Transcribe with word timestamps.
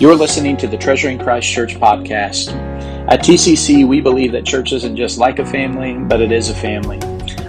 You're 0.00 0.14
listening 0.14 0.56
to 0.58 0.68
the 0.68 0.76
Treasuring 0.76 1.18
Christ 1.18 1.50
Church 1.50 1.74
podcast. 1.74 2.54
At 3.10 3.18
TCC, 3.18 3.84
we 3.84 4.00
believe 4.00 4.30
that 4.30 4.46
church 4.46 4.72
isn't 4.72 4.94
just 4.94 5.18
like 5.18 5.40
a 5.40 5.44
family, 5.44 5.94
but 5.94 6.20
it 6.20 6.30
is 6.30 6.50
a 6.50 6.54
family. 6.54 7.00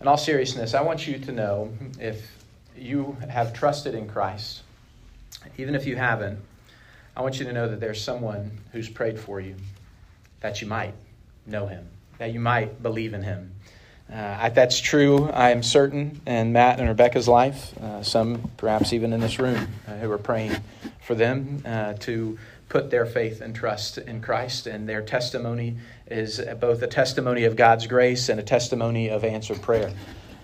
in 0.00 0.08
all 0.08 0.16
seriousness, 0.16 0.72
I 0.72 0.80
want 0.80 1.06
you 1.06 1.18
to 1.18 1.32
know 1.32 1.70
if 2.00 2.41
you 2.82 3.16
have 3.28 3.52
trusted 3.52 3.94
in 3.94 4.08
Christ, 4.08 4.62
even 5.56 5.74
if 5.74 5.86
you 5.86 5.96
haven't, 5.96 6.38
I 7.16 7.22
want 7.22 7.38
you 7.38 7.44
to 7.44 7.52
know 7.52 7.68
that 7.68 7.80
there's 7.80 8.02
someone 8.02 8.58
who's 8.72 8.88
prayed 8.88 9.18
for 9.18 9.40
you, 9.40 9.56
that 10.40 10.60
you 10.60 10.66
might 10.66 10.94
know 11.46 11.66
him, 11.66 11.86
that 12.18 12.32
you 12.32 12.40
might 12.40 12.82
believe 12.82 13.14
in 13.14 13.22
him. 13.22 13.52
Uh, 14.12 14.48
that's 14.50 14.78
true, 14.78 15.30
I 15.30 15.50
am 15.50 15.62
certain, 15.62 16.20
in 16.26 16.52
Matt 16.52 16.80
and 16.80 16.88
Rebecca's 16.88 17.28
life, 17.28 17.76
uh, 17.78 18.02
some 18.02 18.50
perhaps 18.56 18.92
even 18.92 19.12
in 19.12 19.20
this 19.20 19.38
room 19.38 19.68
uh, 19.86 19.92
who 19.96 20.10
are 20.10 20.18
praying 20.18 20.56
for 21.02 21.14
them 21.14 21.62
uh, 21.64 21.94
to 21.94 22.38
put 22.68 22.90
their 22.90 23.06
faith 23.06 23.40
and 23.40 23.54
trust 23.54 23.98
in 23.98 24.20
Christ. 24.20 24.66
And 24.66 24.88
their 24.88 25.02
testimony 25.02 25.76
is 26.06 26.40
both 26.60 26.82
a 26.82 26.86
testimony 26.86 27.44
of 27.44 27.56
God's 27.56 27.86
grace 27.86 28.28
and 28.28 28.40
a 28.40 28.42
testimony 28.42 29.08
of 29.08 29.24
answered 29.24 29.62
prayer. 29.62 29.92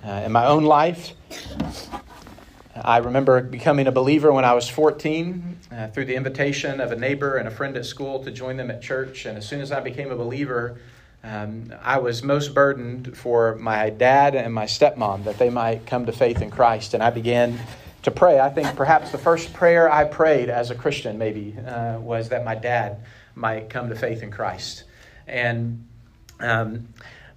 Uh, 0.04 0.22
in 0.24 0.32
my 0.32 0.46
own 0.46 0.64
life, 0.64 1.12
I 2.84 2.98
remember 2.98 3.40
becoming 3.42 3.86
a 3.86 3.92
believer 3.92 4.32
when 4.32 4.44
I 4.44 4.54
was 4.54 4.68
14 4.68 5.58
uh, 5.70 5.88
through 5.88 6.06
the 6.06 6.14
invitation 6.14 6.80
of 6.80 6.92
a 6.92 6.96
neighbor 6.96 7.36
and 7.36 7.48
a 7.48 7.50
friend 7.50 7.76
at 7.76 7.86
school 7.86 8.22
to 8.24 8.30
join 8.30 8.56
them 8.56 8.70
at 8.70 8.82
church. 8.82 9.26
And 9.26 9.36
as 9.38 9.48
soon 9.48 9.60
as 9.60 9.72
I 9.72 9.80
became 9.80 10.10
a 10.10 10.16
believer, 10.16 10.78
um, 11.24 11.72
I 11.82 11.98
was 11.98 12.22
most 12.22 12.54
burdened 12.54 13.16
for 13.16 13.56
my 13.56 13.90
dad 13.90 14.34
and 14.34 14.52
my 14.54 14.66
stepmom 14.66 15.24
that 15.24 15.38
they 15.38 15.50
might 15.50 15.86
come 15.86 16.06
to 16.06 16.12
faith 16.12 16.40
in 16.40 16.50
Christ. 16.50 16.94
And 16.94 17.02
I 17.02 17.10
began 17.10 17.58
to 18.02 18.10
pray. 18.10 18.38
I 18.38 18.48
think 18.48 18.74
perhaps 18.76 19.10
the 19.10 19.18
first 19.18 19.52
prayer 19.52 19.90
I 19.90 20.04
prayed 20.04 20.48
as 20.48 20.70
a 20.70 20.74
Christian, 20.74 21.18
maybe, 21.18 21.56
uh, 21.66 21.98
was 21.98 22.28
that 22.28 22.44
my 22.44 22.54
dad 22.54 22.98
might 23.34 23.68
come 23.68 23.88
to 23.88 23.96
faith 23.96 24.22
in 24.22 24.30
Christ. 24.30 24.84
And 25.26 25.86
um, 26.40 26.88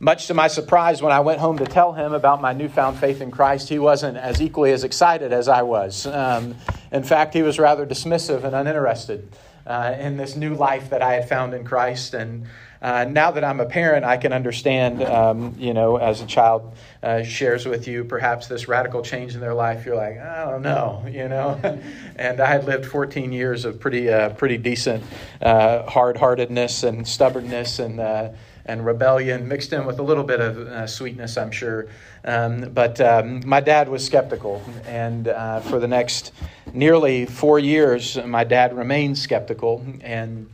much 0.02 0.26
to 0.28 0.34
my 0.34 0.48
surprise, 0.48 1.00
when 1.00 1.12
I 1.12 1.20
went 1.20 1.40
home 1.40 1.60
to 1.60 1.66
tell 1.66 1.94
him 1.94 2.14
about 2.14 2.42
my 2.42 2.54
newfound 2.54 2.98
faith 2.98 3.22
in 3.22 3.30
Christ, 3.30 3.70
he 3.70 3.78
wasn't 3.78 4.18
as 4.18 4.42
equally 4.42 4.72
as 4.72 4.84
excited 4.84 5.32
as 5.32 5.48
I 5.48 5.62
was. 5.62 6.08
Um, 6.08 6.56
in 6.92 7.04
fact, 7.04 7.36
he 7.36 7.44
was 7.44 7.60
rather 7.60 7.86
dismissive 7.86 8.44
and 8.44 8.56
uninterested 8.56 9.32
uh, 9.68 9.96
in 10.00 10.18
this 10.18 10.36
new 10.36 10.56
life 10.56 10.90
that 10.90 11.04
I 11.04 11.14
had 11.14 11.30
found 11.30 11.54
in 11.54 11.64
Christ. 11.64 12.16
And 12.16 12.48
uh, 12.82 13.06
now 13.06 13.30
that 13.30 13.44
I'm 13.44 13.60
a 13.60 13.68
parent, 13.68 14.04
I 14.04 14.18
can 14.18 14.34
understand, 14.34 15.04
um, 15.04 15.54
you 15.60 15.72
know, 15.72 15.98
as 15.98 16.20
a 16.20 16.26
child 16.26 16.74
uh, 17.04 17.22
shares 17.22 17.68
with 17.68 17.88
you 17.88 18.04
perhaps 18.04 18.48
this 18.48 18.68
radical 18.68 19.04
change 19.04 19.36
in 19.36 19.40
their 19.40 19.54
life, 19.54 19.86
you're 19.86 19.96
like, 19.96 20.18
I 20.18 20.50
don't 20.50 20.64
know, 20.64 21.06
you 21.08 21.30
know. 21.30 21.60
and 22.16 22.40
I 22.40 22.48
had 22.48 22.66
lived 22.66 22.88
14 22.88 23.32
years 23.32 23.66
of 23.66 23.80
pretty, 23.80 24.10
uh, 24.10 24.30
pretty 24.30 24.58
decent 24.58 25.04
uh, 25.44 25.84
hard 25.84 26.18
heartedness 26.18 26.82
and 26.82 27.08
stubbornness 27.08 27.78
and 27.78 28.00
uh, 28.00 28.30
and 28.66 28.86
rebellion 28.86 29.48
mixed 29.48 29.74
in 29.74 29.86
with 29.86 30.00
a 30.00 30.04
little 30.04 30.24
bit 30.24 30.40
of 30.40 30.58
uh, 30.58 30.88
sweetness, 30.88 31.38
I'm 31.38 31.52
sure. 31.52 31.88
Um, 32.24 32.72
but 32.74 33.02
um, 33.02 33.42
my 33.46 33.60
dad 33.60 33.90
was 33.90 34.06
skeptical, 34.06 34.62
and 34.86 35.28
uh, 35.28 35.60
for 35.62 35.80
the 35.80 35.88
next 35.88 36.34
nearly 36.74 37.26
four 37.26 37.60
years, 37.60 38.18
my 38.26 38.44
dad 38.44 38.76
remained 38.76 39.18
skeptical. 39.18 39.84
And 40.02 40.50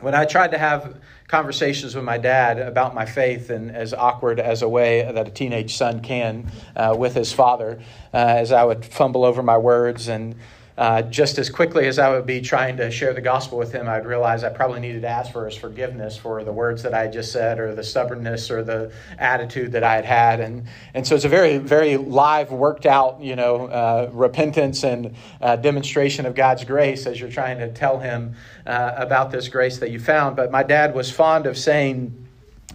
when 0.00 0.14
I 0.14 0.24
tried 0.24 0.50
to 0.52 0.58
have 0.58 0.96
conversations 1.28 1.94
with 1.94 2.04
my 2.04 2.18
dad 2.18 2.58
about 2.58 2.94
my 2.94 3.06
faith, 3.06 3.50
and 3.50 3.70
as 3.70 3.94
awkward 3.94 4.38
as 4.40 4.62
a 4.62 4.68
way 4.68 5.10
that 5.10 5.28
a 5.28 5.30
teenage 5.30 5.76
son 5.76 6.00
can 6.00 6.50
uh, 6.76 6.94
with 6.96 7.14
his 7.14 7.32
father, 7.32 7.80
uh, 8.12 8.16
as 8.16 8.52
I 8.52 8.64
would 8.64 8.84
fumble 8.84 9.24
over 9.24 9.42
my 9.42 9.56
words 9.56 10.08
and 10.08 10.34
uh, 10.78 11.02
just 11.02 11.38
as 11.38 11.50
quickly 11.50 11.86
as 11.86 11.98
I 11.98 12.10
would 12.10 12.26
be 12.26 12.40
trying 12.40 12.76
to 12.78 12.90
share 12.90 13.12
the 13.12 13.20
gospel 13.20 13.58
with 13.58 13.72
him, 13.72 13.88
I'd 13.88 14.06
realize 14.06 14.42
I 14.42 14.48
probably 14.48 14.80
needed 14.80 15.02
to 15.02 15.08
ask 15.08 15.32
for 15.32 15.44
his 15.44 15.54
forgiveness 15.54 16.16
for 16.16 16.44
the 16.44 16.52
words 16.52 16.82
that 16.82 16.94
I 16.94 17.02
had 17.02 17.12
just 17.12 17.32
said, 17.32 17.58
or 17.58 17.74
the 17.74 17.84
stubbornness, 17.84 18.50
or 18.50 18.62
the 18.62 18.92
attitude 19.18 19.72
that 19.72 19.84
I 19.84 19.96
had 19.96 20.04
had, 20.04 20.40
and 20.40 20.66
and 20.94 21.06
so 21.06 21.14
it's 21.14 21.24
a 21.24 21.28
very 21.28 21.58
very 21.58 21.96
live, 21.96 22.50
worked 22.50 22.86
out, 22.86 23.20
you 23.20 23.36
know, 23.36 23.66
uh, 23.66 24.10
repentance 24.12 24.82
and 24.84 25.14
uh, 25.40 25.56
demonstration 25.56 26.26
of 26.26 26.34
God's 26.34 26.64
grace 26.64 27.06
as 27.06 27.20
you're 27.20 27.30
trying 27.30 27.58
to 27.58 27.72
tell 27.72 27.98
him 27.98 28.34
uh, 28.66 28.92
about 28.96 29.30
this 29.30 29.48
grace 29.48 29.78
that 29.78 29.90
you 29.90 29.98
found. 29.98 30.36
But 30.36 30.50
my 30.50 30.62
dad 30.62 30.94
was 30.94 31.10
fond 31.10 31.46
of 31.46 31.58
saying 31.58 32.21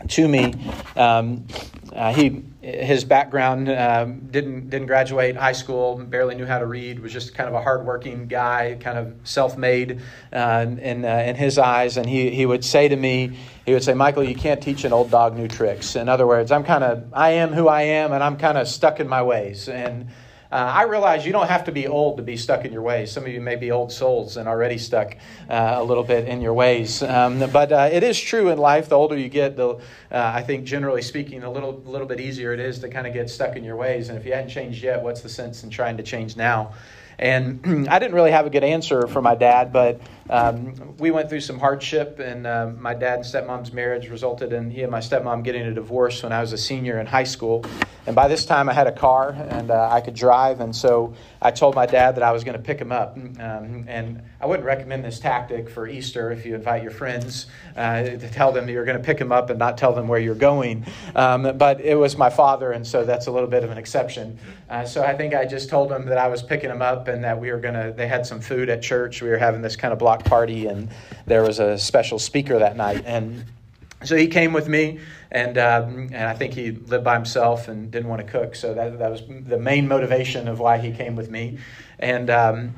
to 0.09 0.27
me, 0.27 0.53
um, 0.95 1.45
uh, 1.93 2.13
he 2.13 2.43
his 2.61 3.05
background 3.05 3.69
um, 3.69 4.19
didn't 4.29 4.69
didn't 4.69 4.87
graduate 4.87 5.35
high 5.35 5.53
school, 5.53 5.97
barely 5.97 6.35
knew 6.35 6.45
how 6.45 6.59
to 6.59 6.65
read, 6.65 6.99
was 6.99 7.13
just 7.13 7.33
kind 7.33 7.47
of 7.47 7.55
a 7.55 7.61
hardworking 7.61 8.27
guy, 8.27 8.77
kind 8.79 8.97
of 8.97 9.15
self-made 9.23 10.01
uh, 10.33 10.65
in 10.81 11.05
uh, 11.05 11.23
in 11.25 11.35
his 11.35 11.57
eyes. 11.57 11.97
And 11.97 12.07
he 12.07 12.29
he 12.29 12.45
would 12.45 12.63
say 12.63 12.87
to 12.87 12.95
me, 12.95 13.37
he 13.65 13.73
would 13.73 13.83
say, 13.83 13.93
Michael, 13.93 14.23
you 14.23 14.35
can't 14.35 14.61
teach 14.61 14.83
an 14.83 14.93
old 14.93 15.09
dog 15.09 15.35
new 15.35 15.47
tricks. 15.47 15.95
In 15.95 16.09
other 16.09 16.27
words, 16.27 16.51
I'm 16.51 16.63
kind 16.63 16.83
of 16.83 17.13
I 17.13 17.31
am 17.31 17.53
who 17.53 17.67
I 17.67 17.83
am, 17.83 18.11
and 18.11 18.23
I'm 18.23 18.37
kind 18.37 18.57
of 18.57 18.67
stuck 18.67 18.99
in 18.99 19.07
my 19.07 19.23
ways. 19.23 19.69
And 19.69 20.09
uh, 20.51 20.55
I 20.55 20.83
realize 20.83 21.25
you 21.25 21.31
don't 21.31 21.47
have 21.47 21.65
to 21.65 21.71
be 21.71 21.87
old 21.87 22.17
to 22.17 22.23
be 22.23 22.37
stuck 22.37 22.63
in 22.63 22.71
your 22.71 22.81
ways. 22.81 23.11
Some 23.11 23.23
of 23.23 23.29
you 23.29 23.41
may 23.41 23.55
be 23.55 23.71
old 23.71 23.91
souls 23.91 24.37
and 24.37 24.47
already 24.47 24.77
stuck 24.77 25.15
uh, 25.49 25.75
a 25.77 25.83
little 25.83 26.03
bit 26.03 26.27
in 26.27 26.41
your 26.41 26.53
ways. 26.53 27.03
Um, 27.03 27.39
but 27.51 27.71
uh, 27.71 27.89
it 27.91 28.03
is 28.03 28.19
true 28.19 28.49
in 28.49 28.57
life. 28.57 28.89
The 28.89 28.95
older 28.95 29.17
you 29.17 29.29
get, 29.29 29.57
the 29.57 29.69
uh, 29.69 29.79
I 30.11 30.41
think 30.43 30.65
generally 30.65 31.01
speaking, 31.01 31.43
a 31.43 31.51
little 31.51 31.81
little 31.85 32.07
bit 32.07 32.19
easier 32.19 32.53
it 32.53 32.59
is 32.59 32.79
to 32.79 32.89
kind 32.89 33.07
of 33.07 33.13
get 33.13 33.29
stuck 33.29 33.55
in 33.55 33.63
your 33.63 33.75
ways. 33.75 34.09
And 34.09 34.17
if 34.17 34.25
you 34.25 34.33
hadn't 34.33 34.49
changed 34.49 34.83
yet, 34.83 35.01
what's 35.01 35.21
the 35.21 35.29
sense 35.29 35.63
in 35.63 35.69
trying 35.69 35.97
to 35.97 36.03
change 36.03 36.37
now? 36.37 36.73
And 37.19 37.87
I 37.89 37.99
didn't 37.99 38.13
really 38.13 38.31
have 38.31 38.45
a 38.45 38.49
good 38.49 38.63
answer 38.63 39.07
for 39.07 39.21
my 39.21 39.35
dad, 39.35 39.73
but 39.73 39.99
um, 40.29 40.95
we 40.97 41.11
went 41.11 41.29
through 41.29 41.41
some 41.41 41.59
hardship, 41.59 42.19
and 42.19 42.45
uh, 42.45 42.71
my 42.77 42.93
dad 42.93 43.15
and 43.15 43.25
stepmom's 43.25 43.71
marriage 43.71 44.09
resulted 44.09 44.53
in 44.53 44.69
he 44.69 44.83
and 44.83 44.91
my 44.91 44.99
stepmom 44.99 45.43
getting 45.43 45.63
a 45.63 45.73
divorce 45.73 46.23
when 46.23 46.31
I 46.31 46.41
was 46.41 46.53
a 46.53 46.57
senior 46.57 46.99
in 46.99 47.05
high 47.05 47.23
school. 47.23 47.65
And 48.05 48.15
by 48.15 48.29
this 48.29 48.45
time, 48.45 48.69
I 48.69 48.73
had 48.73 48.87
a 48.87 48.91
car 48.91 49.31
and 49.49 49.69
uh, 49.69 49.89
I 49.91 49.99
could 49.99 50.13
drive, 50.13 50.61
and 50.61 50.75
so 50.75 51.13
I 51.41 51.51
told 51.51 51.75
my 51.75 51.85
dad 51.85 52.15
that 52.15 52.23
I 52.23 52.31
was 52.31 52.43
going 52.43 52.57
to 52.57 52.63
pick 52.63 52.79
him 52.79 52.91
up. 52.91 53.17
Um, 53.17 53.85
and 53.87 54.21
I 54.39 54.45
wouldn't 54.45 54.65
recommend 54.65 55.03
this 55.03 55.19
tactic 55.19 55.69
for 55.69 55.87
Easter 55.87 56.31
if 56.31 56.45
you 56.45 56.55
invite 56.55 56.83
your 56.83 56.91
friends 56.91 57.47
uh, 57.75 58.03
to 58.03 58.29
tell 58.29 58.51
them 58.51 58.69
you're 58.69 58.85
going 58.85 58.97
to 58.97 59.03
pick 59.03 59.17
them 59.17 59.31
up 59.31 59.49
and 59.49 59.59
not 59.59 59.77
tell 59.77 59.93
them 59.93 60.07
where 60.07 60.19
you're 60.19 60.35
going. 60.35 60.85
Um, 61.15 61.57
but 61.57 61.81
it 61.81 61.95
was 61.95 62.17
my 62.17 62.29
father, 62.29 62.71
and 62.71 62.85
so 62.85 63.03
that's 63.03 63.27
a 63.27 63.31
little 63.31 63.49
bit 63.49 63.63
of 63.63 63.71
an 63.71 63.77
exception. 63.77 64.39
Uh, 64.69 64.85
so 64.85 65.03
I 65.03 65.15
think 65.15 65.33
I 65.33 65.45
just 65.45 65.69
told 65.69 65.91
him 65.91 66.05
that 66.05 66.17
I 66.17 66.27
was 66.27 66.41
picking 66.41 66.69
him 66.69 66.81
up 66.81 67.07
and 67.07 67.23
that 67.23 67.39
we 67.39 67.51
were 67.51 67.59
going 67.59 67.73
to, 67.73 67.93
they 67.95 68.07
had 68.07 68.25
some 68.25 68.39
food 68.39 68.69
at 68.69 68.81
church. 68.81 69.21
We 69.21 69.29
were 69.29 69.37
having 69.37 69.61
this 69.61 69.75
kind 69.75 69.91
of 69.91 69.99
block 69.99 70.16
party, 70.25 70.67
and 70.67 70.89
there 71.25 71.43
was 71.43 71.59
a 71.59 71.77
special 71.77 72.19
speaker 72.19 72.59
that 72.59 72.77
night. 72.77 73.03
And 73.05 73.45
so 74.03 74.15
he 74.15 74.27
came 74.27 74.53
with 74.53 74.67
me, 74.67 74.99
and 75.31 75.57
um, 75.57 76.09
and 76.13 76.23
I 76.23 76.33
think 76.33 76.53
he 76.53 76.71
lived 76.71 77.03
by 77.03 77.15
himself 77.15 77.67
and 77.67 77.89
didn't 77.91 78.09
want 78.09 78.25
to 78.25 78.31
cook. 78.31 78.55
So 78.55 78.73
that 78.73 78.99
that 78.99 79.11
was 79.11 79.23
the 79.27 79.57
main 79.57 79.87
motivation 79.87 80.47
of 80.47 80.59
why 80.59 80.77
he 80.77 80.91
came 80.91 81.15
with 81.15 81.29
me, 81.29 81.59
and. 81.99 82.29
Um, 82.29 82.75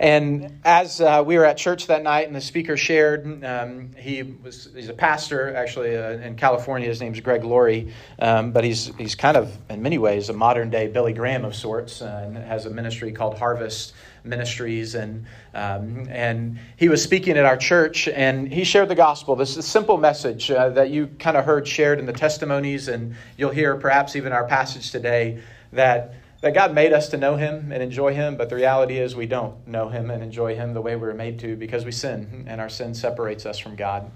and 0.00 0.60
as 0.64 1.00
uh, 1.00 1.24
we 1.26 1.36
were 1.36 1.44
at 1.44 1.56
church 1.56 1.88
that 1.88 2.04
night, 2.04 2.28
and 2.28 2.36
the 2.36 2.40
speaker 2.40 2.76
shared, 2.76 3.44
um, 3.44 3.90
he 3.96 4.22
was 4.22 4.70
he's 4.72 4.88
a 4.88 4.92
pastor 4.92 5.54
actually 5.56 5.96
uh, 5.96 6.10
in 6.10 6.36
California. 6.36 6.86
His 6.86 7.00
name's 7.00 7.18
Greg 7.18 7.42
Laurie, 7.42 7.92
um, 8.20 8.52
but 8.52 8.62
he's 8.62 8.92
he's 8.96 9.16
kind 9.16 9.36
of 9.36 9.56
in 9.68 9.82
many 9.82 9.98
ways 9.98 10.28
a 10.28 10.32
modern 10.32 10.70
day 10.70 10.86
Billy 10.86 11.12
Graham 11.12 11.44
of 11.44 11.56
sorts, 11.56 12.00
uh, 12.00 12.22
and 12.24 12.36
has 12.36 12.64
a 12.64 12.70
ministry 12.70 13.10
called 13.10 13.38
Harvest 13.38 13.92
Ministries, 14.28 14.94
and 14.94 15.26
um, 15.54 16.06
and 16.10 16.58
he 16.76 16.88
was 16.88 17.02
speaking 17.02 17.36
at 17.36 17.44
our 17.44 17.56
church, 17.56 18.08
and 18.08 18.52
he 18.52 18.64
shared 18.64 18.88
the 18.88 18.94
gospel. 18.94 19.36
This 19.36 19.50
is 19.50 19.58
a 19.58 19.62
simple 19.62 19.96
message 19.96 20.50
uh, 20.50 20.68
that 20.70 20.90
you 20.90 21.08
kind 21.18 21.36
of 21.36 21.44
heard 21.44 21.66
shared 21.66 21.98
in 21.98 22.06
the 22.06 22.12
testimonies, 22.12 22.88
and 22.88 23.14
you'll 23.36 23.50
hear 23.50 23.76
perhaps 23.76 24.16
even 24.16 24.32
our 24.32 24.46
passage 24.46 24.90
today 24.90 25.42
that 25.72 26.14
that 26.40 26.54
God 26.54 26.72
made 26.72 26.92
us 26.92 27.08
to 27.08 27.16
know 27.16 27.36
Him 27.36 27.72
and 27.72 27.82
enjoy 27.82 28.14
Him, 28.14 28.36
but 28.36 28.48
the 28.48 28.54
reality 28.54 28.98
is 28.98 29.16
we 29.16 29.26
don't 29.26 29.66
know 29.66 29.88
Him 29.88 30.10
and 30.10 30.22
enjoy 30.22 30.54
Him 30.54 30.72
the 30.72 30.80
way 30.80 30.94
we 30.94 31.02
were 31.02 31.14
made 31.14 31.38
to 31.40 31.56
because 31.56 31.84
we 31.84 31.92
sin, 31.92 32.44
and 32.46 32.60
our 32.60 32.68
sin 32.68 32.94
separates 32.94 33.44
us 33.44 33.58
from 33.58 33.74
God. 33.74 34.10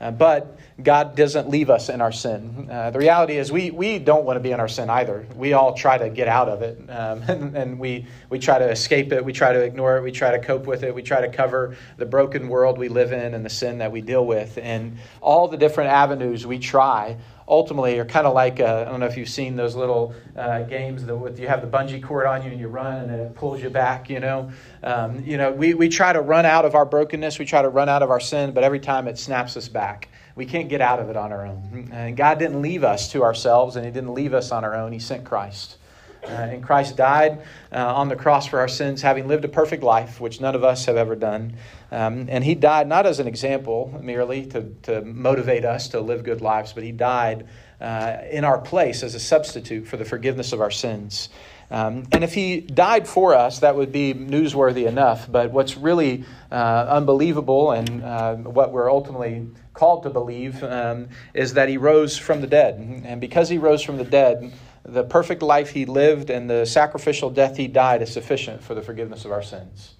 Uh, 0.00 0.12
but 0.12 0.58
God 0.80 1.16
doesn't 1.16 1.48
leave 1.48 1.70
us 1.70 1.88
in 1.88 2.00
our 2.00 2.12
sin. 2.12 2.68
Uh, 2.70 2.90
the 2.90 3.00
reality 3.00 3.36
is, 3.36 3.50
we, 3.50 3.72
we 3.72 3.98
don't 3.98 4.24
want 4.24 4.36
to 4.36 4.40
be 4.40 4.52
in 4.52 4.60
our 4.60 4.68
sin 4.68 4.88
either. 4.88 5.26
We 5.34 5.54
all 5.54 5.74
try 5.74 5.98
to 5.98 6.08
get 6.08 6.28
out 6.28 6.48
of 6.48 6.62
it, 6.62 6.78
um, 6.88 7.22
and, 7.28 7.56
and, 7.56 7.78
we, 7.80 8.06
we 8.30 8.38
try 8.38 8.58
to 8.58 8.70
escape 8.70 9.12
it, 9.12 9.24
we 9.24 9.32
try 9.32 9.52
to 9.52 9.60
ignore 9.60 9.96
it, 9.96 10.02
we 10.02 10.12
try 10.12 10.30
to 10.30 10.38
cope 10.38 10.66
with 10.66 10.84
it, 10.84 10.94
we 10.94 11.02
try 11.02 11.20
to 11.20 11.28
cover 11.28 11.76
the 11.96 12.06
broken 12.06 12.48
world 12.48 12.78
we 12.78 12.88
live 12.88 13.12
in 13.12 13.34
and 13.34 13.44
the 13.44 13.50
sin 13.50 13.78
that 13.78 13.90
we 13.90 14.00
deal 14.00 14.24
with. 14.24 14.56
And 14.62 14.98
all 15.20 15.48
the 15.48 15.56
different 15.56 15.90
avenues 15.90 16.46
we 16.46 16.60
try 16.60 17.16
ultimately 17.48 17.98
are 17.98 18.04
kind 18.04 18.26
of 18.26 18.34
like 18.34 18.60
uh, 18.60 18.84
I 18.86 18.90
don't 18.90 19.00
know 19.00 19.06
if 19.06 19.16
you've 19.16 19.28
seen 19.28 19.56
those 19.56 19.74
little 19.74 20.14
uh, 20.36 20.62
games 20.64 21.04
that 21.06 21.16
with 21.16 21.40
you 21.40 21.48
have 21.48 21.62
the 21.62 21.66
bungee 21.66 22.02
cord 22.02 22.26
on 22.26 22.44
you 22.44 22.50
and 22.50 22.60
you 22.60 22.68
run 22.68 23.08
and 23.08 23.20
it 23.20 23.34
pulls 23.34 23.62
you 23.62 23.70
back. 23.70 24.10
You 24.10 24.20
know, 24.20 24.50
um, 24.82 25.24
you 25.24 25.38
know 25.38 25.50
we, 25.50 25.74
we 25.74 25.88
try 25.88 26.12
to 26.12 26.20
run 26.20 26.44
out 26.44 26.64
of 26.64 26.74
our 26.74 26.84
brokenness, 26.84 27.38
we 27.38 27.46
try 27.46 27.62
to 27.62 27.68
run 27.68 27.88
out 27.88 28.02
of 28.02 28.10
our 28.10 28.20
sin, 28.20 28.52
but 28.52 28.64
every 28.64 28.80
time 28.80 29.08
it 29.08 29.18
snaps 29.18 29.56
us 29.56 29.68
back. 29.68 30.08
We 30.36 30.46
can't 30.46 30.68
get 30.68 30.80
out 30.80 31.00
of 31.00 31.10
it 31.10 31.16
on 31.16 31.32
our 31.32 31.44
own. 31.44 31.88
And 31.90 32.16
God 32.16 32.38
didn't 32.38 32.62
leave 32.62 32.84
us 32.84 33.10
to 33.10 33.24
ourselves, 33.24 33.74
and 33.74 33.84
He 33.84 33.90
didn't 33.90 34.14
leave 34.14 34.34
us 34.34 34.52
on 34.52 34.64
our 34.64 34.76
own. 34.76 34.92
He 34.92 35.00
sent 35.00 35.24
Christ. 35.24 35.77
Uh, 36.24 36.26
and 36.26 36.62
Christ 36.62 36.96
died 36.96 37.42
uh, 37.72 37.94
on 37.94 38.08
the 38.08 38.16
cross 38.16 38.46
for 38.46 38.58
our 38.58 38.68
sins, 38.68 39.02
having 39.02 39.28
lived 39.28 39.44
a 39.44 39.48
perfect 39.48 39.82
life, 39.82 40.20
which 40.20 40.40
none 40.40 40.54
of 40.54 40.64
us 40.64 40.86
have 40.86 40.96
ever 40.96 41.16
done. 41.16 41.54
Um, 41.90 42.26
and 42.28 42.44
he 42.44 42.54
died 42.54 42.88
not 42.88 43.06
as 43.06 43.18
an 43.18 43.26
example 43.26 43.98
merely 44.02 44.46
to, 44.46 44.74
to 44.82 45.02
motivate 45.02 45.64
us 45.64 45.88
to 45.88 46.00
live 46.00 46.24
good 46.24 46.40
lives, 46.40 46.72
but 46.72 46.82
he 46.82 46.92
died 46.92 47.48
uh, 47.80 48.18
in 48.30 48.44
our 48.44 48.58
place 48.58 49.02
as 49.02 49.14
a 49.14 49.20
substitute 49.20 49.86
for 49.86 49.96
the 49.96 50.04
forgiveness 50.04 50.52
of 50.52 50.60
our 50.60 50.70
sins. 50.70 51.28
Um, 51.70 52.06
and 52.12 52.24
if 52.24 52.32
he 52.32 52.60
died 52.60 53.06
for 53.06 53.34
us, 53.34 53.60
that 53.60 53.76
would 53.76 53.92
be 53.92 54.14
newsworthy 54.14 54.86
enough. 54.86 55.30
But 55.30 55.50
what's 55.50 55.76
really 55.76 56.24
uh, 56.50 56.86
unbelievable 56.88 57.72
and 57.72 58.02
uh, 58.02 58.36
what 58.36 58.72
we're 58.72 58.90
ultimately 58.90 59.48
called 59.74 60.04
to 60.04 60.10
believe 60.10 60.62
um, 60.64 61.08
is 61.34 61.54
that 61.54 61.68
he 61.68 61.76
rose 61.76 62.16
from 62.16 62.40
the 62.40 62.46
dead. 62.46 63.02
And 63.04 63.20
because 63.20 63.48
he 63.48 63.58
rose 63.58 63.82
from 63.82 63.98
the 63.98 64.04
dead, 64.04 64.52
the 64.92 65.04
perfect 65.04 65.42
life 65.42 65.70
he 65.70 65.84
lived 65.84 66.30
and 66.30 66.48
the 66.48 66.64
sacrificial 66.64 67.30
death 67.30 67.56
he 67.56 67.68
died 67.68 68.02
is 68.02 68.12
sufficient 68.12 68.62
for 68.62 68.74
the 68.74 68.82
forgiveness 68.82 69.24
of 69.24 69.32
our 69.32 69.42
sins. 69.42 69.94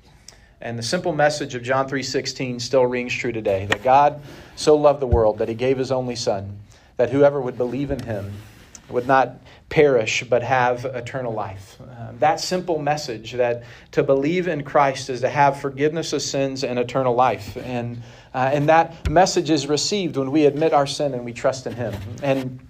And 0.61 0.79
the 0.79 0.83
simple 0.83 1.13
message 1.13 1.55
of 1.55 1.63
John 1.63 1.89
3:16 1.89 2.59
still 2.59 2.87
rings 2.87 3.15
true 3.15 3.33
today 3.33 3.67
that 3.67 3.83
God 3.83 4.21
so 4.57 4.75
loved 4.77 5.01
the 5.01 5.07
world 5.07 5.39
that 5.39 5.49
he 5.49 5.55
gave 5.55 5.79
his 5.79 5.93
only 5.93 6.17
son 6.17 6.59
that 6.97 7.11
whoever 7.11 7.41
would 7.41 7.57
believe 7.57 7.91
in 7.91 8.01
him 8.01 8.33
would 8.89 9.07
not 9.07 9.37
perish 9.69 10.25
but 10.29 10.43
have 10.43 10.85
eternal 10.85 11.33
life. 11.33 11.77
Uh, 11.81 12.13
that 12.19 12.41
simple 12.41 12.79
message 12.79 13.33
that 13.33 13.63
to 13.93 14.03
believe 14.03 14.49
in 14.49 14.65
Christ 14.65 15.11
is 15.11 15.21
to 15.21 15.29
have 15.29 15.61
forgiveness 15.61 16.13
of 16.13 16.23
sins 16.23 16.65
and 16.65 16.79
eternal 16.79 17.15
life. 17.15 17.57
And 17.57 18.03
uh, 18.35 18.51
and 18.53 18.69
that 18.69 19.09
message 19.09 19.51
is 19.51 19.67
received 19.67 20.17
when 20.17 20.31
we 20.31 20.47
admit 20.47 20.73
our 20.73 20.87
sin 20.87 21.15
and 21.15 21.25
we 21.25 21.33
trust 21.33 21.67
in 21.67 21.75
him. 21.75 21.95
And 22.23 22.61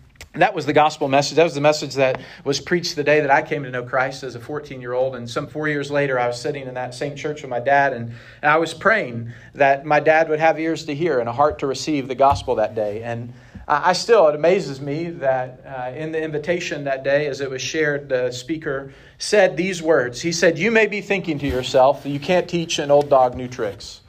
that 0.43 0.55
was 0.55 0.67
the 0.67 0.73
gospel 0.73 1.09
message. 1.09 1.37
That 1.37 1.45
was 1.45 1.55
the 1.55 1.61
message 1.61 1.95
that 1.95 2.21
was 2.45 2.61
preached 2.61 2.97
the 2.97 3.05
day 3.05 3.21
that 3.21 3.31
I 3.31 3.43
came 3.43 3.63
to 3.65 3.71
know 3.71 3.83
Christ 3.83 4.23
as 4.23 4.35
a 4.35 4.41
14 4.41 4.81
year 4.81 4.93
old. 4.93 5.17
And 5.17 5.29
some 5.29 5.47
four 5.47 5.69
years 5.69 5.91
later, 5.91 6.19
I 6.19 6.27
was 6.27 6.41
sitting 6.41 6.67
in 6.67 6.75
that 6.75 6.95
same 6.95 7.17
church 7.17 7.43
with 7.43 7.51
my 7.51 7.61
dad, 7.61 7.93
and, 7.93 8.13
and 8.43 8.51
I 8.51 8.57
was 8.57 8.75
praying 8.75 9.33
that 9.55 9.85
my 9.85 10.01
dad 10.01 10.29
would 10.29 10.41
have 10.41 10.59
ears 10.59 10.85
to 10.87 10.95
hear 10.95 11.21
and 11.21 11.29
a 11.29 11.33
heart 11.33 11.61
to 11.61 11.67
receive 11.67 12.09
the 12.09 12.15
gospel 12.15 12.57
that 12.57 12.75
day. 12.75 13.03
And 13.03 13.33
I 13.71 13.93
still, 13.93 14.29
it 14.29 14.35
amazes 14.35 14.81
me 14.81 15.11
that 15.11 15.61
uh, 15.67 15.93
in 15.95 16.11
the 16.11 16.23
invitation 16.23 16.85
that 16.85 17.05
day, 17.05 17.27
as 17.27 17.43
it 17.43 17.51
was 17.51 17.61
shared, 17.61 18.09
the 18.09 18.33
speaker 18.33 18.95
said 19.19 19.59
these 19.59 19.83
words. 19.83 20.23
He 20.23 20.33
said, 20.33 20.59
You 20.59 20.71
may 20.71 20.87
be 20.87 21.03
thinking 21.03 21.39
to 21.41 21.47
yourself 21.47 22.03
that 22.05 22.09
you 22.09 22.19
can't 22.19 22.49
teach 22.49 22.79
an 22.79 22.91
old 22.91 23.11
dog 23.11 23.35
new 23.35 23.47
tricks. 23.47 24.01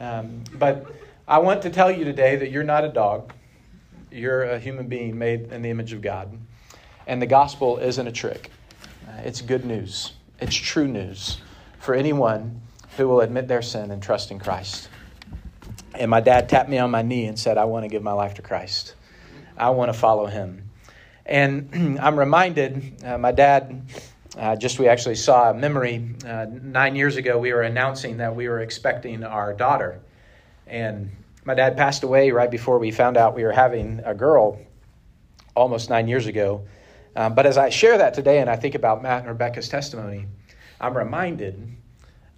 Um, 0.00 0.42
but 0.54 0.92
I 1.28 1.38
want 1.38 1.62
to 1.62 1.70
tell 1.70 1.92
you 1.92 2.04
today 2.04 2.34
that 2.34 2.50
you're 2.50 2.64
not 2.64 2.84
a 2.84 2.88
dog. 2.88 3.32
You're 4.14 4.44
a 4.44 4.60
human 4.60 4.86
being 4.86 5.18
made 5.18 5.50
in 5.50 5.62
the 5.62 5.70
image 5.70 5.92
of 5.92 6.00
God. 6.00 6.38
And 7.04 7.20
the 7.20 7.26
gospel 7.26 7.78
isn't 7.78 8.06
a 8.06 8.12
trick, 8.12 8.48
uh, 9.08 9.22
it's 9.24 9.40
good 9.40 9.64
news. 9.64 10.12
It's 10.40 10.54
true 10.54 10.86
news 10.86 11.38
for 11.80 11.96
anyone 11.96 12.60
who 12.96 13.08
will 13.08 13.22
admit 13.22 13.48
their 13.48 13.60
sin 13.60 13.90
and 13.90 14.00
trust 14.00 14.30
in 14.30 14.38
Christ. 14.38 14.88
And 15.94 16.10
my 16.10 16.20
dad 16.20 16.48
tapped 16.48 16.68
me 16.68 16.78
on 16.78 16.92
my 16.92 17.02
knee 17.02 17.26
and 17.26 17.36
said, 17.36 17.58
I 17.58 17.64
want 17.64 17.84
to 17.84 17.88
give 17.88 18.04
my 18.04 18.12
life 18.12 18.34
to 18.34 18.42
Christ. 18.42 18.94
I 19.56 19.70
want 19.70 19.92
to 19.92 19.98
follow 19.98 20.26
him. 20.26 20.70
And 21.26 21.98
I'm 22.00 22.16
reminded, 22.16 23.02
uh, 23.04 23.18
my 23.18 23.32
dad, 23.32 23.82
uh, 24.38 24.54
just 24.54 24.78
we 24.78 24.86
actually 24.86 25.16
saw 25.16 25.50
a 25.50 25.54
memory. 25.54 26.14
Uh, 26.24 26.46
nine 26.62 26.94
years 26.94 27.16
ago, 27.16 27.36
we 27.36 27.52
were 27.52 27.62
announcing 27.62 28.18
that 28.18 28.36
we 28.36 28.48
were 28.48 28.60
expecting 28.60 29.24
our 29.24 29.52
daughter. 29.54 30.00
And 30.68 31.10
my 31.44 31.54
dad 31.54 31.76
passed 31.76 32.02
away 32.02 32.30
right 32.30 32.50
before 32.50 32.78
we 32.78 32.90
found 32.90 33.16
out 33.16 33.34
we 33.34 33.44
were 33.44 33.52
having 33.52 34.00
a 34.04 34.14
girl 34.14 34.58
almost 35.54 35.90
nine 35.90 36.08
years 36.08 36.26
ago. 36.26 36.66
Um, 37.16 37.34
but 37.34 37.46
as 37.46 37.58
I 37.58 37.68
share 37.68 37.98
that 37.98 38.14
today 38.14 38.40
and 38.40 38.50
I 38.50 38.56
think 38.56 38.74
about 38.74 39.02
Matt 39.02 39.20
and 39.20 39.28
Rebecca's 39.28 39.68
testimony, 39.68 40.26
I'm 40.80 40.96
reminded 40.96 41.76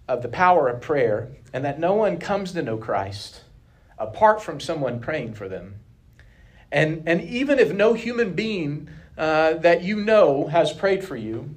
of 0.08 0.22
the 0.22 0.28
power 0.28 0.68
of 0.68 0.80
prayer 0.80 1.30
and 1.52 1.64
that 1.64 1.78
no 1.78 1.94
one 1.94 2.18
comes 2.18 2.52
to 2.52 2.62
know 2.62 2.76
Christ 2.76 3.42
apart 3.98 4.42
from 4.42 4.60
someone 4.60 5.00
praying 5.00 5.34
for 5.34 5.48
them. 5.48 5.76
And, 6.70 7.04
and 7.06 7.22
even 7.22 7.58
if 7.58 7.72
no 7.72 7.94
human 7.94 8.34
being 8.34 8.88
uh, 9.16 9.54
that 9.54 9.82
you 9.82 9.96
know 9.96 10.46
has 10.48 10.72
prayed 10.72 11.02
for 11.02 11.16
you, 11.16 11.54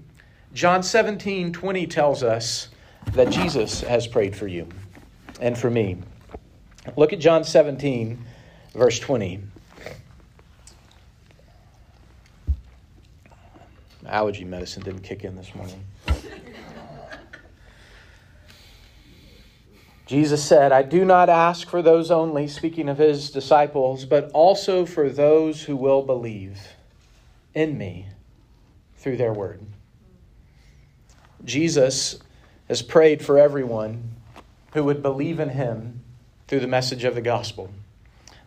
John 0.53 0.81
17 0.81 1.51
20 1.51 1.87
tells 1.87 2.23
us 2.23 2.69
that 3.13 3.29
Jesus 3.29 3.81
has 3.81 4.07
prayed 4.07 4.35
for 4.35 4.47
you 4.47 4.67
and 5.41 5.57
for 5.57 5.69
me. 5.69 5.97
Look 6.95 7.13
at 7.13 7.19
John 7.19 7.44
17, 7.44 8.24
verse 8.74 9.00
20. 9.00 9.41
Allergy 14.06 14.44
medicine 14.44 14.83
didn't 14.83 15.01
kick 15.01 15.24
in 15.24 15.36
this 15.36 15.53
morning. 15.53 15.83
Jesus 20.07 20.44
said, 20.44 20.71
I 20.71 20.81
do 20.81 21.06
not 21.06 21.30
ask 21.30 21.69
for 21.69 21.83
those 21.83 22.09
only, 22.09 22.47
speaking 22.47 22.89
of 22.89 22.97
his 22.97 23.30
disciples, 23.30 24.06
but 24.06 24.31
also 24.31 24.83
for 24.83 25.07
those 25.07 25.62
who 25.62 25.75
will 25.75 26.01
believe 26.01 26.59
in 27.53 27.77
me 27.77 28.07
through 28.97 29.18
their 29.18 29.33
word. 29.33 29.62
Jesus 31.45 32.18
has 32.68 32.81
prayed 32.81 33.24
for 33.24 33.38
everyone 33.38 34.15
who 34.74 34.83
would 34.83 35.03
believe 35.03 35.39
in 35.39 35.50
him 35.50 35.98
through 36.49 36.59
the 36.59 36.67
message 36.67 37.03
of 37.03 37.13
the 37.13 37.21
gospel. 37.21 37.69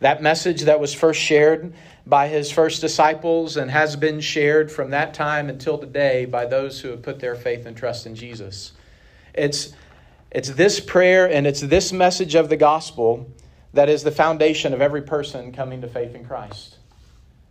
That 0.00 0.20
message 0.20 0.62
that 0.62 0.80
was 0.80 0.92
first 0.92 1.20
shared 1.20 1.72
by 2.04 2.26
his 2.26 2.50
first 2.50 2.80
disciples 2.80 3.56
and 3.56 3.70
has 3.70 3.94
been 3.94 4.20
shared 4.20 4.72
from 4.72 4.90
that 4.90 5.14
time 5.14 5.48
until 5.48 5.78
today 5.78 6.24
by 6.24 6.46
those 6.46 6.80
who 6.80 6.88
have 6.88 7.02
put 7.02 7.20
their 7.20 7.36
faith 7.36 7.64
and 7.64 7.76
trust 7.76 8.04
in 8.04 8.16
Jesus. 8.16 8.72
It's, 9.32 9.72
it's 10.32 10.50
this 10.50 10.80
prayer 10.80 11.30
and 11.30 11.46
it's 11.46 11.60
this 11.60 11.92
message 11.92 12.34
of 12.34 12.48
the 12.48 12.56
gospel 12.56 13.30
that 13.72 13.88
is 13.88 14.02
the 14.02 14.10
foundation 14.10 14.74
of 14.74 14.80
every 14.80 15.02
person 15.02 15.52
coming 15.52 15.80
to 15.82 15.88
faith 15.88 16.16
in 16.16 16.24
Christ. 16.24 16.78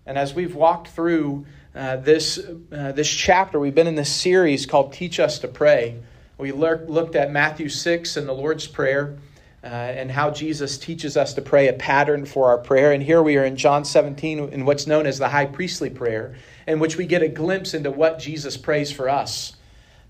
And 0.06 0.18
as 0.18 0.34
we've 0.34 0.54
walked 0.54 0.90
through 0.90 1.46
uh, 1.74 1.96
this, 1.96 2.38
uh, 2.74 2.92
this 2.92 3.10
chapter, 3.10 3.58
we've 3.58 3.74
been 3.74 3.88
in 3.88 3.96
this 3.96 4.14
series 4.14 4.66
called 4.66 4.92
Teach 4.92 5.18
Us 5.18 5.40
to 5.40 5.48
Pray. 5.48 6.02
We 6.38 6.52
looked 6.52 7.16
at 7.16 7.32
Matthew 7.32 7.70
6 7.70 8.18
and 8.18 8.28
the 8.28 8.34
Lord's 8.34 8.68
Prayer 8.68 9.18
uh, 9.64 9.68
and 9.68 10.10
how 10.10 10.32
Jesus 10.32 10.78
teaches 10.78 11.16
us 11.16 11.34
to 11.36 11.42
pray 11.42 11.68
a 11.68 11.74
pattern 11.74 12.26
for 12.26 12.48
our 12.50 12.58
prayer. 12.58 12.92
And 12.92 13.04
here 13.04 13.22
we 13.22 13.38
are 13.38 13.46
in 13.46 13.58
John 13.58 13.86
17 13.86 14.50
in 14.50 14.66
what's 14.66 14.88
known 14.88 15.06
as 15.06 15.20
the 15.20 15.30
high 15.30 15.46
priestly 15.46 15.90
prayer, 15.90 16.36
in 16.68 16.80
which 16.80 16.98
we 16.98 17.06
get 17.06 17.22
a 17.22 17.28
glimpse 17.28 17.74
into 17.74 17.92
what 17.92 18.18
Jesus 18.18 18.58
prays 18.58 18.92
for 18.92 19.08
us. 19.08 19.56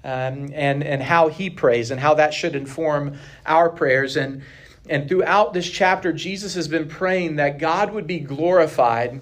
Um, 0.03 0.51
and, 0.55 0.84
and 0.84 1.03
how 1.03 1.27
he 1.27 1.51
prays 1.51 1.91
and 1.91 2.00
how 2.00 2.15
that 2.15 2.34
should 2.34 2.55
inform 2.55 3.20
our 3.46 3.70
prayers. 3.70 4.17
And, 4.17 4.41
and 4.89 5.08
throughout 5.08 5.53
this 5.53 5.70
chapter, 5.70 6.12
Jesus 6.12 6.55
has 6.55 6.67
been 6.67 6.88
praying 6.88 7.36
that 7.36 7.60
God 7.60 7.93
would 7.93 8.08
be 8.08 8.20
glorified 8.20 9.22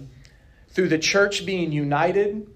through 0.69 0.87
the 0.87 0.97
church 0.97 1.45
being 1.45 1.73
united, 1.73 2.47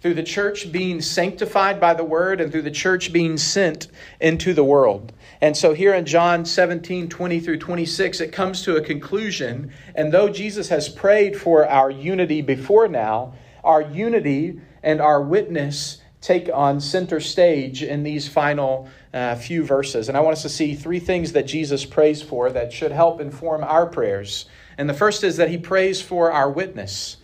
through 0.00 0.14
the 0.14 0.22
church 0.22 0.70
being 0.70 1.00
sanctified 1.00 1.80
by 1.80 1.94
the 1.94 2.04
word, 2.04 2.40
and 2.40 2.52
through 2.52 2.62
the 2.62 2.70
church 2.70 3.12
being 3.12 3.38
sent 3.38 3.88
into 4.20 4.54
the 4.54 4.62
world. 4.62 5.12
And 5.44 5.54
so 5.54 5.74
here 5.74 5.92
in 5.92 6.06
John 6.06 6.46
17, 6.46 7.10
20 7.10 7.40
through 7.40 7.58
26, 7.58 8.22
it 8.22 8.32
comes 8.32 8.62
to 8.62 8.76
a 8.76 8.80
conclusion. 8.80 9.74
And 9.94 10.10
though 10.10 10.30
Jesus 10.30 10.70
has 10.70 10.88
prayed 10.88 11.36
for 11.36 11.68
our 11.68 11.90
unity 11.90 12.40
before 12.40 12.88
now, 12.88 13.34
our 13.62 13.82
unity 13.82 14.58
and 14.82 15.02
our 15.02 15.20
witness 15.20 16.00
take 16.22 16.48
on 16.50 16.80
center 16.80 17.20
stage 17.20 17.82
in 17.82 18.04
these 18.04 18.26
final 18.26 18.88
uh, 19.12 19.34
few 19.34 19.62
verses. 19.64 20.08
And 20.08 20.16
I 20.16 20.22
want 20.22 20.32
us 20.32 20.42
to 20.44 20.48
see 20.48 20.74
three 20.74 20.98
things 20.98 21.32
that 21.32 21.42
Jesus 21.42 21.84
prays 21.84 22.22
for 22.22 22.48
that 22.48 22.72
should 22.72 22.92
help 22.92 23.20
inform 23.20 23.62
our 23.64 23.84
prayers. 23.84 24.46
And 24.78 24.88
the 24.88 24.94
first 24.94 25.24
is 25.24 25.36
that 25.36 25.50
he 25.50 25.58
prays 25.58 26.00
for 26.00 26.32
our 26.32 26.50
witness. 26.50 27.18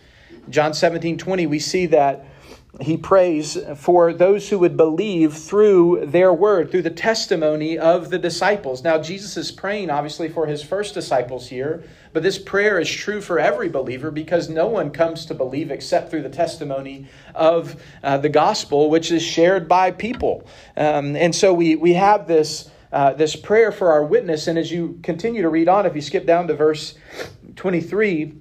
John 0.47 0.75
17, 0.75 1.17
20, 1.17 1.47
we 1.47 1.57
see 1.57 1.87
that 1.87 2.23
he 2.79 2.95
prays 2.95 3.57
for 3.75 4.13
those 4.13 4.49
who 4.49 4.57
would 4.59 4.77
believe 4.77 5.33
through 5.33 6.05
their 6.05 6.33
word, 6.33 6.71
through 6.71 6.83
the 6.83 6.89
testimony 6.89 7.77
of 7.77 8.09
the 8.09 8.17
disciples. 8.17 8.81
Now, 8.81 8.97
Jesus 8.97 9.35
is 9.35 9.51
praying, 9.51 9.89
obviously, 9.89 10.29
for 10.29 10.47
his 10.47 10.63
first 10.63 10.93
disciples 10.93 11.49
here, 11.49 11.83
but 12.13 12.23
this 12.23 12.39
prayer 12.39 12.79
is 12.79 12.89
true 12.89 13.19
for 13.19 13.39
every 13.39 13.67
believer 13.67 14.09
because 14.09 14.47
no 14.47 14.67
one 14.67 14.91
comes 14.91 15.25
to 15.25 15.33
believe 15.33 15.69
except 15.69 16.09
through 16.09 16.21
the 16.21 16.29
testimony 16.29 17.07
of 17.35 17.81
uh, 18.03 18.17
the 18.17 18.29
gospel, 18.29 18.89
which 18.89 19.11
is 19.11 19.21
shared 19.21 19.67
by 19.67 19.91
people. 19.91 20.47
Um, 20.77 21.17
and 21.17 21.35
so 21.35 21.53
we, 21.53 21.75
we 21.75 21.93
have 21.93 22.27
this. 22.27 22.69
Uh, 22.93 23.13
this 23.13 23.37
prayer 23.37 23.71
for 23.71 23.89
our 23.89 24.03
witness, 24.03 24.47
and 24.47 24.59
as 24.59 24.69
you 24.69 24.99
continue 25.01 25.41
to 25.41 25.47
read 25.47 25.69
on, 25.69 25.85
if 25.85 25.95
you 25.95 26.01
skip 26.01 26.25
down 26.25 26.45
to 26.45 26.53
verse 26.53 26.95
23, 27.55 28.33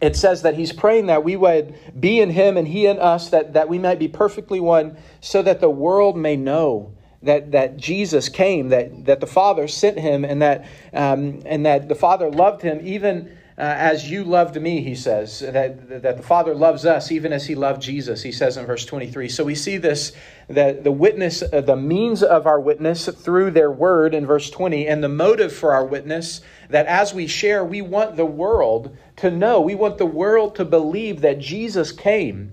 it 0.00 0.16
says 0.16 0.42
that 0.42 0.54
he's 0.54 0.72
praying 0.72 1.06
that 1.06 1.24
we 1.24 1.36
would 1.36 1.74
be 1.98 2.20
in 2.20 2.30
him 2.30 2.56
and 2.56 2.68
he 2.68 2.86
in 2.86 2.98
us, 2.98 3.30
that, 3.30 3.52
that 3.52 3.68
we 3.68 3.78
might 3.78 3.98
be 3.98 4.08
perfectly 4.08 4.60
one, 4.60 4.96
so 5.20 5.42
that 5.42 5.60
the 5.60 5.70
world 5.70 6.16
may 6.16 6.36
know 6.36 6.92
that, 7.22 7.52
that 7.52 7.76
Jesus 7.76 8.28
came, 8.28 8.70
that, 8.70 9.04
that 9.04 9.20
the 9.20 9.26
Father 9.26 9.68
sent 9.68 9.98
him, 9.98 10.24
and 10.24 10.40
that, 10.40 10.66
um, 10.94 11.42
and 11.44 11.66
that 11.66 11.88
the 11.88 11.94
Father 11.94 12.30
loved 12.30 12.62
him 12.62 12.80
even 12.82 13.36
as 13.62 14.10
you 14.10 14.24
loved 14.24 14.60
me, 14.60 14.82
he 14.82 14.94
says, 14.94 15.40
that, 15.40 16.02
that 16.02 16.16
the 16.16 16.22
Father 16.22 16.54
loves 16.54 16.86
us 16.86 17.12
even 17.12 17.32
as 17.32 17.46
he 17.46 17.54
loved 17.54 17.82
Jesus, 17.82 18.22
he 18.22 18.32
says 18.32 18.56
in 18.56 18.64
verse 18.64 18.86
23. 18.86 19.28
So 19.28 19.44
we 19.44 19.54
see 19.54 19.76
this, 19.76 20.12
that 20.48 20.82
the 20.82 20.90
witness, 20.90 21.42
uh, 21.42 21.60
the 21.60 21.76
means 21.76 22.22
of 22.22 22.46
our 22.46 22.58
witness 22.58 23.06
through 23.06 23.50
their 23.50 23.70
word 23.70 24.14
in 24.14 24.26
verse 24.26 24.48
20, 24.48 24.86
and 24.86 25.04
the 25.04 25.08
motive 25.08 25.52
for 25.52 25.74
our 25.74 25.84
witness, 25.84 26.40
that 26.70 26.86
as 26.86 27.12
we 27.12 27.26
share, 27.26 27.64
we 27.64 27.82
want 27.82 28.16
the 28.16 28.24
world 28.24 28.96
to 29.16 29.30
know, 29.30 29.60
we 29.60 29.74
want 29.74 29.98
the 29.98 30.06
world 30.06 30.54
to 30.54 30.64
believe 30.64 31.20
that 31.20 31.38
Jesus 31.38 31.92
came 31.92 32.52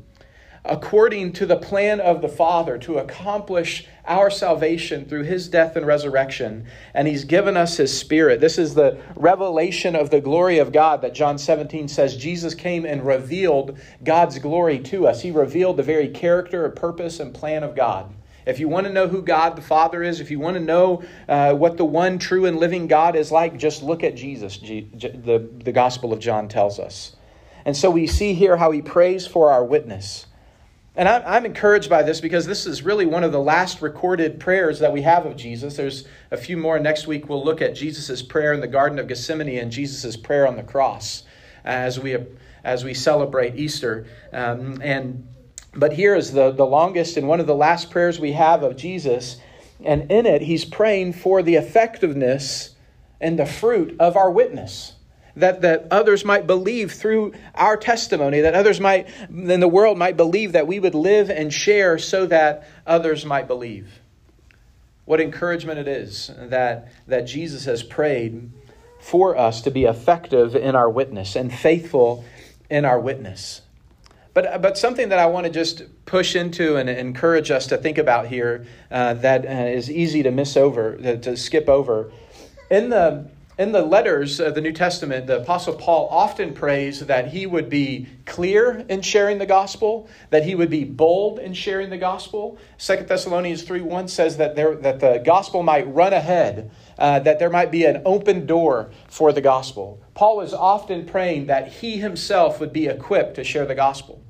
according 0.68 1.34
to 1.34 1.46
the 1.46 1.56
plan 1.56 2.00
of 2.00 2.22
the 2.22 2.28
Father 2.28 2.78
to 2.80 2.98
accomplish 2.98 3.88
our 4.06 4.30
salvation 4.30 5.06
through 5.06 5.24
his 5.24 5.48
death 5.50 5.76
and 5.76 5.86
resurrection. 5.86 6.66
And 6.94 7.08
he's 7.08 7.24
given 7.24 7.58
us 7.58 7.78
his 7.78 7.98
spirit. 7.98 8.40
This 8.40 8.58
is 8.58 8.76
the 8.76 9.00
revelation 9.16 9.96
of 9.96 10.10
the 10.10 10.22
glory 10.22 10.60
of 10.60 10.72
God 10.72 11.02
that 11.02 11.14
John 11.14 11.38
17 11.38 11.88
says 11.88 12.16
Jesus 12.16 12.54
came 12.54 12.86
and 12.86 13.06
revealed 13.06 13.78
God's 14.04 14.40
glory 14.40 14.80
to 14.80 15.08
us. 15.08 15.22
He 15.22 15.32
revealed 15.32 15.78
the 15.78 15.84
very 15.84 16.10
character, 16.10 16.70
purpose, 16.70 17.20
and 17.20 17.34
plan 17.34 17.64
of 17.64 17.76
God. 17.76 18.14
If 18.46 18.60
you 18.62 18.70
want 18.70 18.88
to 18.88 18.94
know 18.94 19.10
who 19.10 19.22
God 19.22 19.58
the 19.58 19.62
Father 19.62 20.02
is, 20.02 20.22
if 20.22 20.32
you 20.32 20.40
want 20.40 20.56
to 20.56 20.64
know 20.64 21.04
uh, 21.28 21.54
what 21.54 21.76
the 21.76 21.84
one 21.84 22.18
true 22.18 22.46
and 22.46 22.58
living 22.58 22.88
God 22.88 23.18
is 23.18 23.30
like, 23.30 23.58
just 23.58 23.84
look 23.84 24.06
at 24.06 24.16
Jesus, 24.16 24.58
the, 24.60 25.50
the 25.64 25.72
Gospel 25.74 26.14
of 26.14 26.20
John 26.20 26.48
tells 26.48 26.80
us. 26.80 27.18
And 27.66 27.76
so 27.76 27.92
we 27.92 28.08
see 28.08 28.34
here 28.34 28.56
how 28.56 28.72
he 28.72 28.82
prays 28.82 29.28
for 29.28 29.52
our 29.52 29.66
witness. 29.66 30.27
And 30.98 31.08
I'm 31.08 31.46
encouraged 31.46 31.92
by 31.92 32.02
this 32.02 32.20
because 32.20 32.48
this 32.48 32.66
is 32.66 32.82
really 32.82 33.06
one 33.06 33.24
of 33.24 33.32
the 33.32 33.40
last 33.40 33.84
recorded 33.84 34.40
prayers 34.40 34.80
that 34.80 34.92
we 34.92 35.04
have 35.04 35.28
of 35.28 35.36
Jesus. 35.36 35.78
There's 35.78 36.08
a 36.32 36.38
few 36.38 36.58
more. 36.58 36.80
Next 36.80 37.06
week, 37.06 37.30
we'll 37.30 37.46
look 37.46 37.62
at 37.62 37.76
Jesus' 37.76 38.24
prayer 38.24 38.52
in 38.52 38.62
the 38.62 38.68
Garden 38.68 38.98
of 38.98 39.08
Gethsemane 39.08 39.60
and 39.60 39.72
Jesus' 39.72 40.18
prayer 40.18 40.48
on 40.48 40.56
the 40.56 40.64
cross 40.64 41.22
as 41.64 42.00
we, 42.00 42.18
as 42.64 42.84
we 42.84 42.96
celebrate 42.96 43.56
Easter. 43.58 44.08
Um, 44.34 44.82
and, 44.82 45.28
but 45.76 45.94
here 45.94 46.16
is 46.16 46.32
the, 46.32 46.50
the 46.50 46.66
longest 46.66 47.16
and 47.16 47.28
one 47.28 47.40
of 47.40 47.46
the 47.46 47.54
last 47.54 47.92
prayers 47.92 48.20
we 48.20 48.32
have 48.32 48.64
of 48.64 48.76
Jesus. 48.76 49.38
And 49.86 50.12
in 50.12 50.26
it, 50.26 50.42
he's 50.42 50.66
praying 50.66 51.14
for 51.14 51.44
the 51.44 51.58
effectiveness 51.58 52.76
and 53.22 53.38
the 53.38 53.46
fruit 53.46 53.96
of 54.00 54.18
our 54.18 54.32
witness 54.32 54.94
that, 55.38 55.62
that 55.62 55.88
others 55.92 56.26
might 56.26 56.48
believe 56.48 56.92
through 56.92 57.34
our 57.56 57.78
testimony, 57.78 58.42
that 58.42 58.54
others 58.54 58.80
might, 58.80 59.08
then 59.30 59.60
the 59.60 59.68
world 59.68 59.98
might 59.98 60.18
believe 60.18 60.54
that 60.54 60.68
we 60.68 60.80
would 60.80 60.96
live 60.96 61.30
and 61.30 61.54
share 61.54 61.98
so 61.98 62.26
that 62.26 62.68
others 62.86 63.26
might 63.26 63.48
believe. 63.48 64.00
What 65.06 65.22
encouragement 65.22 65.80
it 65.80 65.88
is 65.88 66.32
that, 66.38 66.90
that 67.08 67.22
Jesus 67.22 67.66
has 67.66 67.84
prayed 67.84 68.52
for 69.00 69.38
us 69.38 69.62
to 69.62 69.72
be 69.72 69.86
effective 69.86 70.56
in 70.56 70.76
our 70.76 70.90
witness 70.90 71.36
and 71.36 71.54
faithful 71.54 72.26
in 72.70 72.84
our 72.84 73.00
witness. 73.00 73.62
But, 74.34 74.62
but 74.62 74.78
something 74.78 75.10
that 75.10 75.20
I 75.20 75.28
want 75.28 75.46
to 75.46 75.52
just 75.52 75.84
push 76.06 76.36
into 76.36 76.76
and 76.76 76.90
encourage 76.90 77.52
us 77.52 77.68
to 77.68 77.78
think 77.78 77.98
about 77.98 78.28
here 78.28 78.68
uh, 78.92 79.14
that 79.16 79.46
uh, 79.46 79.50
is 79.50 79.90
easy 79.90 80.24
to 80.24 80.32
miss 80.32 80.58
over, 80.58 80.98
to, 80.98 81.18
to 81.18 81.38
skip 81.38 81.70
over. 81.70 82.12
In 82.70 82.90
the 82.90 83.30
in 83.58 83.72
the 83.72 83.82
letters 83.82 84.40
of 84.40 84.54
the 84.54 84.62
New 84.62 84.72
Testament, 84.72 85.26
the 85.26 85.42
Apostle 85.42 85.74
Paul 85.74 86.08
often 86.12 86.54
prays 86.54 87.00
that 87.00 87.30
he 87.30 87.48
would 87.48 87.70
be 87.70 88.08
clear 88.26 88.86
in 88.88 89.02
sharing 89.02 89.40
the 89.40 89.48
gospel, 89.48 90.08
that 90.30 90.44
he 90.44 90.54
would 90.54 90.70
be 90.70 90.84
bold 90.84 91.40
in 91.40 91.56
sharing 91.56 91.90
the 91.90 91.98
gospel. 91.98 92.60
2 92.78 92.98
Thessalonians 93.08 93.64
3 93.64 93.82
1 93.82 94.08
says 94.10 94.38
that, 94.38 94.56
there, 94.56 94.76
that 94.76 95.00
the 95.00 95.24
gospel 95.26 95.64
might 95.64 95.92
run 95.92 96.14
ahead, 96.14 96.70
uh, 97.00 97.20
that 97.20 97.40
there 97.40 97.50
might 97.50 97.72
be 97.72 97.86
an 97.86 98.04
open 98.06 98.46
door 98.46 98.92
for 99.08 99.34
the 99.34 99.42
gospel. 99.42 100.04
Paul 100.14 100.42
is 100.42 100.54
often 100.54 101.06
praying 101.06 101.48
that 101.48 101.68
he 101.68 101.98
himself 101.98 102.60
would 102.60 102.72
be 102.72 102.86
equipped 102.86 103.36
to 103.36 103.44
share 103.44 103.66
the 103.66 103.76
gospel. 103.76 104.22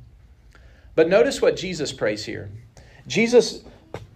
But 0.95 1.09
notice 1.09 1.41
what 1.41 1.57
Jesus 1.57 1.91
prays 1.91 2.23
here. 2.23 2.49
Jesus 3.07 3.63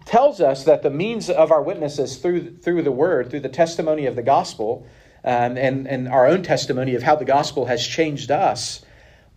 tells 0.06 0.42
us 0.42 0.64
that 0.64 0.84
the 0.84 0.90
means 0.90 1.30
of 1.30 1.52
our 1.52 1.62
witness 1.62 2.00
is 2.00 2.18
through, 2.18 2.58
through 2.58 2.82
the 2.82 2.92
word, 2.92 3.30
through 3.30 3.40
the 3.42 3.50
testimony 3.50 4.06
of 4.06 4.16
the 4.16 4.24
gospel 4.24 4.88
um, 5.24 5.58
and, 5.58 5.88
and 5.88 6.08
our 6.08 6.26
own 6.28 6.44
testimony 6.44 6.96
of 6.96 7.04
how 7.04 7.16
the 7.16 7.26
gospel 7.26 7.66
has 7.66 7.86
changed 7.86 8.32
us. 8.32 8.84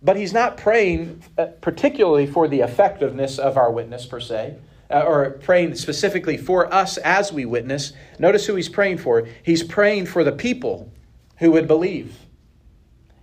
But 0.01 0.17
he's 0.17 0.33
not 0.33 0.57
praying 0.57 1.23
uh, 1.37 1.47
particularly 1.61 2.27
for 2.27 2.47
the 2.47 2.61
effectiveness 2.61 3.39
of 3.39 3.57
our 3.57 3.71
witness, 3.71 4.05
per 4.05 4.19
se, 4.19 4.55
uh, 4.91 5.01
or 5.01 5.31
praying 5.31 5.75
specifically 5.75 6.37
for 6.37 6.71
us 6.73 6.97
as 6.97 7.33
we 7.33 7.45
witness. 7.45 7.93
Notice 8.19 8.45
who 8.45 8.55
he's 8.55 8.69
praying 8.69 8.99
for. 8.99 9.27
He's 9.43 9.63
praying 9.63 10.05
for 10.05 10.23
the 10.23 10.31
people 10.31 10.91
who 11.37 11.51
would 11.51 11.67
believe. 11.67 12.17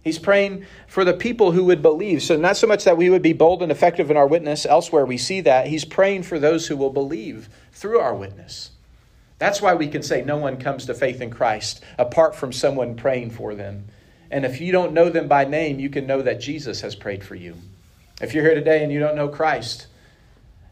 He's 0.02 0.18
praying 0.18 0.66
for 0.88 1.04
the 1.04 1.14
people 1.14 1.52
who 1.52 1.64
would 1.66 1.80
believe. 1.80 2.22
So, 2.22 2.36
not 2.36 2.56
so 2.56 2.66
much 2.66 2.82
that 2.84 2.96
we 2.96 3.08
would 3.08 3.22
be 3.22 3.32
bold 3.32 3.62
and 3.62 3.70
effective 3.70 4.10
in 4.10 4.16
our 4.16 4.26
witness, 4.26 4.66
elsewhere 4.66 5.06
we 5.06 5.16
see 5.16 5.40
that. 5.42 5.68
He's 5.68 5.84
praying 5.84 6.24
for 6.24 6.40
those 6.40 6.66
who 6.66 6.76
will 6.76 6.90
believe 6.90 7.48
through 7.70 8.00
our 8.00 8.14
witness. 8.14 8.71
That's 9.42 9.60
why 9.60 9.74
we 9.74 9.88
can 9.88 10.04
say 10.04 10.22
no 10.22 10.36
one 10.36 10.56
comes 10.56 10.86
to 10.86 10.94
faith 10.94 11.20
in 11.20 11.28
Christ 11.28 11.82
apart 11.98 12.36
from 12.36 12.52
someone 12.52 12.94
praying 12.94 13.30
for 13.30 13.56
them. 13.56 13.86
And 14.30 14.44
if 14.44 14.60
you 14.60 14.70
don't 14.70 14.92
know 14.92 15.10
them 15.10 15.26
by 15.26 15.44
name, 15.44 15.80
you 15.80 15.90
can 15.90 16.06
know 16.06 16.22
that 16.22 16.40
Jesus 16.40 16.80
has 16.82 16.94
prayed 16.94 17.24
for 17.24 17.34
you. 17.34 17.56
If 18.20 18.34
you're 18.34 18.44
here 18.44 18.54
today 18.54 18.84
and 18.84 18.92
you 18.92 19.00
don't 19.00 19.16
know 19.16 19.26
Christ, 19.26 19.88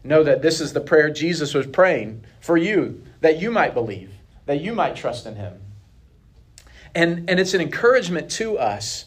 know 0.05 0.23
that 0.23 0.41
this 0.41 0.61
is 0.61 0.71
the 0.71 0.79
prayer 0.79 1.09
Jesus 1.09 1.53
was 1.53 1.67
praying 1.67 2.23
for 2.39 2.55
you, 2.55 3.03
that 3.19 3.41
you 3.41 3.51
might 3.51 3.73
believe, 3.73 4.13
that 4.45 4.61
you 4.61 4.73
might 4.73 4.95
trust 4.95 5.25
in 5.25 5.35
him. 5.35 5.59
And, 6.95 7.29
and 7.29 7.41
it's 7.41 7.53
an 7.53 7.59
encouragement 7.59 8.31
to 8.31 8.57
us 8.57 9.03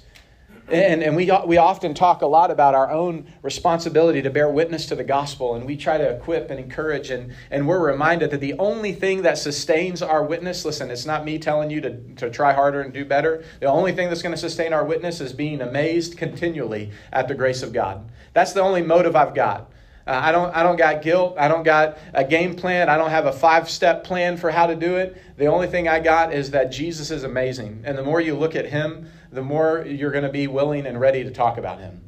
and, 0.69 1.03
and 1.03 1.15
we, 1.15 1.31
we 1.47 1.57
often 1.57 1.95
talk 1.95 2.23
a 2.23 2.27
lot 2.27 2.51
about 2.51 2.75
our 2.75 2.91
own 2.91 3.27
responsibility 3.43 4.23
to 4.23 4.31
bear 4.31 4.49
witness 4.49 4.87
to 4.87 4.95
the 4.95 5.05
gospel, 5.05 5.55
and 5.55 5.67
we 5.67 5.77
try 5.77 5.99
to 5.99 6.17
equip 6.17 6.51
and 6.51 6.59
encourage, 6.59 7.11
and, 7.11 7.35
and 7.51 7.67
we're 7.69 7.87
reminded 7.87 8.31
that 8.31 8.41
the 8.41 8.55
only 8.55 8.93
thing 8.93 9.23
that 9.23 9.39
sustains 9.39 10.03
our 10.03 10.25
witness, 10.25 10.65
listen, 10.65 10.91
it's 10.91 11.07
not 11.07 11.25
me 11.25 11.39
telling 11.39 11.71
you 11.71 11.81
to, 11.81 11.99
to 12.15 12.31
try 12.31 12.53
harder 12.53 12.81
and 12.81 12.93
do 12.93 13.05
better. 13.05 13.45
The 13.61 13.67
only 13.67 13.93
thing 13.93 14.09
that's 14.09 14.23
going 14.23 14.35
to 14.35 14.41
sustain 14.41 14.73
our 14.73 14.85
witness 14.85 15.21
is 15.21 15.33
being 15.33 15.61
amazed 15.61 16.17
continually 16.17 16.91
at 17.13 17.29
the 17.29 17.35
grace 17.35 17.63
of 17.63 17.73
God. 17.73 18.11
That's 18.33 18.53
the 18.53 18.63
only 18.63 18.83
motive 18.83 19.17
I've 19.17 19.35
got. 19.35 19.71
Uh, 20.07 20.21
I 20.23 20.33
don't 20.33 20.55
I 20.55 20.63
don't 20.63 20.77
got 20.77 21.01
guilt. 21.01 21.37
I 21.39 21.49
don't 21.49 21.63
got 21.63 21.97
a 22.13 22.25
game 22.25 22.57
plan. 22.57 22.91
I 22.91 22.99
don't 22.99 23.09
have 23.09 23.25
a 23.25 23.33
five-step 23.33 24.05
plan 24.05 24.37
for 24.37 24.51
how 24.51 24.67
to 24.67 24.77
do 24.77 24.97
it. 24.97 25.17
The 25.39 25.47
only 25.47 25.67
thing 25.67 25.89
I 25.89 25.99
got 25.99 26.35
is 26.35 26.51
that 26.51 26.71
Jesus 26.71 27.11
is 27.11 27.25
amazing. 27.25 27.83
And 27.87 27.97
the 27.97 28.03
more 28.03 28.21
you 28.21 28.35
look 28.35 28.55
at 28.55 28.67
him, 28.67 29.11
the 29.35 29.43
more 29.43 29.85
you're 29.87 30.13
going 30.13 30.25
to 30.25 30.33
be 30.33 30.47
willing 30.47 30.87
and 30.87 30.99
ready 30.99 31.25
to 31.25 31.31
talk 31.31 31.59
about 31.59 31.81
him. 31.81 32.01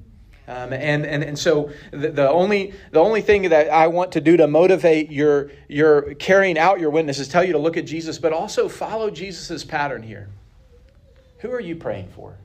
Um, 0.48 0.72
and, 0.72 1.04
and, 1.04 1.24
and 1.24 1.36
so 1.36 1.70
the, 1.90 2.10
the, 2.10 2.30
only, 2.30 2.72
the 2.92 3.00
only 3.00 3.20
thing 3.20 3.48
that 3.48 3.68
I 3.68 3.88
want 3.88 4.12
to 4.12 4.20
do 4.20 4.36
to 4.36 4.46
motivate 4.46 5.10
your, 5.10 5.50
your 5.68 6.14
carrying 6.14 6.56
out 6.56 6.78
your 6.78 6.90
witness 6.90 7.18
is 7.18 7.26
tell 7.26 7.42
you 7.42 7.52
to 7.52 7.58
look 7.58 7.76
at 7.76 7.84
Jesus, 7.84 8.18
but 8.18 8.32
also 8.32 8.68
follow 8.68 9.10
Jesus' 9.10 9.64
pattern 9.64 10.04
here. 10.04 10.28
Who 11.38 11.50
are 11.50 11.60
you 11.60 11.74
praying 11.74 12.10
for? 12.14 12.36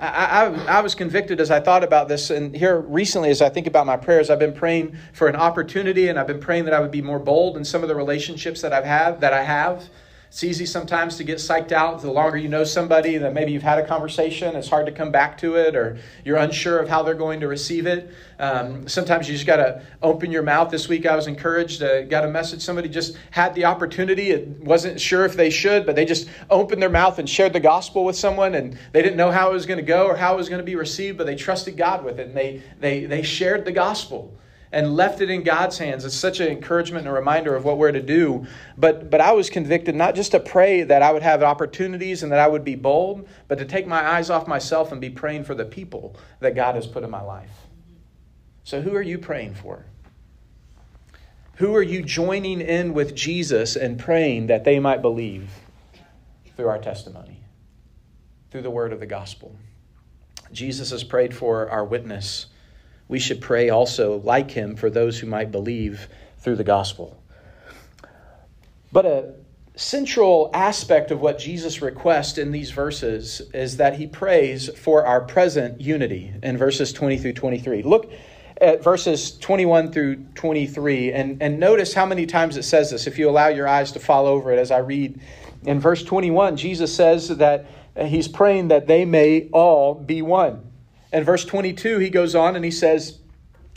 I, 0.00 0.06
I, 0.06 0.78
I, 0.78 0.80
was 0.80 0.94
convicted 0.94 1.40
as 1.40 1.50
I 1.50 1.58
thought 1.58 1.82
about 1.82 2.08
this, 2.08 2.30
and 2.30 2.54
here 2.54 2.78
recently, 2.78 3.30
as 3.30 3.42
I 3.42 3.48
think 3.48 3.66
about 3.66 3.84
my 3.84 3.96
prayers, 3.96 4.30
I've 4.30 4.38
been 4.38 4.54
praying 4.54 4.96
for 5.12 5.26
an 5.26 5.34
opportunity, 5.34 6.08
and 6.08 6.18
I've 6.18 6.28
been 6.28 6.40
praying 6.40 6.66
that 6.66 6.74
I 6.74 6.78
would 6.80 6.92
be 6.92 7.02
more 7.02 7.18
bold 7.18 7.56
in 7.56 7.64
some 7.64 7.82
of 7.82 7.88
the 7.88 7.96
relationships 7.96 8.60
that 8.60 8.72
I've 8.72 8.84
had, 8.84 9.20
that 9.22 9.32
I 9.32 9.42
have. 9.42 9.88
It's 10.28 10.44
easy 10.44 10.66
sometimes 10.66 11.16
to 11.16 11.24
get 11.24 11.38
psyched 11.38 11.72
out. 11.72 12.02
The 12.02 12.10
longer 12.10 12.36
you 12.36 12.50
know 12.50 12.62
somebody, 12.62 13.16
that 13.16 13.32
maybe 13.32 13.50
you've 13.50 13.62
had 13.62 13.78
a 13.78 13.86
conversation, 13.86 14.54
it's 14.56 14.68
hard 14.68 14.84
to 14.84 14.92
come 14.92 15.10
back 15.10 15.38
to 15.38 15.56
it, 15.56 15.74
or 15.74 15.98
you're 16.22 16.36
unsure 16.36 16.78
of 16.80 16.88
how 16.88 17.02
they're 17.02 17.14
going 17.14 17.40
to 17.40 17.48
receive 17.48 17.86
it. 17.86 18.10
Um, 18.38 18.86
sometimes 18.86 19.26
you 19.26 19.32
just 19.32 19.46
got 19.46 19.56
to 19.56 19.82
open 20.02 20.30
your 20.30 20.42
mouth. 20.42 20.70
This 20.70 20.86
week 20.86 21.06
I 21.06 21.16
was 21.16 21.28
encouraged, 21.28 21.82
uh, 21.82 22.02
got 22.02 22.26
a 22.26 22.28
message. 22.28 22.60
Somebody 22.60 22.90
just 22.90 23.16
had 23.30 23.54
the 23.54 23.64
opportunity. 23.64 24.30
It 24.30 24.48
wasn't 24.60 25.00
sure 25.00 25.24
if 25.24 25.34
they 25.34 25.48
should, 25.48 25.86
but 25.86 25.96
they 25.96 26.04
just 26.04 26.28
opened 26.50 26.82
their 26.82 26.90
mouth 26.90 27.18
and 27.18 27.28
shared 27.28 27.54
the 27.54 27.60
gospel 27.60 28.04
with 28.04 28.16
someone, 28.16 28.54
and 28.54 28.78
they 28.92 29.00
didn't 29.00 29.16
know 29.16 29.30
how 29.30 29.50
it 29.50 29.54
was 29.54 29.64
going 29.64 29.78
to 29.78 29.86
go 29.86 30.06
or 30.06 30.14
how 30.14 30.34
it 30.34 30.36
was 30.36 30.50
going 30.50 30.60
to 30.60 30.64
be 30.64 30.76
received, 30.76 31.16
but 31.16 31.26
they 31.26 31.36
trusted 31.36 31.78
God 31.78 32.04
with 32.04 32.20
it, 32.20 32.26
and 32.28 32.36
they, 32.36 32.62
they, 32.80 33.06
they 33.06 33.22
shared 33.22 33.64
the 33.64 33.72
gospel 33.72 34.38
and 34.72 34.96
left 34.96 35.20
it 35.20 35.30
in 35.30 35.42
God's 35.42 35.78
hands. 35.78 36.04
It's 36.04 36.14
such 36.14 36.40
an 36.40 36.48
encouragement 36.48 37.06
and 37.06 37.14
a 37.14 37.18
reminder 37.18 37.54
of 37.56 37.64
what 37.64 37.78
we're 37.78 37.92
to 37.92 38.02
do. 38.02 38.46
But, 38.76 39.10
but 39.10 39.20
I 39.20 39.32
was 39.32 39.50
convicted 39.50 39.94
not 39.94 40.14
just 40.14 40.32
to 40.32 40.40
pray 40.40 40.82
that 40.82 41.02
I 41.02 41.12
would 41.12 41.22
have 41.22 41.42
opportunities 41.42 42.22
and 42.22 42.32
that 42.32 42.38
I 42.38 42.48
would 42.48 42.64
be 42.64 42.74
bold, 42.74 43.28
but 43.48 43.58
to 43.58 43.64
take 43.64 43.86
my 43.86 44.06
eyes 44.06 44.30
off 44.30 44.46
myself 44.46 44.92
and 44.92 45.00
be 45.00 45.10
praying 45.10 45.44
for 45.44 45.54
the 45.54 45.64
people 45.64 46.16
that 46.40 46.54
God 46.54 46.74
has 46.74 46.86
put 46.86 47.02
in 47.02 47.10
my 47.10 47.22
life. 47.22 47.66
So, 48.64 48.82
who 48.82 48.94
are 48.94 49.02
you 49.02 49.18
praying 49.18 49.54
for? 49.54 49.86
Who 51.56 51.74
are 51.74 51.82
you 51.82 52.02
joining 52.02 52.60
in 52.60 52.92
with 52.92 53.14
Jesus 53.14 53.76
and 53.76 53.98
praying 53.98 54.48
that 54.48 54.64
they 54.64 54.78
might 54.78 55.02
believe 55.02 55.50
through 56.56 56.68
our 56.68 56.78
testimony? 56.78 57.38
through 58.50 58.62
the 58.62 58.70
word 58.70 58.92
of 58.92 59.00
the 59.00 59.06
gospel. 59.06 59.54
Jesus 60.52 60.90
has 60.90 61.04
prayed 61.04 61.34
for 61.34 61.70
our 61.70 61.84
witness. 61.84 62.46
We 63.08 63.18
should 63.18 63.40
pray 63.40 63.70
also, 63.70 64.18
like 64.18 64.50
him, 64.50 64.76
for 64.76 64.90
those 64.90 65.18
who 65.18 65.26
might 65.26 65.50
believe 65.50 66.08
through 66.38 66.56
the 66.56 66.64
gospel. 66.64 67.20
But 68.92 69.06
a 69.06 69.34
central 69.78 70.50
aspect 70.52 71.10
of 71.10 71.20
what 71.20 71.38
Jesus 71.38 71.80
requests 71.80 72.36
in 72.36 72.50
these 72.50 72.70
verses 72.70 73.40
is 73.54 73.76
that 73.76 73.94
he 73.94 74.06
prays 74.06 74.68
for 74.76 75.06
our 75.06 75.20
present 75.20 75.80
unity 75.80 76.32
in 76.42 76.56
verses 76.56 76.92
20 76.92 77.18
through 77.18 77.34
23. 77.34 77.82
Look 77.82 78.10
at 78.60 78.82
verses 78.82 79.38
21 79.38 79.92
through 79.92 80.16
23 80.34 81.12
and, 81.12 81.40
and 81.40 81.60
notice 81.60 81.94
how 81.94 82.04
many 82.04 82.26
times 82.26 82.56
it 82.56 82.64
says 82.64 82.90
this 82.90 83.06
if 83.06 83.18
you 83.18 83.30
allow 83.30 83.46
your 83.48 83.68
eyes 83.68 83.92
to 83.92 84.00
fall 84.00 84.26
over 84.26 84.52
it 84.52 84.58
as 84.58 84.72
I 84.72 84.78
read. 84.78 85.20
In 85.64 85.78
verse 85.78 86.02
21, 86.02 86.56
Jesus 86.56 86.94
says 86.94 87.28
that 87.28 87.66
he's 87.96 88.26
praying 88.26 88.68
that 88.68 88.88
they 88.88 89.04
may 89.04 89.48
all 89.52 89.94
be 89.94 90.22
one. 90.22 90.67
In 91.12 91.24
verse 91.24 91.44
22, 91.44 91.98
he 91.98 92.10
goes 92.10 92.34
on 92.34 92.56
and 92.56 92.64
he 92.64 92.70
says, 92.70 93.18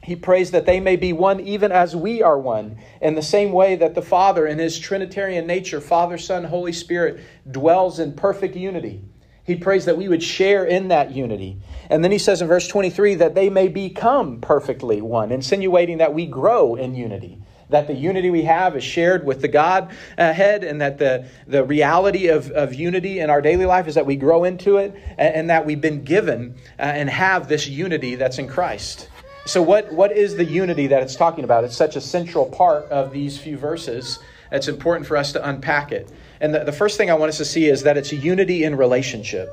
he 0.04 0.16
prays 0.16 0.52
that 0.52 0.66
they 0.66 0.80
may 0.80 0.96
be 0.96 1.14
one 1.14 1.40
even 1.40 1.72
as 1.72 1.96
we 1.96 2.24
are 2.24 2.38
one, 2.38 2.78
in 3.02 3.14
the 3.14 3.22
same 3.22 3.52
way 3.52 3.76
that 3.76 3.94
the 3.94 4.02
Father, 4.02 4.48
in 4.48 4.58
his 4.58 4.80
Trinitarian 4.80 5.46
nature, 5.46 5.80
Father, 5.80 6.18
Son, 6.18 6.46
Holy 6.46 6.74
Spirit, 6.74 7.22
dwells 7.50 8.00
in 8.00 8.14
perfect 8.14 8.56
unity. 8.56 9.04
He 9.44 9.56
prays 9.56 9.86
that 9.86 9.98
we 9.98 10.08
would 10.08 10.24
share 10.24 10.66
in 10.66 10.88
that 10.88 11.12
unity. 11.12 11.58
And 11.90 12.04
then 12.04 12.12
he 12.12 12.18
says 12.18 12.42
in 12.42 12.48
verse 12.48 12.68
23 12.68 13.16
that 13.16 13.36
they 13.36 13.50
may 13.50 13.68
become 13.68 14.42
perfectly 14.42 15.02
one, 15.02 15.32
insinuating 15.32 15.98
that 16.00 16.14
we 16.14 16.26
grow 16.26 16.76
in 16.76 16.96
unity. 16.96 17.41
That 17.72 17.88
the 17.88 17.94
unity 17.94 18.30
we 18.30 18.44
have 18.44 18.76
is 18.76 18.84
shared 18.84 19.26
with 19.26 19.42
the 19.42 19.48
God 19.48 19.92
ahead, 20.18 20.64
and 20.64 20.80
that 20.82 20.98
the, 20.98 21.26
the 21.48 21.64
reality 21.64 22.28
of, 22.28 22.52
of 22.52 22.74
unity 22.74 23.20
in 23.20 23.30
our 23.30 23.42
daily 23.42 23.66
life 23.66 23.88
is 23.88 23.96
that 23.96 24.06
we 24.06 24.16
grow 24.16 24.44
into 24.44 24.78
it, 24.78 24.94
and, 25.18 25.36
and 25.36 25.50
that 25.50 25.66
we've 25.66 25.82
been 25.82 26.04
given 26.04 26.56
uh, 26.78 26.84
and 26.84 27.10
have 27.10 27.48
this 27.48 27.68
unity 27.68 28.16
that's 28.16 28.38
in 28.38 28.48
Christ. 28.48 29.10
So, 29.46 29.62
what, 29.62 29.92
what 29.92 30.12
is 30.12 30.36
the 30.36 30.46
unity 30.46 30.88
that 30.88 31.02
it's 31.02 31.16
talking 31.16 31.44
about? 31.44 31.64
It's 31.64 31.76
such 31.76 31.96
a 31.96 32.02
central 32.02 32.46
part 32.46 32.86
of 32.86 33.12
these 33.12 33.40
few 33.40 33.58
verses. 33.58 34.20
It's 34.52 34.68
important 34.68 35.08
for 35.08 35.18
us 35.18 35.32
to 35.32 35.50
unpack 35.50 35.92
it. 35.92 36.12
And 36.42 36.54
the, 36.54 36.64
the 36.64 36.72
first 36.72 36.98
thing 36.98 37.10
I 37.10 37.16
want 37.16 37.30
us 37.30 37.38
to 37.38 37.46
see 37.46 37.66
is 37.66 37.84
that 37.84 37.98
it's 37.98 38.12
unity 38.12 38.64
in 38.66 38.76
relationship. 38.76 39.50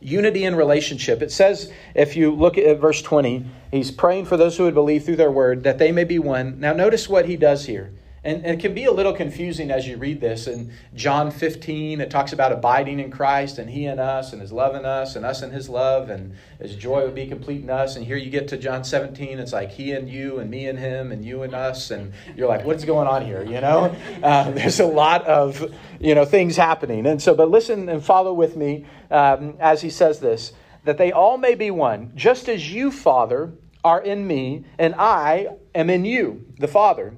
Unity 0.00 0.44
in 0.44 0.54
relationship. 0.56 1.22
It 1.22 1.30
says, 1.30 1.72
if 1.94 2.16
you 2.16 2.32
look 2.32 2.56
at 2.56 2.80
verse 2.80 3.02
20, 3.02 3.44
he's 3.70 3.90
praying 3.90 4.24
for 4.24 4.36
those 4.36 4.56
who 4.56 4.64
would 4.64 4.74
believe 4.74 5.04
through 5.04 5.16
their 5.16 5.30
word 5.30 5.62
that 5.64 5.78
they 5.78 5.92
may 5.92 6.04
be 6.04 6.18
one. 6.18 6.58
Now, 6.58 6.72
notice 6.72 7.08
what 7.08 7.26
he 7.26 7.36
does 7.36 7.66
here. 7.66 7.92
And, 8.22 8.44
it 8.44 8.60
can 8.60 8.74
be 8.74 8.84
a 8.84 8.92
little 8.92 9.14
confusing 9.14 9.70
as 9.70 9.86
you 9.88 9.96
read 9.96 10.20
this. 10.20 10.46
In 10.46 10.72
John 10.94 11.30
15, 11.30 12.00
it 12.00 12.10
talks 12.10 12.32
about 12.34 12.52
abiding 12.52 13.00
in 13.00 13.10
Christ 13.10 13.58
and 13.58 13.70
He 13.70 13.86
in 13.86 13.98
us 13.98 14.32
and 14.32 14.42
His 14.42 14.52
love 14.52 14.74
in 14.74 14.84
us 14.84 15.16
and 15.16 15.24
us 15.24 15.42
in 15.42 15.50
His 15.50 15.68
love 15.70 16.10
and 16.10 16.34
His 16.60 16.74
joy 16.76 17.04
would 17.04 17.14
be 17.14 17.26
complete 17.26 17.62
in 17.62 17.70
us. 17.70 17.96
And 17.96 18.04
here 18.04 18.16
you 18.16 18.30
get 18.30 18.48
to 18.48 18.58
John 18.58 18.84
17, 18.84 19.38
it's 19.38 19.54
like 19.54 19.70
He 19.70 19.92
and 19.92 20.08
you 20.08 20.38
and 20.38 20.50
me 20.50 20.68
and 20.68 20.78
Him 20.78 21.12
and 21.12 21.24
you 21.24 21.42
and 21.42 21.54
us. 21.54 21.90
And 21.90 22.12
you're 22.36 22.48
like, 22.48 22.64
what's 22.64 22.84
going 22.84 23.08
on 23.08 23.24
here? 23.24 23.42
You 23.42 23.62
know, 23.62 23.96
uh, 24.22 24.50
there's 24.50 24.80
a 24.80 24.86
lot 24.86 25.26
of, 25.26 25.72
you 25.98 26.14
know, 26.14 26.26
things 26.26 26.56
happening. 26.56 27.06
And 27.06 27.22
so, 27.22 27.34
but 27.34 27.50
listen 27.50 27.88
and 27.88 28.04
follow 28.04 28.34
with 28.34 28.54
me 28.54 28.84
um, 29.10 29.56
as 29.60 29.80
He 29.80 29.90
says 29.90 30.20
this 30.20 30.52
that 30.84 30.96
they 30.96 31.12
all 31.12 31.36
may 31.36 31.54
be 31.54 31.70
one, 31.70 32.10
just 32.14 32.48
as 32.48 32.72
you, 32.72 32.90
Father, 32.90 33.52
are 33.84 34.00
in 34.00 34.26
me 34.26 34.64
and 34.78 34.94
I 34.94 35.48
am 35.74 35.90
in 35.90 36.06
you, 36.06 36.46
the 36.58 36.68
Father 36.68 37.14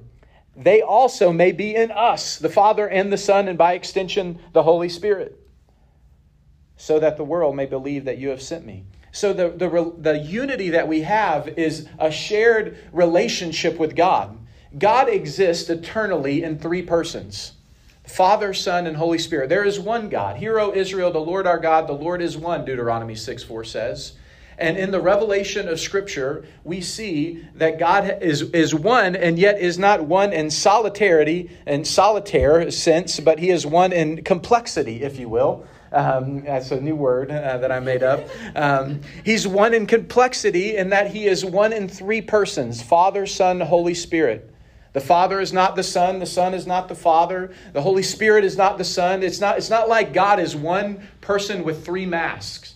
they 0.55 0.81
also 0.81 1.31
may 1.31 1.51
be 1.51 1.75
in 1.75 1.91
us, 1.91 2.37
the 2.37 2.49
Father 2.49 2.87
and 2.87 3.11
the 3.11 3.17
Son, 3.17 3.47
and 3.47 3.57
by 3.57 3.73
extension, 3.73 4.39
the 4.53 4.63
Holy 4.63 4.89
Spirit, 4.89 5.39
so 6.77 6.99
that 6.99 7.17
the 7.17 7.23
world 7.23 7.55
may 7.55 7.65
believe 7.65 8.05
that 8.05 8.19
you 8.19 8.29
have 8.29 8.41
sent 8.41 8.65
me. 8.65 8.83
So, 9.11 9.31
the, 9.31 9.49
the, 9.49 9.93
the 9.97 10.17
unity 10.17 10.71
that 10.71 10.87
we 10.87 11.01
have 11.01 11.47
is 11.47 11.87
a 11.99 12.11
shared 12.11 12.77
relationship 12.91 13.77
with 13.77 13.95
God. 13.95 14.37
God 14.77 15.07
exists 15.07 15.69
eternally 15.69 16.43
in 16.43 16.57
three 16.57 16.81
persons 16.81 17.53
Father, 18.07 18.53
Son, 18.53 18.85
and 18.85 18.97
Holy 18.97 19.17
Spirit. 19.17 19.49
There 19.49 19.63
is 19.63 19.79
one 19.79 20.09
God. 20.09 20.37
Hear, 20.37 20.59
O 20.59 20.73
Israel, 20.73 21.11
the 21.11 21.19
Lord 21.19 21.47
our 21.47 21.59
God, 21.59 21.87
the 21.87 21.93
Lord 21.93 22.21
is 22.21 22.37
one, 22.37 22.65
Deuteronomy 22.65 23.15
6 23.15 23.43
4 23.43 23.63
says. 23.63 24.13
And 24.57 24.77
in 24.77 24.91
the 24.91 25.01
revelation 25.01 25.67
of 25.67 25.79
Scripture, 25.79 26.45
we 26.63 26.81
see 26.81 27.45
that 27.55 27.79
God 27.79 28.19
is, 28.21 28.43
is 28.51 28.73
one 28.73 29.15
and 29.15 29.39
yet 29.39 29.59
is 29.59 29.79
not 29.79 30.03
one 30.03 30.33
in 30.33 30.49
solitarity 30.51 31.49
and 31.65 31.85
solitaire 31.85 32.69
sense, 32.71 33.19
but 33.19 33.39
he 33.39 33.49
is 33.49 33.65
one 33.65 33.91
in 33.91 34.23
complexity, 34.23 35.03
if 35.03 35.19
you 35.19 35.29
will. 35.29 35.65
Um, 35.91 36.43
that's 36.43 36.71
a 36.71 36.81
new 36.81 36.95
word 36.95 37.29
uh, 37.29 37.57
that 37.57 37.71
I 37.71 37.79
made 37.79 38.01
up. 38.01 38.27
Um, 38.55 39.01
he's 39.23 39.47
one 39.47 39.75
in 39.75 39.85
complexity 39.85 40.75
in 40.75 40.89
that 40.89 41.11
he 41.11 41.27
is 41.27 41.45
one 41.45 41.71
in 41.71 41.87
three 41.87 42.21
persons 42.21 42.81
Father, 42.81 43.25
Son, 43.27 43.59
Holy 43.59 43.93
Spirit. 43.93 44.49
The 44.93 45.01
Father 45.01 45.39
is 45.39 45.53
not 45.53 45.75
the 45.75 45.83
Son, 45.83 46.19
the 46.19 46.25
Son 46.25 46.53
is 46.53 46.67
not 46.67 46.87
the 46.87 46.95
Father, 46.95 47.51
the 47.73 47.81
Holy 47.81 48.03
Spirit 48.03 48.43
is 48.43 48.57
not 48.57 48.77
the 48.77 48.83
Son. 48.83 49.23
It's 49.23 49.39
not, 49.39 49.57
it's 49.57 49.69
not 49.69 49.89
like 49.89 50.13
God 50.13 50.39
is 50.39 50.55
one 50.55 51.07
person 51.19 51.63
with 51.63 51.83
three 51.83 52.05
masks. 52.05 52.75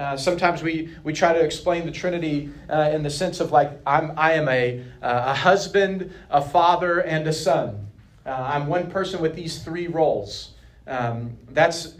Uh, 0.00 0.16
sometimes 0.16 0.62
we, 0.62 0.88
we 1.04 1.12
try 1.12 1.34
to 1.34 1.40
explain 1.40 1.84
the 1.84 1.92
Trinity 1.92 2.48
uh, 2.70 2.90
in 2.90 3.02
the 3.02 3.10
sense 3.10 3.38
of 3.38 3.52
like, 3.52 3.70
I'm, 3.84 4.14
I 4.16 4.32
am 4.32 4.48
a, 4.48 4.82
uh, 5.02 5.24
a 5.26 5.34
husband, 5.34 6.10
a 6.30 6.40
father, 6.40 7.00
and 7.00 7.26
a 7.26 7.34
son. 7.34 7.86
Uh, 8.24 8.30
I'm 8.30 8.66
one 8.66 8.90
person 8.90 9.20
with 9.20 9.34
these 9.34 9.62
three 9.62 9.88
roles. 9.88 10.54
Um, 10.86 11.36
that's, 11.50 11.96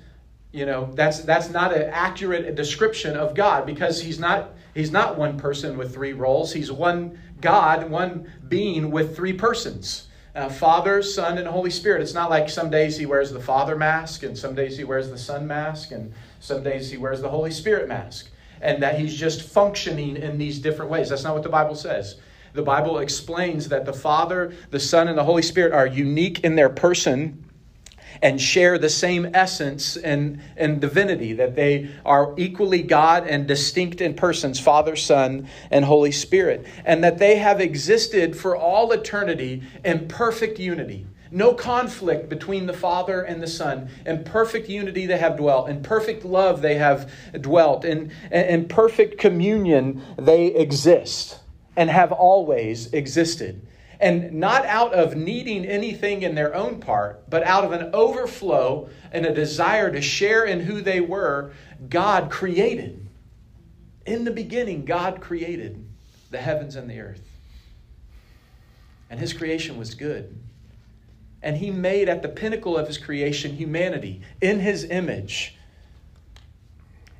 you 0.50 0.64
know, 0.64 0.90
that's, 0.94 1.20
that's 1.20 1.50
not 1.50 1.76
an 1.76 1.90
accurate 1.92 2.54
description 2.54 3.18
of 3.18 3.34
God 3.34 3.66
because 3.66 4.00
he's 4.00 4.18
not, 4.18 4.54
he's 4.74 4.90
not 4.90 5.18
one 5.18 5.38
person 5.38 5.76
with 5.76 5.92
three 5.92 6.14
roles. 6.14 6.54
He's 6.54 6.72
one 6.72 7.18
God, 7.42 7.90
one 7.90 8.32
being 8.48 8.90
with 8.90 9.14
three 9.14 9.34
persons. 9.34 10.06
Uh, 10.34 10.48
Father, 10.48 11.02
Son, 11.02 11.36
and 11.36 11.46
Holy 11.46 11.70
Spirit. 11.70 12.00
It's 12.00 12.14
not 12.14 12.30
like 12.30 12.48
some 12.48 12.70
days 12.70 12.96
he 12.96 13.04
wears 13.04 13.30
the 13.30 13.40
Father 13.40 13.76
mask 13.76 14.22
and 14.22 14.38
some 14.38 14.54
days 14.54 14.78
he 14.78 14.84
wears 14.84 15.10
the 15.10 15.18
Son 15.18 15.46
mask 15.46 15.90
and 15.90 16.14
some 16.40 16.62
days 16.62 16.90
he 16.90 16.96
wears 16.96 17.20
the 17.20 17.28
Holy 17.28 17.50
Spirit 17.50 17.88
mask, 17.88 18.30
and 18.60 18.82
that 18.82 18.98
he's 18.98 19.14
just 19.14 19.42
functioning 19.42 20.16
in 20.16 20.38
these 20.38 20.58
different 20.58 20.90
ways. 20.90 21.08
That's 21.08 21.22
not 21.22 21.34
what 21.34 21.42
the 21.42 21.48
Bible 21.48 21.74
says. 21.74 22.16
The 22.52 22.62
Bible 22.62 22.98
explains 22.98 23.68
that 23.68 23.84
the 23.84 23.92
Father, 23.92 24.52
the 24.70 24.80
Son, 24.80 25.06
and 25.06 25.16
the 25.16 25.24
Holy 25.24 25.42
Spirit 25.42 25.72
are 25.72 25.86
unique 25.86 26.40
in 26.40 26.56
their 26.56 26.68
person 26.68 27.44
and 28.22 28.40
share 28.40 28.76
the 28.76 28.88
same 28.88 29.30
essence 29.34 29.96
and, 29.96 30.42
and 30.56 30.80
divinity, 30.80 31.32
that 31.34 31.54
they 31.54 31.88
are 32.04 32.34
equally 32.36 32.82
God 32.82 33.26
and 33.26 33.46
distinct 33.46 34.00
in 34.00 34.14
persons, 34.14 34.58
Father, 34.60 34.96
Son, 34.96 35.48
and 35.70 35.84
Holy 35.84 36.12
Spirit, 36.12 36.66
and 36.84 37.02
that 37.04 37.18
they 37.18 37.36
have 37.36 37.60
existed 37.60 38.36
for 38.36 38.56
all 38.56 38.92
eternity 38.92 39.62
in 39.84 40.08
perfect 40.08 40.58
unity. 40.58 41.06
No 41.30 41.54
conflict 41.54 42.28
between 42.28 42.66
the 42.66 42.72
Father 42.72 43.22
and 43.22 43.40
the 43.40 43.46
Son. 43.46 43.88
In 44.04 44.24
perfect 44.24 44.68
unity 44.68 45.06
they 45.06 45.18
have 45.18 45.36
dwelt. 45.36 45.68
In 45.68 45.82
perfect 45.82 46.24
love 46.24 46.60
they 46.60 46.74
have 46.74 47.12
dwelt. 47.40 47.84
In, 47.84 48.10
in 48.32 48.66
perfect 48.66 49.18
communion 49.18 50.02
they 50.18 50.46
exist 50.46 51.38
and 51.76 51.88
have 51.88 52.10
always 52.10 52.92
existed. 52.92 53.64
And 54.00 54.32
not 54.32 54.64
out 54.64 54.94
of 54.94 55.14
needing 55.14 55.66
anything 55.66 56.22
in 56.22 56.34
their 56.34 56.54
own 56.54 56.80
part, 56.80 57.28
but 57.28 57.42
out 57.44 57.64
of 57.64 57.72
an 57.72 57.90
overflow 57.92 58.88
and 59.12 59.26
a 59.26 59.34
desire 59.34 59.92
to 59.92 60.00
share 60.00 60.46
in 60.46 60.60
who 60.60 60.80
they 60.80 61.00
were, 61.00 61.52
God 61.88 62.30
created. 62.30 63.06
In 64.06 64.24
the 64.24 64.30
beginning, 64.30 64.86
God 64.86 65.20
created 65.20 65.86
the 66.30 66.38
heavens 66.38 66.76
and 66.76 66.88
the 66.88 66.98
earth. 66.98 67.22
And 69.10 69.20
his 69.20 69.32
creation 69.32 69.76
was 69.76 69.94
good. 69.94 70.39
And 71.42 71.56
he 71.56 71.70
made 71.70 72.08
at 72.08 72.22
the 72.22 72.28
pinnacle 72.28 72.76
of 72.76 72.86
his 72.86 72.98
creation 72.98 73.56
humanity 73.56 74.22
in 74.40 74.60
his 74.60 74.84
image. 74.84 75.56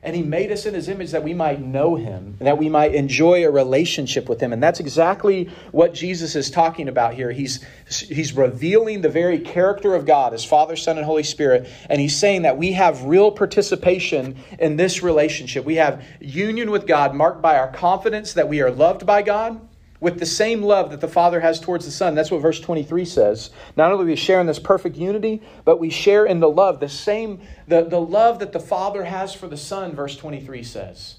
And 0.03 0.17
he 0.17 0.23
made 0.23 0.51
us 0.51 0.65
in 0.65 0.73
his 0.73 0.89
image 0.89 1.11
that 1.11 1.25
we 1.25 1.35
might 1.35 1.61
know 1.61 1.95
him, 1.95 2.37
that 2.41 2.57
we 2.57 2.71
might 2.71 2.95
enjoy 2.95 3.45
a 3.45 3.51
relationship 3.51 4.31
with 4.31 4.41
him. 4.41 4.51
And 4.55 4.63
that's 4.63 4.81
exactly 4.81 5.51
what 5.73 5.93
Jesus 5.93 6.37
is 6.37 6.51
talking 6.51 6.89
about 6.89 7.13
here. 7.13 7.31
He's, 7.31 7.63
he's 7.87 8.33
revealing 8.33 9.03
the 9.03 9.11
very 9.11 9.39
character 9.39 9.95
of 9.95 10.07
God 10.07 10.33
as 10.33 10.43
Father, 10.43 10.75
Son, 10.75 10.97
and 10.97 11.05
Holy 11.05 11.23
Spirit. 11.23 11.69
And 11.91 12.01
he's 12.01 12.17
saying 12.17 12.43
that 12.43 12.57
we 12.57 12.73
have 12.73 13.05
real 13.05 13.31
participation 13.31 14.37
in 14.59 14.77
this 14.77 15.03
relationship. 15.03 15.67
We 15.67 15.77
have 15.77 16.03
union 16.19 16.71
with 16.71 16.87
God 16.87 17.15
marked 17.15 17.43
by 17.43 17.59
our 17.59 17.71
confidence 17.71 18.33
that 18.33 18.49
we 18.49 18.63
are 18.63 18.71
loved 18.71 19.05
by 19.05 19.21
God 19.21 19.61
with 20.01 20.19
the 20.19 20.27
same 20.27 20.63
love 20.63 20.91
that 20.91 21.01
the 21.01 21.09
Father 21.09 21.41
has 21.41 21.61
towards 21.61 21.85
the 21.85 21.91
Son. 21.91 22.15
That's 22.15 22.31
what 22.31 22.41
verse 22.41 22.59
23 22.59 23.05
says. 23.05 23.51
Not 23.77 23.93
only 23.93 24.07
we 24.07 24.17
share 24.17 24.41
in 24.41 24.47
this 24.47 24.59
perfect 24.59 24.97
unity, 24.97 25.43
but 25.65 25.79
we 25.79 25.91
share 25.91 26.25
in 26.25 26.41
the 26.41 26.49
love, 26.49 26.81
the 26.81 26.89
same, 26.89 27.41
the, 27.69 27.85
the 27.85 28.01
love 28.01 28.39
that 28.39 28.53
the 28.53 28.61
Father 28.61 29.05
has 29.05 29.35
for 29.35 29.47
the 29.47 29.59
Son, 29.59 29.95
verse 29.95 30.17
23 30.17 30.63
says. 30.63 31.17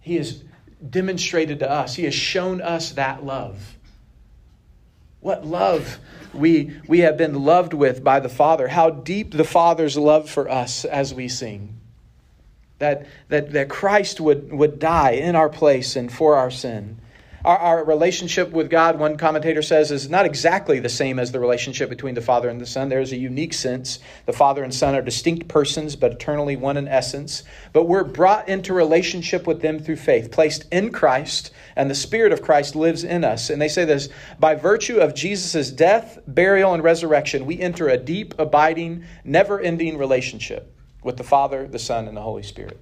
He 0.00 0.16
has 0.16 0.44
demonstrated 0.88 1.58
to 1.60 1.70
us, 1.70 1.94
He 1.94 2.04
has 2.04 2.14
shown 2.14 2.60
us 2.60 2.92
that 2.92 3.24
love. 3.24 3.76
What 5.20 5.44
love 5.44 5.98
we, 6.32 6.78
we 6.86 7.00
have 7.00 7.16
been 7.16 7.34
loved 7.34 7.74
with 7.74 8.04
by 8.04 8.20
the 8.20 8.28
Father. 8.28 8.68
How 8.68 8.90
deep 8.90 9.32
the 9.32 9.44
Father's 9.44 9.96
love 9.96 10.30
for 10.30 10.48
us 10.48 10.84
as 10.84 11.14
we 11.14 11.28
sing. 11.28 11.80
That, 12.78 13.06
that, 13.28 13.52
that 13.52 13.68
Christ 13.68 14.20
would, 14.20 14.52
would 14.52 14.78
die 14.78 15.12
in 15.12 15.34
our 15.34 15.48
place 15.48 15.96
and 15.96 16.12
for 16.12 16.36
our 16.36 16.50
sin. 16.50 17.00
Our, 17.44 17.56
our, 17.56 17.84
relationship 17.84 18.50
with 18.50 18.68
God, 18.68 18.98
one 18.98 19.16
commentator 19.16 19.62
says, 19.62 19.92
is 19.92 20.10
not 20.10 20.26
exactly 20.26 20.80
the 20.80 20.88
same 20.88 21.20
as 21.20 21.30
the 21.30 21.38
relationship 21.38 21.88
between 21.88 22.14
the 22.14 22.20
Father 22.20 22.48
and 22.48 22.60
the 22.60 22.66
Son. 22.66 22.88
There 22.88 23.00
is 23.00 23.12
a 23.12 23.16
unique 23.16 23.54
sense. 23.54 24.00
The 24.26 24.32
Father 24.32 24.64
and 24.64 24.74
Son 24.74 24.96
are 24.96 25.02
distinct 25.02 25.46
persons, 25.46 25.94
but 25.94 26.12
eternally 26.12 26.56
one 26.56 26.76
in 26.76 26.88
essence. 26.88 27.44
But 27.72 27.84
we're 27.84 28.02
brought 28.02 28.48
into 28.48 28.74
relationship 28.74 29.46
with 29.46 29.62
them 29.62 29.78
through 29.78 29.96
faith, 29.96 30.32
placed 30.32 30.66
in 30.72 30.90
Christ, 30.90 31.52
and 31.76 31.88
the 31.88 31.94
Spirit 31.94 32.32
of 32.32 32.42
Christ 32.42 32.74
lives 32.74 33.04
in 33.04 33.22
us. 33.22 33.50
And 33.50 33.62
they 33.62 33.68
say 33.68 33.84
this 33.84 34.08
by 34.40 34.56
virtue 34.56 34.98
of 34.98 35.14
Jesus' 35.14 35.70
death, 35.70 36.18
burial, 36.26 36.74
and 36.74 36.82
resurrection, 36.82 37.46
we 37.46 37.60
enter 37.60 37.88
a 37.88 37.96
deep, 37.96 38.34
abiding, 38.38 39.04
never 39.22 39.60
ending 39.60 39.96
relationship 39.96 40.74
with 41.04 41.16
the 41.16 41.24
Father, 41.24 41.68
the 41.68 41.78
Son, 41.78 42.08
and 42.08 42.16
the 42.16 42.22
Holy 42.22 42.42
Spirit. 42.42 42.80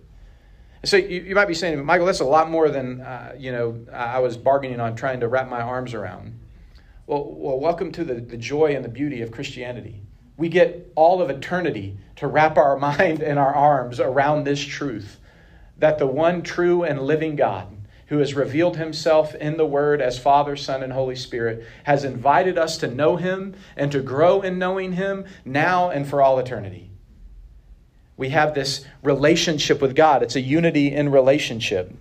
So 0.85 0.97
you, 0.97 1.23
you 1.23 1.35
might 1.35 1.49
be 1.49 1.55
saying, 1.55 1.85
Michael, 1.85 2.07
that's 2.07 2.21
a 2.21 2.25
lot 2.25 2.51
more 2.51 2.69
than 2.69 3.01
uh, 3.01 3.35
you 3.37 3.53
know 3.53 3.85
I 3.93 4.19
was 4.21 4.37
bargaining 4.37 4.81
on 4.81 4.95
trying 4.95 5.21
to 5.21 5.29
wrap 5.29 5.49
my 5.49 5.61
arms 5.61 5.95
around. 5.95 6.39
Well, 7.07 7.25
well, 7.33 7.59
welcome 7.59 7.93
to 7.93 8.05
the, 8.05 8.15
the 8.15 8.37
joy 8.37 8.75
and 8.75 8.85
the 8.85 8.89
beauty 8.89 9.23
of 9.23 9.31
Christianity. 9.31 10.03
We 10.37 10.49
get 10.49 10.93
all 10.97 11.23
of 11.23 11.31
eternity 11.31 11.97
to 12.17 12.27
wrap 12.27 12.59
our 12.59 12.77
mind 12.79 13.23
and 13.23 13.39
our 13.39 13.55
arms 13.55 14.01
around 14.01 14.45
this 14.45 14.61
truth 14.61 15.19
that 15.79 15.99
the 15.99 16.07
one 16.07 16.43
true 16.43 16.83
and 16.83 17.03
living 17.03 17.37
God, 17.37 17.69
who 18.07 18.19
has 18.19 18.35
revealed 18.35 18.77
himself 18.77 19.35
in 19.35 19.57
the 19.57 19.67
Word 19.67 20.01
as 20.01 20.19
Father, 20.19 20.57
Son, 20.57 20.83
and 20.83 20.93
Holy 20.93 21.17
Spirit, 21.17 21.67
has 21.85 22.05
invited 22.05 22.57
us 22.57 22.79
to 22.79 22.87
know 22.87 23.17
him 23.17 23.55
and 23.77 23.93
to 23.93 24.01
grow 24.01 24.41
in 24.41 24.59
knowing 24.59 24.93
him 24.93 25.25
now 25.45 25.91
and 25.91 26.09
for 26.09 26.23
all 26.23 26.39
eternity. 26.39 26.91
We 28.17 28.31
have 28.31 28.55
this 28.55 28.85
relationship 29.03 29.81
with 29.81 29.95
God. 29.95 30.23
It's 30.23 30.37
a 30.37 30.41
unity 30.41 30.93
in 30.93 31.11
relationship. 31.11 31.93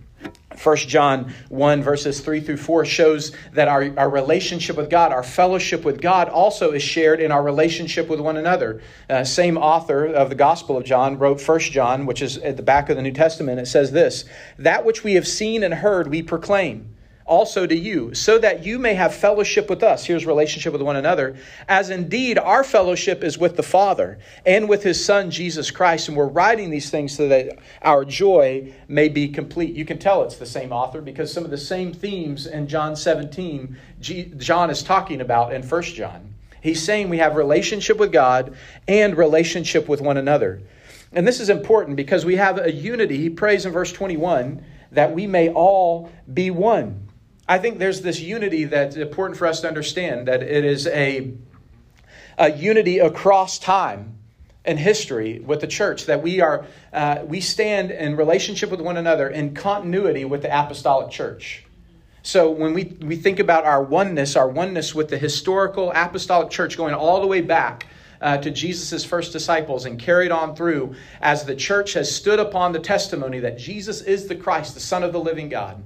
1 0.62 0.78
John 0.78 1.34
1, 1.50 1.84
verses 1.84 2.22
3 2.22 2.40
through 2.40 2.58
4 2.58 2.86
shows 2.86 3.34
that 3.54 3.68
our, 3.68 3.94
our 3.98 4.10
relationship 4.10 4.78
with 4.78 4.90
God, 4.90 5.12
our 5.12 5.24
fellowship 5.24 5.84
with 5.84 6.02
God, 6.02 6.30
also 6.30 6.72
is 6.72 6.82
shared 6.82 7.20
in 7.20 7.32
our 7.32 7.44
relationship 7.44 8.08
with 8.08 8.20
one 8.20 8.38
another. 8.38 8.82
Uh, 9.10 9.24
same 9.24 9.58
author 9.58 10.06
of 10.06 10.30
the 10.30 10.36
Gospel 10.36 10.78
of 10.78 10.86
John 10.86 11.20
wrote 11.20 11.46
1 11.46 11.60
John, 11.60 12.06
which 12.06 12.22
is 12.22 12.38
at 12.38 12.58
the 12.58 12.64
back 12.64 12.90
of 12.90 12.96
the 12.96 13.02
New 13.02 13.12
Testament. 13.12 13.60
It 13.60 13.68
says 13.68 13.92
this 13.92 14.26
That 14.58 14.86
which 14.86 15.04
we 15.04 15.16
have 15.16 15.28
seen 15.28 15.64
and 15.64 15.74
heard, 15.74 16.08
we 16.08 16.22
proclaim 16.22 16.95
also 17.26 17.66
to 17.66 17.76
you, 17.76 18.14
so 18.14 18.38
that 18.38 18.64
you 18.64 18.78
may 18.78 18.94
have 18.94 19.14
fellowship 19.14 19.70
with 19.70 19.82
us. 19.82 20.06
Here's 20.06 20.26
relationship 20.26 20.72
with 20.74 20.82
one 20.82 20.96
another. 20.96 21.36
As 21.68 21.90
indeed 21.90 22.38
our 22.38 22.64
fellowship 22.64 23.24
is 23.24 23.38
with 23.38 23.58
the 23.58 23.64
Father 23.64 24.20
and 24.46 24.70
with 24.70 24.84
his 24.84 25.04
Son, 25.04 25.32
Jesus 25.32 25.72
Christ. 25.72 26.08
And 26.08 26.16
we're 26.16 26.28
writing 26.28 26.70
these 26.70 26.90
things 26.90 27.16
so 27.16 27.28
that 27.28 27.58
our 27.82 28.06
joy 28.06 28.74
may 28.88 29.10
be 29.10 29.28
complete. 29.28 29.76
You 29.76 29.86
can 29.86 29.98
tell 29.98 30.24
it's 30.24 30.38
the 30.38 30.46
same 30.46 30.72
author 30.72 31.02
because 31.02 31.34
some 31.34 31.44
of 31.44 31.50
the 31.50 31.58
same 31.58 31.94
themes 31.94 32.46
in 32.46 32.68
John 32.68 32.96
17, 32.96 33.76
John 34.00 34.70
is 34.70 34.84
talking 34.84 35.22
about 35.22 35.52
in 35.52 35.64
1 35.64 35.82
John. 35.82 36.36
He's 36.62 36.84
saying 36.84 37.10
we 37.10 37.18
have 37.18 37.36
relationship 37.36 37.98
with 37.98 38.12
God 38.12 38.56
and 38.88 39.18
relationship 39.18 39.88
with 39.88 40.02
one 40.02 40.18
another. 40.18 40.62
And 41.12 41.28
this 41.28 41.40
is 41.40 41.50
important 41.50 41.96
because 41.96 42.26
we 42.26 42.36
have 42.36 42.60
a 42.60 42.72
unity. 42.72 43.18
He 43.18 43.30
prays 43.30 43.66
in 43.66 43.72
verse 43.72 43.92
21 43.94 44.64
that 44.92 45.14
we 45.14 45.28
may 45.28 45.50
all 45.50 46.12
be 46.34 46.52
one. 46.52 47.05
I 47.48 47.60
think 47.60 47.78
there's 47.78 48.02
this 48.02 48.20
unity 48.20 48.66
that's 48.66 48.96
important 48.96 49.38
for 49.38 49.46
us 49.46 49.62
to 49.62 49.68
understand 49.68 50.28
that 50.28 50.42
it 50.42 50.66
is 50.66 50.88
a, 50.88 51.32
a 52.40 52.52
unity 52.52 53.00
across 53.00 53.60
time 53.60 54.18
and 54.66 54.80
history 54.80 55.40
with 55.40 55.62
the 55.62 55.68
church 55.68 56.08
that 56.08 56.24
we 56.24 56.42
are 56.42 56.66
uh, 56.92 57.20
we 57.24 57.40
stand 57.40 57.92
in 57.92 58.16
relationship 58.16 58.72
with 58.72 58.82
one 58.82 58.98
another 58.98 59.30
in 59.30 59.54
continuity 59.54 60.26
with 60.26 60.42
the 60.42 60.60
apostolic 60.60 61.12
church. 61.12 61.64
So 62.24 62.50
when 62.50 62.74
we, 62.74 62.98
we 63.02 63.16
think 63.16 63.38
about 63.38 63.66
our 63.66 63.84
oneness 63.84 64.36
our 64.36 64.50
oneness 64.50 64.96
with 64.96 65.10
the 65.10 65.18
historical 65.20 65.92
apostolic 65.94 66.50
church 66.50 66.78
going 66.78 66.96
all 66.96 67.22
the 67.22 67.28
way 67.28 67.42
back 67.42 67.86
uh, 68.22 68.38
to 68.38 68.50
jesus' 68.50 69.06
first 69.06 69.32
disciples 69.34 69.86
and 69.86 70.00
carried 70.00 70.32
on 70.32 70.56
through 70.56 70.96
as 71.22 71.44
the 71.44 71.56
church 71.56 71.94
has 71.94 72.14
stood 72.14 72.40
upon 72.40 72.72
the 72.72 72.80
testimony 72.80 73.40
that 73.40 73.60
jesus 73.60 74.02
is 74.02 74.28
the 74.28 74.36
christ 74.36 74.74
the 74.74 74.80
son 74.80 75.04
of 75.04 75.12
the 75.12 75.20
living 75.20 75.50
god 75.50 75.84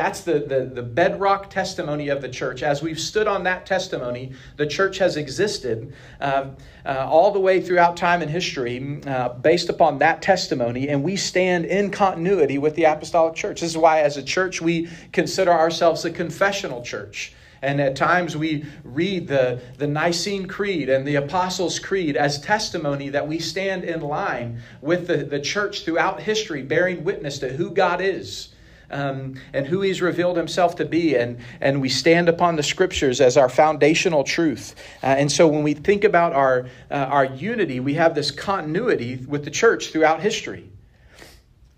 that's 0.00 0.22
the, 0.22 0.38
the, 0.38 0.64
the 0.64 0.82
bedrock 0.82 1.50
testimony 1.50 2.08
of 2.08 2.22
the 2.22 2.28
church. 2.28 2.62
As 2.62 2.82
we've 2.82 2.98
stood 2.98 3.26
on 3.26 3.44
that 3.44 3.66
testimony, 3.66 4.32
the 4.56 4.66
church 4.66 4.96
has 4.96 5.18
existed 5.18 5.92
uh, 6.22 6.46
uh, 6.86 7.06
all 7.06 7.32
the 7.32 7.38
way 7.38 7.60
throughout 7.60 7.98
time 7.98 8.22
and 8.22 8.30
history 8.30 9.02
uh, 9.06 9.28
based 9.28 9.68
upon 9.68 9.98
that 9.98 10.22
testimony, 10.22 10.88
and 10.88 11.02
we 11.02 11.16
stand 11.16 11.66
in 11.66 11.90
continuity 11.90 12.56
with 12.56 12.74
the 12.76 12.84
apostolic 12.84 13.34
church. 13.34 13.60
This 13.60 13.72
is 13.72 13.76
why, 13.76 14.00
as 14.00 14.16
a 14.16 14.22
church, 14.22 14.62
we 14.62 14.88
consider 15.12 15.52
ourselves 15.52 16.02
a 16.06 16.10
confessional 16.10 16.82
church. 16.82 17.34
And 17.60 17.78
at 17.78 17.94
times 17.94 18.38
we 18.38 18.64
read 18.84 19.28
the, 19.28 19.60
the 19.76 19.86
Nicene 19.86 20.46
Creed 20.46 20.88
and 20.88 21.06
the 21.06 21.16
Apostles' 21.16 21.78
Creed 21.78 22.16
as 22.16 22.40
testimony 22.40 23.10
that 23.10 23.28
we 23.28 23.38
stand 23.38 23.84
in 23.84 24.00
line 24.00 24.62
with 24.80 25.08
the, 25.08 25.18
the 25.18 25.40
church 25.40 25.84
throughout 25.84 26.22
history, 26.22 26.62
bearing 26.62 27.04
witness 27.04 27.38
to 27.40 27.50
who 27.50 27.70
God 27.70 28.00
is 28.00 28.54
um, 28.90 29.34
and 29.52 29.66
who 29.66 29.80
He's 29.80 30.02
revealed 30.02 30.36
Himself 30.36 30.76
to 30.76 30.84
be. 30.84 31.16
And, 31.16 31.38
and 31.60 31.80
we 31.80 31.88
stand 31.88 32.28
upon 32.28 32.56
the 32.56 32.62
Scriptures 32.62 33.20
as 33.20 33.36
our 33.36 33.48
foundational 33.48 34.24
truth. 34.24 34.74
Uh, 35.02 35.06
and 35.06 35.30
so 35.30 35.48
when 35.48 35.62
we 35.62 35.74
think 35.74 36.04
about 36.04 36.32
our, 36.32 36.66
uh, 36.90 36.94
our 36.94 37.24
unity, 37.24 37.80
we 37.80 37.94
have 37.94 38.14
this 38.14 38.30
continuity 38.30 39.16
with 39.16 39.44
the 39.44 39.50
church 39.50 39.90
throughout 39.90 40.20
history. 40.20 40.70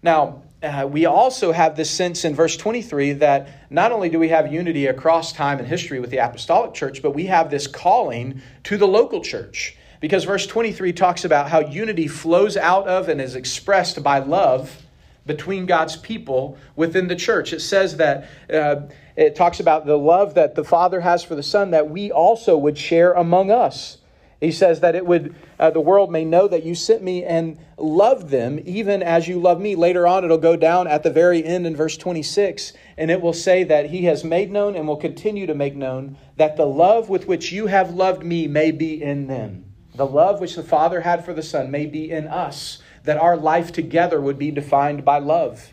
Now, 0.02 0.42
uh, 0.62 0.86
we 0.88 1.06
also 1.06 1.50
have 1.50 1.76
this 1.76 1.90
sense 1.90 2.24
in 2.24 2.34
verse 2.34 2.56
23 2.56 3.14
that 3.14 3.48
not 3.70 3.90
only 3.90 4.08
do 4.08 4.18
we 4.18 4.28
have 4.28 4.52
unity 4.52 4.86
across 4.86 5.32
time 5.32 5.58
and 5.58 5.66
history 5.66 5.98
with 5.98 6.10
the 6.10 6.18
apostolic 6.18 6.72
church, 6.72 7.02
but 7.02 7.12
we 7.12 7.26
have 7.26 7.50
this 7.50 7.66
calling 7.66 8.40
to 8.64 8.76
the 8.76 8.86
local 8.86 9.20
church. 9.20 9.76
Because 10.00 10.24
verse 10.24 10.46
23 10.46 10.92
talks 10.92 11.24
about 11.24 11.48
how 11.48 11.60
unity 11.60 12.08
flows 12.08 12.56
out 12.56 12.88
of 12.88 13.08
and 13.08 13.20
is 13.20 13.34
expressed 13.34 14.02
by 14.02 14.18
love 14.18 14.82
between 15.26 15.66
God's 15.66 15.96
people 15.96 16.58
within 16.74 17.08
the 17.08 17.16
church. 17.16 17.52
It 17.52 17.60
says 17.60 17.96
that 17.98 18.28
uh, 18.52 18.82
it 19.16 19.34
talks 19.34 19.60
about 19.60 19.86
the 19.86 19.98
love 19.98 20.34
that 20.34 20.54
the 20.54 20.64
Father 20.64 21.00
has 21.00 21.22
for 21.22 21.34
the 21.34 21.42
Son 21.42 21.70
that 21.70 21.90
we 21.90 22.10
also 22.10 22.56
would 22.56 22.76
share 22.76 23.12
among 23.12 23.50
us. 23.50 23.98
He 24.40 24.50
says 24.50 24.80
that 24.80 24.96
it 24.96 25.06
would 25.06 25.36
uh, 25.60 25.70
the 25.70 25.80
world 25.80 26.10
may 26.10 26.24
know 26.24 26.48
that 26.48 26.64
you 26.64 26.74
sent 26.74 27.00
me 27.00 27.22
and 27.22 27.56
loved 27.78 28.28
them 28.28 28.58
even 28.64 29.00
as 29.00 29.28
you 29.28 29.38
love 29.38 29.60
me. 29.60 29.76
Later 29.76 30.04
on 30.04 30.24
it'll 30.24 30.36
go 30.36 30.56
down 30.56 30.88
at 30.88 31.04
the 31.04 31.12
very 31.12 31.44
end 31.44 31.64
in 31.64 31.76
verse 31.76 31.96
26 31.96 32.72
and 32.98 33.12
it 33.12 33.20
will 33.20 33.32
say 33.32 33.62
that 33.62 33.90
he 33.90 34.06
has 34.06 34.24
made 34.24 34.50
known 34.50 34.74
and 34.74 34.88
will 34.88 34.96
continue 34.96 35.46
to 35.46 35.54
make 35.54 35.76
known 35.76 36.16
that 36.38 36.56
the 36.56 36.66
love 36.66 37.08
with 37.08 37.28
which 37.28 37.52
you 37.52 37.68
have 37.68 37.94
loved 37.94 38.24
me 38.24 38.48
may 38.48 38.72
be 38.72 39.00
in 39.00 39.28
them. 39.28 39.64
The 39.94 40.06
love 40.06 40.40
which 40.40 40.56
the 40.56 40.64
Father 40.64 41.02
had 41.02 41.24
for 41.24 41.32
the 41.32 41.42
Son 41.42 41.70
may 41.70 41.86
be 41.86 42.10
in 42.10 42.26
us 42.26 42.81
that 43.04 43.18
our 43.18 43.36
life 43.36 43.72
together 43.72 44.20
would 44.20 44.38
be 44.38 44.50
defined 44.50 45.04
by 45.04 45.18
love. 45.18 45.72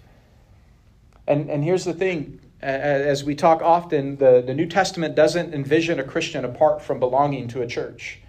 And, 1.28 1.50
and 1.50 1.64
here's 1.64 1.86
the 1.86 1.94
thing 1.94 2.40
as 2.62 3.24
we 3.24 3.36
talk 3.36 3.62
often, 3.62 4.18
the, 4.18 4.44
the 4.46 4.54
New 4.54 4.66
Testament 4.66 5.16
doesn't 5.16 5.54
envision 5.54 6.00
a 6.00 6.04
Christian 6.04 6.44
apart 6.44 6.82
from 6.82 7.00
belonging 7.00 7.48
to 7.50 7.62
a 7.62 7.68
church 7.68 8.20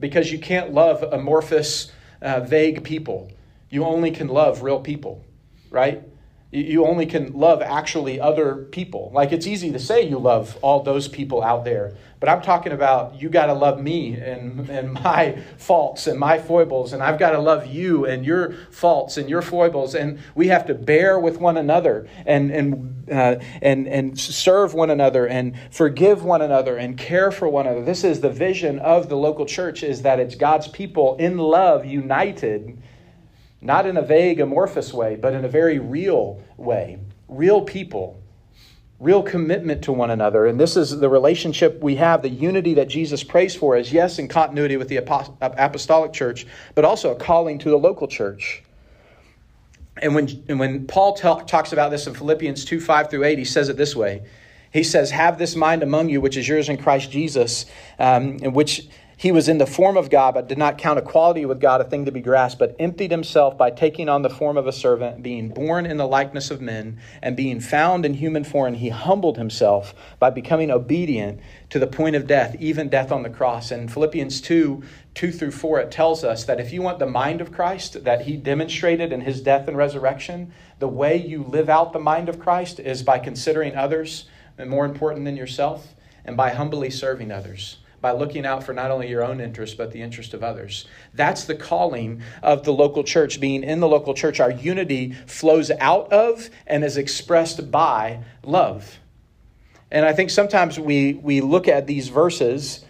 because 0.00 0.32
you 0.32 0.38
can't 0.38 0.72
love 0.72 1.02
amorphous, 1.02 1.92
uh, 2.22 2.40
vague 2.40 2.84
people. 2.84 3.30
You 3.68 3.84
only 3.84 4.10
can 4.10 4.28
love 4.28 4.62
real 4.62 4.80
people, 4.80 5.24
right? 5.70 6.02
You 6.52 6.86
only 6.86 7.06
can 7.06 7.32
love 7.32 7.60
actually 7.60 8.20
other 8.20 8.54
people. 8.54 9.10
Like 9.12 9.32
it's 9.32 9.48
easy 9.48 9.72
to 9.72 9.80
say 9.80 10.02
you 10.02 10.18
love 10.18 10.56
all 10.62 10.80
those 10.80 11.08
people 11.08 11.42
out 11.42 11.64
there, 11.64 11.96
but 12.20 12.28
I'm 12.28 12.40
talking 12.40 12.70
about 12.70 13.20
you 13.20 13.28
got 13.28 13.46
to 13.46 13.52
love 13.52 13.82
me 13.82 14.14
and, 14.14 14.70
and 14.70 14.92
my 14.92 15.42
faults 15.58 16.06
and 16.06 16.20
my 16.20 16.38
foibles, 16.38 16.92
and 16.92 17.02
I've 17.02 17.18
got 17.18 17.32
to 17.32 17.40
love 17.40 17.66
you 17.66 18.06
and 18.06 18.24
your 18.24 18.52
faults 18.70 19.16
and 19.16 19.28
your 19.28 19.42
foibles, 19.42 19.96
and 19.96 20.20
we 20.36 20.46
have 20.46 20.66
to 20.66 20.74
bear 20.74 21.18
with 21.18 21.38
one 21.38 21.56
another 21.56 22.08
and 22.24 22.52
and 22.52 23.10
uh, 23.10 23.36
and 23.60 23.88
and 23.88 24.18
serve 24.18 24.72
one 24.72 24.90
another 24.90 25.26
and 25.26 25.54
forgive 25.72 26.22
one 26.22 26.42
another 26.42 26.76
and 26.76 26.96
care 26.96 27.32
for 27.32 27.48
one 27.48 27.66
another. 27.66 27.84
This 27.84 28.04
is 28.04 28.20
the 28.20 28.30
vision 28.30 28.78
of 28.78 29.08
the 29.08 29.16
local 29.16 29.46
church: 29.46 29.82
is 29.82 30.02
that 30.02 30.20
it's 30.20 30.36
God's 30.36 30.68
people 30.68 31.16
in 31.16 31.38
love, 31.38 31.84
united, 31.84 32.80
not 33.60 33.86
in 33.86 33.96
a 33.96 34.02
vague, 34.02 34.40
amorphous 34.40 34.92
way, 34.92 35.16
but 35.16 35.32
in 35.32 35.44
a 35.44 35.48
very 35.48 35.78
real 35.78 36.42
way, 36.56 36.98
real 37.28 37.62
people 37.62 38.22
real 38.98 39.22
commitment 39.22 39.82
to 39.82 39.92
one 39.92 40.10
another. 40.10 40.46
And 40.46 40.58
this 40.58 40.76
is 40.76 40.98
the 40.98 41.08
relationship 41.08 41.82
we 41.82 41.96
have, 41.96 42.22
the 42.22 42.30
unity 42.30 42.74
that 42.74 42.88
Jesus 42.88 43.22
prays 43.22 43.54
for 43.54 43.76
is, 43.76 43.92
yes, 43.92 44.18
in 44.18 44.28
continuity 44.28 44.76
with 44.76 44.88
the 44.88 44.96
apostolic 44.96 46.12
church, 46.12 46.46
but 46.74 46.84
also 46.84 47.12
a 47.12 47.16
calling 47.16 47.58
to 47.58 47.70
the 47.70 47.76
local 47.76 48.08
church. 48.08 48.62
And 50.00 50.14
when, 50.14 50.28
and 50.48 50.58
when 50.58 50.86
Paul 50.86 51.14
talks 51.14 51.72
about 51.72 51.90
this 51.90 52.06
in 52.06 52.14
Philippians 52.14 52.64
2 52.64 52.80
5 52.80 53.10
through 53.10 53.24
8, 53.24 53.38
he 53.38 53.44
says 53.44 53.68
it 53.68 53.76
this 53.76 53.96
way 53.96 54.22
He 54.72 54.82
says, 54.82 55.10
Have 55.10 55.38
this 55.38 55.56
mind 55.56 55.82
among 55.82 56.08
you, 56.10 56.20
which 56.20 56.36
is 56.36 56.46
yours 56.46 56.68
in 56.68 56.76
Christ 56.76 57.10
Jesus, 57.10 57.66
um, 57.98 58.38
which 58.38 58.88
he 59.18 59.32
was 59.32 59.48
in 59.48 59.56
the 59.56 59.66
form 59.66 59.96
of 59.96 60.10
God, 60.10 60.34
but 60.34 60.46
did 60.46 60.58
not 60.58 60.76
count 60.76 60.98
equality 60.98 61.46
with 61.46 61.58
God 61.58 61.80
a 61.80 61.84
thing 61.84 62.04
to 62.04 62.12
be 62.12 62.20
grasped, 62.20 62.58
but 62.58 62.76
emptied 62.78 63.10
himself 63.10 63.56
by 63.56 63.70
taking 63.70 64.10
on 64.10 64.20
the 64.20 64.28
form 64.28 64.58
of 64.58 64.66
a 64.66 64.72
servant, 64.72 65.22
being 65.22 65.48
born 65.48 65.86
in 65.86 65.96
the 65.96 66.06
likeness 66.06 66.50
of 66.50 66.60
men, 66.60 66.98
and 67.22 67.34
being 67.34 67.58
found 67.58 68.04
in 68.04 68.12
human 68.12 68.44
form, 68.44 68.74
he 68.74 68.90
humbled 68.90 69.38
himself 69.38 69.94
by 70.18 70.28
becoming 70.28 70.70
obedient 70.70 71.40
to 71.70 71.78
the 71.78 71.86
point 71.86 72.14
of 72.14 72.26
death, 72.26 72.56
even 72.60 72.90
death 72.90 73.10
on 73.10 73.22
the 73.22 73.30
cross. 73.30 73.72
In 73.72 73.88
Philippians 73.88 74.42
2 74.42 74.82
2 75.14 75.32
through 75.32 75.50
4, 75.50 75.80
it 75.80 75.90
tells 75.90 76.22
us 76.22 76.44
that 76.44 76.60
if 76.60 76.70
you 76.70 76.82
want 76.82 76.98
the 76.98 77.06
mind 77.06 77.40
of 77.40 77.50
Christ 77.50 78.04
that 78.04 78.26
he 78.26 78.36
demonstrated 78.36 79.14
in 79.14 79.22
his 79.22 79.40
death 79.40 79.66
and 79.66 79.78
resurrection, 79.78 80.52
the 80.78 80.88
way 80.88 81.16
you 81.16 81.42
live 81.42 81.70
out 81.70 81.94
the 81.94 81.98
mind 81.98 82.28
of 82.28 82.38
Christ 82.38 82.78
is 82.80 83.02
by 83.02 83.18
considering 83.18 83.74
others 83.74 84.26
more 84.66 84.84
important 84.84 85.24
than 85.24 85.34
yourself 85.34 85.94
and 86.22 86.36
by 86.36 86.50
humbly 86.50 86.90
serving 86.90 87.32
others 87.32 87.78
by 88.00 88.12
looking 88.12 88.46
out 88.46 88.62
for 88.62 88.72
not 88.72 88.90
only 88.90 89.08
your 89.08 89.24
own 89.24 89.40
interest, 89.40 89.76
but 89.76 89.92
the 89.92 90.02
interest 90.02 90.34
of 90.34 90.42
others. 90.42 90.86
That's 91.14 91.44
the 91.44 91.54
calling 91.54 92.22
of 92.42 92.64
the 92.64 92.72
local 92.72 93.04
church. 93.04 93.40
Being 93.40 93.62
in 93.64 93.80
the 93.80 93.88
local 93.88 94.14
church, 94.14 94.40
our 94.40 94.50
unity 94.50 95.12
flows 95.26 95.70
out 95.70 96.12
of 96.12 96.50
and 96.66 96.84
is 96.84 96.96
expressed 96.96 97.70
by 97.70 98.20
love. 98.42 98.98
And 99.90 100.04
I 100.04 100.12
think 100.12 100.30
sometimes 100.30 100.78
we, 100.78 101.14
we 101.14 101.40
look 101.40 101.68
at 101.68 101.86
these 101.86 102.08
verses 102.08 102.84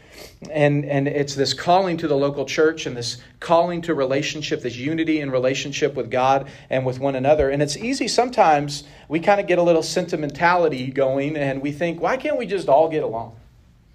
and, 0.50 0.84
and 0.84 1.08
it's 1.08 1.34
this 1.34 1.54
calling 1.54 1.96
to 1.98 2.08
the 2.08 2.16
local 2.16 2.44
church 2.44 2.86
and 2.86 2.96
this 2.96 3.18
calling 3.40 3.80
to 3.82 3.94
relationship, 3.94 4.62
this 4.62 4.76
unity 4.76 5.20
in 5.20 5.30
relationship 5.30 5.94
with 5.94 6.10
God 6.10 6.48
and 6.68 6.84
with 6.84 6.98
one 6.98 7.16
another. 7.16 7.50
And 7.50 7.62
it's 7.62 7.76
easy 7.76 8.08
sometimes 8.08 8.84
we 9.08 9.20
kind 9.20 9.40
of 9.40 9.46
get 9.46 9.58
a 9.58 9.62
little 9.62 9.82
sentimentality 9.82 10.90
going 10.90 11.36
and 11.36 11.62
we 11.62 11.72
think, 11.72 12.00
why 12.00 12.16
can't 12.16 12.38
we 12.38 12.46
just 12.46 12.68
all 12.68 12.88
get 12.88 13.02
along? 13.02 13.34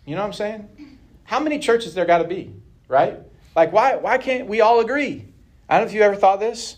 You 0.05 0.15
know 0.15 0.21
what 0.21 0.27
I'm 0.27 0.33
saying? 0.33 0.69
How 1.31 1.39
many 1.39 1.59
churches 1.59 1.93
there 1.93 2.05
got 2.05 2.17
to 2.17 2.27
be, 2.27 2.53
right? 2.89 3.17
Like, 3.55 3.71
why, 3.71 3.95
why 3.95 4.17
can't 4.17 4.49
we 4.49 4.59
all 4.59 4.81
agree? 4.81 5.25
I 5.69 5.77
don't 5.77 5.85
know 5.85 5.89
if 5.89 5.95
you 5.95 6.01
ever 6.01 6.17
thought 6.17 6.41
this. 6.41 6.75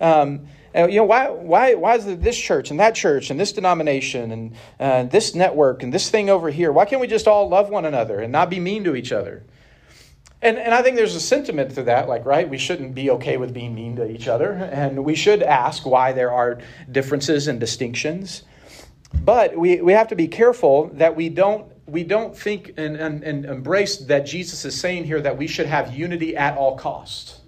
Um, 0.00 0.46
you 0.74 0.94
know, 0.94 1.04
why, 1.04 1.28
why, 1.28 1.74
why 1.74 1.96
is 1.96 2.06
this 2.06 2.38
church 2.38 2.70
and 2.70 2.80
that 2.80 2.94
church 2.94 3.28
and 3.28 3.38
this 3.38 3.52
denomination 3.52 4.30
and 4.32 4.54
uh, 4.80 5.02
this 5.02 5.34
network 5.34 5.82
and 5.82 5.92
this 5.92 6.08
thing 6.08 6.30
over 6.30 6.48
here? 6.48 6.72
Why 6.72 6.86
can't 6.86 7.02
we 7.02 7.08
just 7.08 7.28
all 7.28 7.50
love 7.50 7.68
one 7.68 7.84
another 7.84 8.20
and 8.20 8.32
not 8.32 8.48
be 8.48 8.58
mean 8.58 8.84
to 8.84 8.96
each 8.96 9.12
other? 9.12 9.44
And, 10.40 10.56
and 10.56 10.72
I 10.72 10.80
think 10.80 10.96
there's 10.96 11.14
a 11.14 11.20
sentiment 11.20 11.74
to 11.74 11.82
that, 11.82 12.08
like, 12.08 12.24
right, 12.24 12.48
we 12.48 12.56
shouldn't 12.56 12.94
be 12.94 13.10
okay 13.10 13.36
with 13.36 13.52
being 13.52 13.74
mean 13.74 13.96
to 13.96 14.10
each 14.10 14.28
other, 14.28 14.52
and 14.72 15.04
we 15.04 15.14
should 15.14 15.42
ask 15.42 15.84
why 15.84 16.12
there 16.12 16.32
are 16.32 16.62
differences 16.90 17.48
and 17.48 17.60
distinctions. 17.60 18.44
But 19.12 19.58
we, 19.58 19.82
we 19.82 19.92
have 19.92 20.08
to 20.08 20.16
be 20.16 20.26
careful 20.26 20.88
that 20.94 21.14
we 21.16 21.28
don't 21.28 21.70
we 21.90 22.04
don't 22.04 22.36
think 22.36 22.74
and, 22.76 22.96
and, 22.96 23.22
and 23.22 23.44
embrace 23.44 23.96
that 23.96 24.20
Jesus 24.20 24.64
is 24.64 24.78
saying 24.78 25.04
here 25.04 25.20
that 25.20 25.36
we 25.36 25.46
should 25.46 25.66
have 25.66 25.94
unity 25.94 26.36
at 26.36 26.56
all 26.56 26.76
cost. 26.76 27.40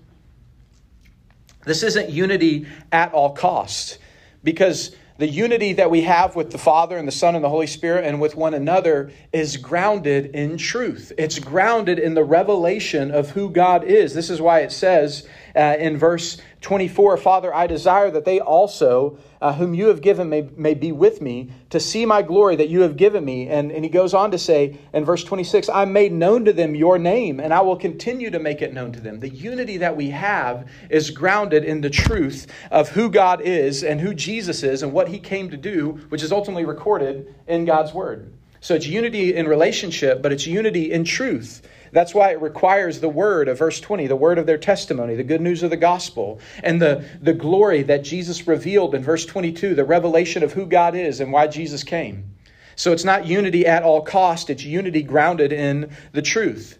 This 1.65 1.83
isn't 1.83 2.11
unity 2.11 2.67
at 2.91 3.13
all 3.13 3.35
cost 3.35 3.99
because 4.43 4.97
the 5.19 5.29
unity 5.29 5.75
that 5.75 5.91
we 5.91 6.03
have 6.03 6.35
with 6.35 6.51
the 6.51 6.59
Father 6.59 6.97
and 6.97 7.07
the 7.07 7.13
Son 7.13 7.37
and 7.37 7.45
the 7.45 7.49
Holy 7.49 7.67
Spirit 7.67 8.05
and 8.05 8.21
with 8.21 8.35
one 8.35 8.55
another 8.55 9.13
is 9.33 9.57
grounded 9.57 10.35
in 10.35 10.57
truth. 10.57 11.13
It's 11.17 11.39
grounded 11.39 11.99
in 11.99 12.15
the 12.15 12.25
revelation 12.25 13.11
of 13.13 13.31
who 13.31 13.51
God 13.51 13.85
is. 13.85 14.15
This 14.15 14.31
is 14.31 14.41
why 14.41 14.61
it 14.61 14.73
says 14.73 15.29
uh, 15.55 15.77
in 15.79 15.97
verse 15.97 16.41
24 16.61 17.17
Father, 17.17 17.55
I 17.55 17.67
desire 17.67 18.11
that 18.11 18.25
they 18.25 18.41
also, 18.41 19.19
uh, 19.41 19.53
whom 19.53 19.75
you 19.75 19.89
have 19.89 20.01
given, 20.01 20.29
may, 20.29 20.49
may 20.57 20.75
be 20.75 20.93
with 20.93 21.21
me 21.21 21.51
to 21.71 21.81
see 21.81 22.07
my 22.07 22.23
glory 22.23 22.57
that 22.57 22.69
you 22.69 22.83
have 22.83 22.97
given 22.97 23.25
me. 23.25 23.49
And, 23.49 23.73
and 23.73 23.85
he 23.85 23.91
goes 23.91 24.15
on 24.15 24.31
to 24.31 24.39
say 24.39 24.79
in 24.93 25.05
verse 25.05 25.25
26 25.25 25.69
I 25.69 25.85
made 25.85 26.13
known 26.13 26.45
to 26.45 26.53
them 26.53 26.75
your 26.75 26.99
name, 26.99 27.41
and 27.41 27.53
I 27.53 27.61
will 27.61 27.77
continue 27.77 28.31
to 28.31 28.39
make 28.39 28.63
it 28.63 28.73
known 28.73 28.93
to 28.93 29.01
them. 29.01 29.21
The 29.21 29.29
unity 29.29 29.79
that 29.79 29.97
we 29.97 30.11
have 30.11 30.69
is 30.91 31.11
grounded 31.11 31.65
in 31.65 31.81
the 31.81 31.91
truth 31.91 32.47
of 32.71 32.91
who 32.91 33.11
God 33.11 33.41
is 33.41 33.83
and 33.83 34.01
who 34.01 34.15
Jesus 34.15 34.63
is 34.63 34.83
and 34.83 34.93
what 34.93 35.09
he 35.09 35.19
came 35.19 35.51
to 35.51 35.57
do, 35.57 36.01
which 36.09 36.23
is 36.23 36.33
ultimately 36.33 36.65
recorded 36.65 37.35
in 37.47 37.65
God's 37.65 37.93
word. 37.93 38.33
So 38.63 38.77
it's 38.77 38.87
unity 38.87 39.35
in 39.35 39.49
relationship, 39.49 40.23
but 40.23 40.33
it's 40.33 40.47
unity 40.47 40.93
in 40.93 41.05
truth. 41.05 41.63
That's 41.93 42.15
why 42.15 42.33
it 42.33 42.41
requires 42.41 43.01
the 43.01 43.09
word 43.09 43.49
of 43.49 43.59
verse 43.59 43.79
20, 43.79 44.07
the 44.07 44.17
word 44.17 44.39
of 44.39 44.47
their 44.47 44.59
testimony, 44.59 45.15
the 45.15 45.23
good 45.23 45.43
news 45.43 45.63
of 45.63 45.69
the 45.69 45.77
gospel, 45.77 46.41
and 46.65 46.81
the, 46.81 47.05
the 47.21 47.35
glory 47.35 47.83
that 47.83 48.03
Jesus 48.03 48.49
revealed 48.49 48.95
in 48.95 49.03
verse 49.03 49.27
22, 49.27 49.75
the 49.75 49.85
revelation 49.85 50.43
of 50.43 50.55
who 50.55 50.65
God 50.65 50.97
is 50.97 51.21
and 51.21 51.31
why 51.31 51.47
Jesus 51.47 51.85
came. 51.85 52.35
So 52.77 52.93
it's 52.93 53.05
not 53.05 53.27
unity 53.27 53.67
at 53.67 53.83
all 53.83 54.01
cost, 54.01 54.49
it's 54.49 54.65
unity 54.65 55.03
grounded 55.03 55.53
in 55.53 55.95
the 56.13 56.23
truth. 56.23 56.79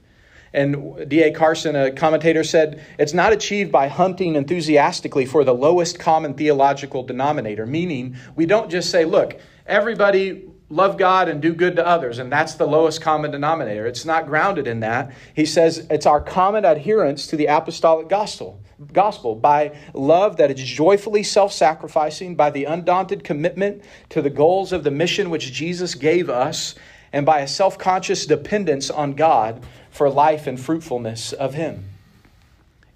And 0.55 1.09
D.A. 1.09 1.33
Carson, 1.33 1.77
a 1.77 1.93
commentator, 1.93 2.45
said 2.45 2.85
it's 2.99 3.15
not 3.15 3.33
achieved 3.33 3.73
by 3.73 3.89
hunting 3.89 4.35
enthusiastically 4.35 5.25
for 5.25 5.45
the 5.45 5.55
lowest 5.55 5.99
common 5.99 6.35
theological 6.35 7.03
denominator, 7.03 7.67
meaning 7.67 8.17
we 8.35 8.45
don't 8.45 8.71
just 8.71 8.91
say, 8.91 9.05
look, 9.05 9.39
everybody 9.67 10.52
love 10.73 10.97
God 10.97 11.29
and 11.29 11.43
do 11.43 11.53
good 11.53 11.77
to 11.77 11.87
others, 11.87 12.19
and 12.19 12.33
that's 12.33 12.55
the 12.55 12.67
lowest 12.67 13.03
common 13.03 13.31
denominator. 13.31 13.87
It's 13.87 14.07
not 14.07 14.27
grounded 14.27 14.67
in 14.67 14.81
that. 14.81 15.13
He 15.37 15.45
says 15.45 15.87
it's 15.91 16.07
our 16.07 16.21
common 16.21 16.65
adherence 16.65 17.27
to 17.27 17.37
the 17.37 17.47
apostolic 17.47 18.09
gospel, 18.09 18.59
gospel 18.91 19.35
by 19.35 19.77
love 19.93 20.39
that 20.39 20.51
is 20.51 20.63
joyfully 20.63 21.23
self-sacrificing, 21.23 22.37
by 22.37 22.49
the 22.49 22.65
undaunted 22.65 23.23
commitment 23.23 23.85
to 24.09 24.23
the 24.23 24.31
goals 24.31 24.73
of 24.73 24.83
the 24.83 24.91
mission 24.91 25.29
which 25.29 25.53
Jesus 25.53 25.95
gave 25.95 26.31
us, 26.31 26.75
and 27.13 27.27
by 27.27 27.41
a 27.41 27.49
self-conscious 27.49 28.25
dependence 28.25 28.89
on 28.89 29.13
God 29.13 29.63
for 29.91 30.09
life 30.09 30.47
and 30.47 30.59
fruitfulness 30.59 31.35
of 31.35 31.53
him. 31.53 31.85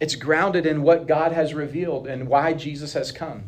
It's 0.01 0.15
grounded 0.15 0.65
in 0.65 0.83
what 0.83 1.07
God 1.07 1.33
has 1.33 1.53
revealed 1.53 2.07
and 2.07 2.27
why 2.27 2.55
Jesus 2.55 2.95
has 2.95 3.13
come. 3.13 3.45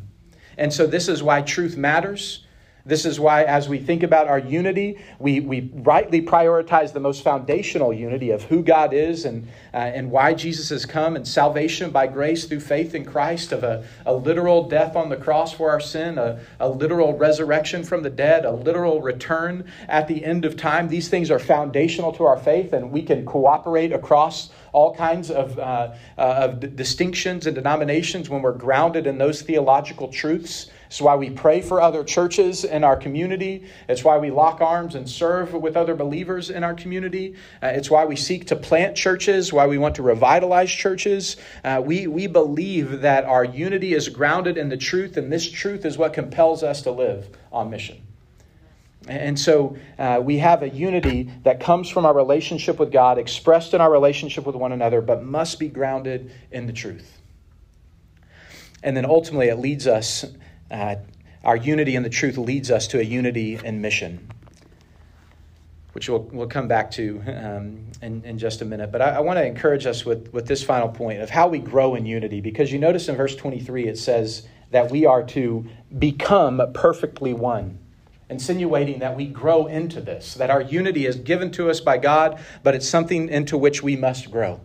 And 0.59 0.71
so 0.71 0.87
this 0.87 1.09
is 1.09 1.23
why 1.23 1.41
truth 1.41 1.79
matters. 1.79 2.45
This 2.89 3.05
is 3.05 3.21
why, 3.21 3.45
as 3.45 3.69
we 3.69 3.79
think 3.79 4.03
about 4.03 4.29
our 4.29 4.39
unity, 4.39 4.99
we, 5.19 5.41
we 5.41 5.71
rightly 5.75 6.23
prioritize 6.23 6.95
the 6.95 7.01
most 7.01 7.23
foundational 7.23 7.93
unity 7.93 8.31
of 8.31 8.45
who 8.45 8.63
God 8.63 8.95
is 8.95 9.27
and, 9.27 9.47
uh, 9.75 9.77
and 9.77 10.11
why 10.11 10.33
Jesus 10.33 10.71
has 10.71 10.87
come 10.87 11.15
and 11.15 11.29
salvation 11.29 11.91
by 11.91 12.07
grace 12.07 12.47
through 12.47 12.61
faith 12.61 12.95
in 12.95 13.05
Christ, 13.05 13.53
of 13.53 13.63
a, 13.63 13.85
a 14.07 14.15
literal 14.15 14.67
death 14.71 14.97
on 14.97 15.11
the 15.11 15.19
cross 15.19 15.53
for 15.53 15.69
our 15.71 15.81
sin, 15.81 16.17
a, 16.17 16.41
a 16.61 16.69
literal 16.71 17.15
resurrection 17.15 17.85
from 17.85 18.03
the 18.03 18.09
dead, 18.09 18.47
a 18.47 18.53
literal 18.53 19.03
return 19.03 19.71
at 19.87 20.09
the 20.09 20.25
end 20.25 20.47
of 20.47 20.57
time. 20.57 20.89
These 20.89 21.11
things 21.11 21.31
are 21.31 21.39
foundational 21.39 22.13
to 22.13 22.25
our 22.25 22.39
faith, 22.39 22.73
and 22.73 22.91
we 22.91 23.03
can 23.03 23.27
cooperate 23.27 23.93
across 23.93 24.49
all 24.73 24.95
kinds 24.95 25.31
of, 25.31 25.59
uh, 25.59 25.93
uh, 26.17 26.49
of 26.49 26.75
distinctions 26.75 27.47
and 27.47 27.55
denominations 27.55 28.31
when 28.31 28.41
we're 28.41 28.53
grounded 28.53 29.07
in 29.07 29.19
those 29.19 29.43
theological 29.43 30.09
truths. 30.09 30.71
It's 30.89 31.03
why 31.03 31.17
we 31.17 31.29
pray 31.29 31.61
for 31.61 31.83
other 31.83 32.03
churches 32.03 32.65
in 32.65 32.83
our 32.83 32.97
community. 32.97 33.67
It's 33.91 34.03
why 34.03 34.17
we 34.17 34.31
lock 34.31 34.63
arms 34.63 34.95
and 34.95 35.09
serve 35.09 35.53
with 35.53 35.77
other 35.77 35.95
believers 35.95 36.49
in 36.49 36.65
our 36.65 36.73
community. 36.73 37.37
Uh, 37.63 37.69
it's 37.69 37.91
why 37.91 38.07
we 38.07 38.17
seek 38.17 38.47
to 38.47 38.57
plant 38.57 38.97
churches, 38.97 39.53
why 39.53 39.67
we 39.67 39.77
want 39.77 39.97
to 39.97 40.03
revitalize 40.03 40.71
churches. 40.71 41.37
Uh, 41.63 41.83
we, 41.85 42.07
we 42.07 42.27
believe 42.27 43.03
that 43.03 43.25
our 43.25 43.45
unity 43.45 43.93
is 43.93 44.09
grounded 44.09 44.57
in 44.57 44.71
the 44.71 44.79
truth, 44.79 45.19
and 45.19 45.31
this 45.31 45.51
truth 45.51 45.85
is 45.85 45.99
what 45.99 46.15
compels 46.15 46.63
us 46.63 46.81
to 46.83 46.91
live 46.91 47.29
on 47.53 47.69
mission. 47.69 48.03
And 49.07 49.39
so 49.39 49.77
uh, 49.99 50.21
we 50.23 50.39
have 50.39 50.63
a 50.63 50.71
unity 50.71 51.31
that 51.43 51.61
comes 51.61 51.91
from 51.91 52.07
our 52.07 52.15
relationship 52.15 52.79
with 52.79 52.91
God, 52.91 53.19
expressed 53.19 53.75
in 53.75 53.83
our 53.83 53.91
relationship 53.91 54.47
with 54.47 54.57
one 54.57 54.73
another, 54.73 55.03
but 55.03 55.23
must 55.23 55.59
be 55.59 55.69
grounded 55.69 56.33
in 56.51 56.67
the 56.67 56.73
truth. 56.73 57.21
And 58.83 58.97
then 58.97 59.05
ultimately, 59.05 59.49
it 59.49 59.59
leads 59.59 59.87
us 59.87 60.25
uh, 60.71 60.97
our 61.45 61.57
unity 61.57 61.97
in 61.97 62.03
the 62.03 62.11
truth 62.11 62.37
leads 62.37 62.71
us 62.71 62.87
to 62.89 63.01
a 63.01 63.03
unity 63.03 63.59
in 63.63 63.81
mission, 63.81 64.31
which 65.93 66.09
we'll, 66.09 66.29
we'll 66.33 66.49
come 66.49 66.69
back 66.69 66.91
to 66.93 67.23
um, 67.27 67.87
in, 68.03 68.23
in 68.25 68.39
just 68.39 68.61
a 68.61 68.65
minute. 68.65 68.93
But 68.93 69.03
I, 69.03 69.11
I 69.17 69.21
want 69.21 69.39
to 69.39 69.47
encourage 69.47 69.87
us 69.87 70.05
with, 70.05 70.33
with 70.33 70.47
this 70.47 70.63
final 70.63 70.89
point 70.89 71.21
of 71.21 71.31
how 71.31 71.49
we 71.49 71.59
grow 71.59 71.95
in 71.95 72.07
unity, 72.07 72.41
because 72.41 72.73
you 72.73 72.79
notice 72.79 73.09
in 73.09 73.17
verse 73.17 73.37
23 73.37 73.87
it 73.87 73.99
says 73.99 74.47
that 74.71 74.91
we 74.91 75.07
are 75.07 75.23
to 75.25 75.67
become 75.99 76.61
perfectly 76.75 77.33
one 77.33 77.79
insinuating 78.31 78.99
that 78.99 79.17
we 79.17 79.27
grow 79.27 79.67
into 79.67 80.01
this, 80.01 80.35
that 80.35 80.51
our 80.51 80.61
unity 80.61 81.07
is 81.07 81.17
given 81.17 81.51
to 81.53 81.71
us 81.71 81.81
by 81.81 81.97
God, 81.97 82.39
but 82.63 82.75
it's 82.75 82.89
something 82.89 83.29
into 83.29 83.57
which 83.57 83.83
we 83.83 83.97
must 83.97 84.31
grow. 84.31 84.61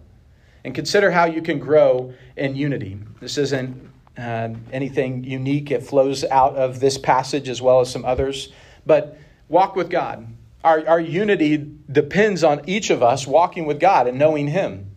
And 0.66 0.76
consider 0.76 1.12
how 1.12 1.26
you 1.26 1.42
can 1.42 1.60
grow 1.60 2.14
in 2.36 2.56
unity. 2.56 3.00
This 3.20 3.38
isn't 3.38 3.92
uh, 4.18 4.50
anything 4.72 5.24
unique. 5.24 5.72
It 5.72 5.84
flows 5.84 6.24
out 6.24 6.56
of 6.56 6.80
this 6.80 6.98
passage 6.98 7.50
as 7.50 7.62
well 7.62 7.80
as 7.80 7.92
some 7.92 8.06
others. 8.06 8.52
But 8.86 9.18
walk 9.50 9.76
with 9.76 9.90
God. 9.90 10.28
Our, 10.64 10.88
our 10.88 11.00
unity 11.00 11.58
depends 11.92 12.44
on 12.44 12.62
each 12.68 12.90
of 12.90 13.04
us 13.04 13.28
walking 13.28 13.66
with 13.66 13.80
God 13.80 14.08
and 14.08 14.18
knowing 14.18 14.48
Him. 14.48 14.93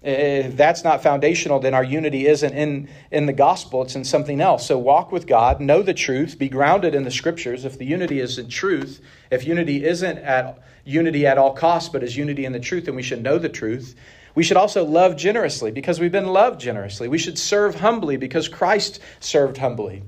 If 0.00 0.56
that's 0.56 0.84
not 0.84 1.02
foundational, 1.02 1.58
then 1.58 1.74
our 1.74 1.82
unity 1.82 2.26
isn't 2.26 2.52
in, 2.54 2.88
in 3.10 3.26
the 3.26 3.32
gospel, 3.32 3.82
it's 3.82 3.96
in 3.96 4.04
something 4.04 4.40
else. 4.40 4.66
So 4.66 4.78
walk 4.78 5.10
with 5.10 5.26
God, 5.26 5.60
know 5.60 5.82
the 5.82 5.94
truth, 5.94 6.38
be 6.38 6.48
grounded 6.48 6.94
in 6.94 7.02
the 7.02 7.10
scriptures. 7.10 7.64
If 7.64 7.78
the 7.78 7.84
unity 7.84 8.20
is 8.20 8.38
in 8.38 8.48
truth, 8.48 9.00
if 9.32 9.44
unity 9.44 9.84
isn't 9.84 10.18
at 10.18 10.62
unity 10.84 11.26
at 11.26 11.36
all 11.36 11.52
costs, 11.52 11.88
but 11.88 12.04
is 12.04 12.16
unity 12.16 12.44
in 12.44 12.52
the 12.52 12.60
truth, 12.60 12.84
then 12.84 12.94
we 12.94 13.02
should 13.02 13.22
know 13.22 13.38
the 13.38 13.48
truth. 13.48 13.96
We 14.36 14.44
should 14.44 14.56
also 14.56 14.84
love 14.84 15.16
generously 15.16 15.72
because 15.72 15.98
we've 15.98 16.12
been 16.12 16.28
loved 16.28 16.60
generously. 16.60 17.08
We 17.08 17.18
should 17.18 17.36
serve 17.36 17.74
humbly 17.74 18.16
because 18.16 18.46
Christ 18.46 19.00
served 19.18 19.56
humbly. 19.56 20.04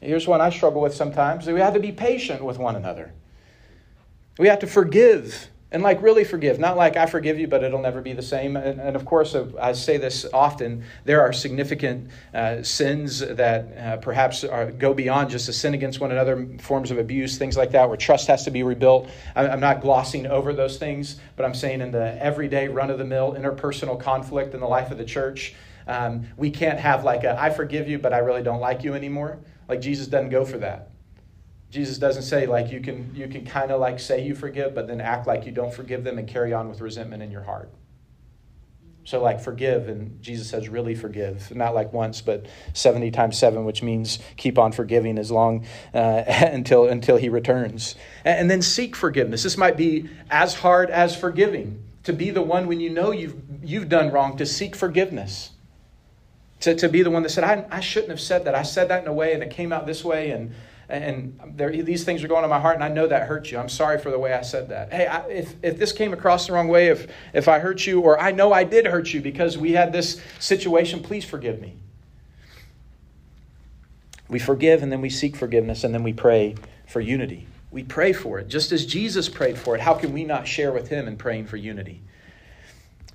Here's 0.00 0.28
one 0.28 0.40
I 0.40 0.50
struggle 0.50 0.80
with 0.80 0.94
sometimes. 0.94 1.48
We 1.48 1.58
have 1.58 1.74
to 1.74 1.80
be 1.80 1.90
patient 1.90 2.44
with 2.44 2.58
one 2.58 2.76
another. 2.76 3.12
We 4.38 4.46
have 4.46 4.60
to 4.60 4.68
forgive 4.68 5.48
and 5.72 5.82
like 5.82 6.00
really 6.00 6.24
forgive. 6.24 6.58
Not 6.58 6.76
like 6.76 6.96
i 6.96 7.06
forgive 7.06 7.38
you 7.38 7.48
but 7.48 7.64
it'll 7.64 7.80
never 7.80 8.00
be 8.00 8.12
the 8.12 8.22
same. 8.22 8.56
And, 8.56 8.80
and 8.80 8.96
of 8.96 9.04
course 9.04 9.34
uh, 9.34 9.50
i 9.60 9.72
say 9.72 9.96
this 9.96 10.26
often 10.32 10.84
there 11.04 11.20
are 11.20 11.32
significant 11.32 12.10
uh, 12.34 12.62
sins 12.62 13.20
that 13.20 13.76
uh, 13.76 13.96
perhaps 13.98 14.44
are, 14.44 14.70
go 14.70 14.94
beyond 14.94 15.30
just 15.30 15.48
a 15.48 15.52
sin 15.52 15.74
against 15.74 16.00
one 16.00 16.12
another 16.12 16.48
forms 16.60 16.90
of 16.90 16.98
abuse 16.98 17.38
things 17.38 17.56
like 17.56 17.72
that 17.72 17.88
where 17.88 17.96
trust 17.96 18.28
has 18.28 18.44
to 18.44 18.50
be 18.50 18.62
rebuilt. 18.62 19.08
I'm 19.34 19.60
not 19.60 19.80
glossing 19.80 20.26
over 20.26 20.52
those 20.52 20.78
things 20.78 21.16
but 21.36 21.44
i'm 21.44 21.54
saying 21.54 21.80
in 21.80 21.90
the 21.90 22.22
everyday 22.22 22.68
run-of-the-mill 22.68 23.34
interpersonal 23.34 24.00
conflict 24.00 24.54
in 24.54 24.60
the 24.60 24.66
life 24.66 24.90
of 24.90 24.98
the 24.98 25.04
church 25.04 25.54
um, 25.88 26.26
we 26.36 26.50
can't 26.50 26.78
have 26.78 27.04
like 27.04 27.24
a 27.24 27.40
i 27.40 27.50
forgive 27.50 27.88
you 27.88 27.98
but 27.98 28.12
i 28.12 28.18
really 28.18 28.42
don't 28.42 28.60
like 28.60 28.84
you 28.84 28.94
anymore. 28.94 29.38
Like 29.68 29.80
jesus 29.80 30.06
doesn't 30.06 30.30
go 30.30 30.44
for 30.44 30.58
that 30.58 30.90
Jesus 31.70 31.98
doesn't 31.98 32.22
say 32.22 32.46
like 32.46 32.70
you 32.70 32.80
can 32.80 33.14
you 33.14 33.28
can 33.28 33.44
kind 33.44 33.70
of 33.70 33.80
like 33.80 33.98
say 33.98 34.24
you 34.24 34.34
forgive, 34.34 34.74
but 34.74 34.86
then 34.86 35.00
act 35.00 35.26
like 35.26 35.46
you 35.46 35.52
don't 35.52 35.72
forgive 35.72 36.04
them 36.04 36.18
and 36.18 36.28
carry 36.28 36.52
on 36.52 36.68
with 36.68 36.80
resentment 36.80 37.22
in 37.22 37.30
your 37.30 37.42
heart. 37.42 37.70
So 39.04 39.22
like 39.22 39.40
forgive, 39.40 39.88
and 39.88 40.20
Jesus 40.20 40.50
says 40.50 40.68
really 40.68 40.96
forgive, 40.96 41.54
not 41.54 41.74
like 41.74 41.92
once, 41.92 42.20
but 42.20 42.46
seventy 42.72 43.12
times 43.12 43.38
seven, 43.38 43.64
which 43.64 43.82
means 43.82 44.18
keep 44.36 44.58
on 44.58 44.72
forgiving 44.72 45.16
as 45.16 45.30
long 45.30 45.64
uh, 45.94 46.24
until 46.26 46.88
until 46.88 47.16
He 47.16 47.28
returns, 47.28 47.94
and, 48.24 48.40
and 48.40 48.50
then 48.50 48.62
seek 48.62 48.96
forgiveness. 48.96 49.44
This 49.44 49.56
might 49.56 49.76
be 49.76 50.08
as 50.30 50.54
hard 50.54 50.90
as 50.90 51.16
forgiving 51.16 51.82
to 52.02 52.12
be 52.12 52.30
the 52.30 52.42
one 52.42 52.68
when 52.68 52.80
you 52.80 52.90
know 52.90 53.10
you've 53.10 53.36
you've 53.62 53.88
done 53.88 54.10
wrong 54.12 54.36
to 54.38 54.46
seek 54.46 54.76
forgiveness. 54.76 55.50
To, 56.60 56.74
to 56.74 56.88
be 56.88 57.02
the 57.02 57.10
one 57.10 57.22
that 57.22 57.28
said, 57.28 57.44
I, 57.44 57.66
I 57.70 57.80
shouldn't 57.80 58.10
have 58.10 58.20
said 58.20 58.46
that. 58.46 58.54
I 58.54 58.62
said 58.62 58.88
that 58.88 59.02
in 59.02 59.08
a 59.08 59.12
way 59.12 59.34
and 59.34 59.42
it 59.42 59.50
came 59.50 59.74
out 59.74 59.86
this 59.86 60.02
way, 60.02 60.30
and 60.30 60.54
and 60.88 61.38
these 61.56 62.04
things 62.04 62.22
are 62.22 62.28
going 62.28 62.44
on 62.44 62.50
my 62.50 62.60
heart, 62.60 62.76
and 62.76 62.84
I 62.84 62.88
know 62.88 63.08
that 63.08 63.26
hurt 63.26 63.50
you. 63.50 63.58
I'm 63.58 63.68
sorry 63.68 63.98
for 63.98 64.10
the 64.10 64.18
way 64.18 64.32
I 64.32 64.42
said 64.42 64.68
that. 64.68 64.92
Hey, 64.92 65.06
I, 65.06 65.26
if, 65.26 65.54
if 65.62 65.78
this 65.78 65.92
came 65.92 66.12
across 66.12 66.46
the 66.46 66.52
wrong 66.52 66.68
way, 66.68 66.88
if, 66.88 67.08
if 67.32 67.48
I 67.48 67.58
hurt 67.58 67.86
you, 67.86 68.00
or 68.00 68.20
I 68.20 68.30
know 68.30 68.52
I 68.52 68.62
did 68.62 68.86
hurt 68.86 69.12
you 69.12 69.20
because 69.20 69.58
we 69.58 69.72
had 69.72 69.92
this 69.92 70.20
situation, 70.38 71.02
please 71.02 71.24
forgive 71.24 71.60
me. 71.60 71.74
We 74.28 74.38
forgive, 74.38 74.82
and 74.82 74.92
then 74.92 75.00
we 75.00 75.10
seek 75.10 75.34
forgiveness, 75.34 75.82
and 75.82 75.92
then 75.92 76.04
we 76.04 76.12
pray 76.12 76.54
for 76.86 77.00
unity. 77.00 77.48
We 77.72 77.82
pray 77.82 78.12
for 78.12 78.38
it, 78.38 78.48
just 78.48 78.70
as 78.70 78.86
Jesus 78.86 79.28
prayed 79.28 79.58
for 79.58 79.74
it. 79.74 79.80
How 79.80 79.94
can 79.94 80.12
we 80.12 80.24
not 80.24 80.46
share 80.46 80.72
with 80.72 80.88
him 80.88 81.08
in 81.08 81.16
praying 81.16 81.46
for 81.46 81.56
unity? 81.56 82.00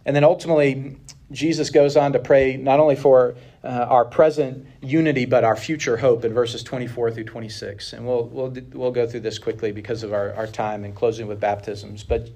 And 0.05 0.15
then 0.15 0.23
ultimately, 0.23 0.97
Jesus 1.31 1.69
goes 1.69 1.95
on 1.95 2.13
to 2.13 2.19
pray 2.19 2.57
not 2.57 2.79
only 2.79 2.95
for 2.95 3.35
uh, 3.63 3.85
our 3.89 4.05
present 4.05 4.65
unity, 4.81 5.25
but 5.25 5.43
our 5.43 5.55
future 5.55 5.97
hope 5.97 6.25
in 6.25 6.33
verses 6.33 6.63
24 6.63 7.11
through 7.11 7.25
26. 7.25 7.93
And 7.93 8.05
we'll, 8.05 8.25
we'll, 8.25 8.55
we'll 8.73 8.91
go 8.91 9.07
through 9.07 9.19
this 9.19 9.37
quickly 9.37 9.71
because 9.71 10.03
of 10.03 10.13
our, 10.13 10.33
our 10.33 10.47
time 10.47 10.83
and 10.83 10.95
closing 10.95 11.27
with 11.27 11.39
baptisms. 11.39 12.03
But 12.03 12.29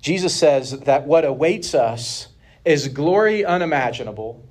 Jesus 0.00 0.34
says 0.34 0.80
that 0.80 1.06
what 1.06 1.24
awaits 1.24 1.74
us 1.74 2.28
is 2.64 2.88
glory 2.88 3.44
unimaginable 3.44 4.46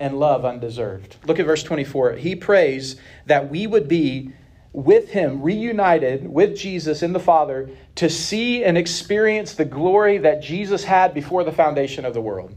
and 0.00 0.18
love 0.18 0.44
undeserved. 0.44 1.16
Look 1.24 1.38
at 1.38 1.46
verse 1.46 1.62
24. 1.62 2.14
He 2.14 2.36
prays 2.36 2.96
that 3.26 3.48
we 3.50 3.66
would 3.66 3.88
be 3.88 4.32
with 4.72 5.10
him, 5.10 5.40
reunited 5.40 6.28
with 6.28 6.56
Jesus 6.56 7.02
in 7.02 7.12
the 7.14 7.20
Father, 7.20 7.70
to 7.94 8.10
see 8.10 8.62
and 8.62 8.76
experience 8.76 9.54
the 9.54 9.64
glory 9.64 10.18
that 10.18 10.42
Jesus 10.42 10.84
had 10.84 11.14
before 11.14 11.44
the 11.44 11.52
foundation 11.52 12.04
of 12.04 12.12
the 12.12 12.20
world. 12.20 12.54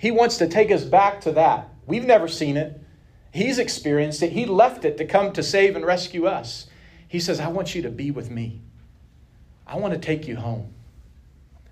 He 0.00 0.10
wants 0.10 0.38
to 0.38 0.48
take 0.48 0.70
us 0.70 0.82
back 0.82 1.20
to 1.22 1.32
that. 1.32 1.68
We've 1.86 2.06
never 2.06 2.26
seen 2.26 2.56
it. 2.56 2.80
He's 3.32 3.58
experienced 3.58 4.22
it. 4.22 4.32
He 4.32 4.46
left 4.46 4.86
it 4.86 4.96
to 4.96 5.04
come 5.04 5.30
to 5.32 5.42
save 5.42 5.76
and 5.76 5.84
rescue 5.84 6.26
us. 6.26 6.68
He 7.06 7.20
says, 7.20 7.38
I 7.38 7.48
want 7.48 7.74
you 7.74 7.82
to 7.82 7.90
be 7.90 8.10
with 8.10 8.30
me. 8.30 8.62
I 9.66 9.76
want 9.76 9.92
to 9.92 10.00
take 10.00 10.26
you 10.26 10.36
home. 10.36 10.72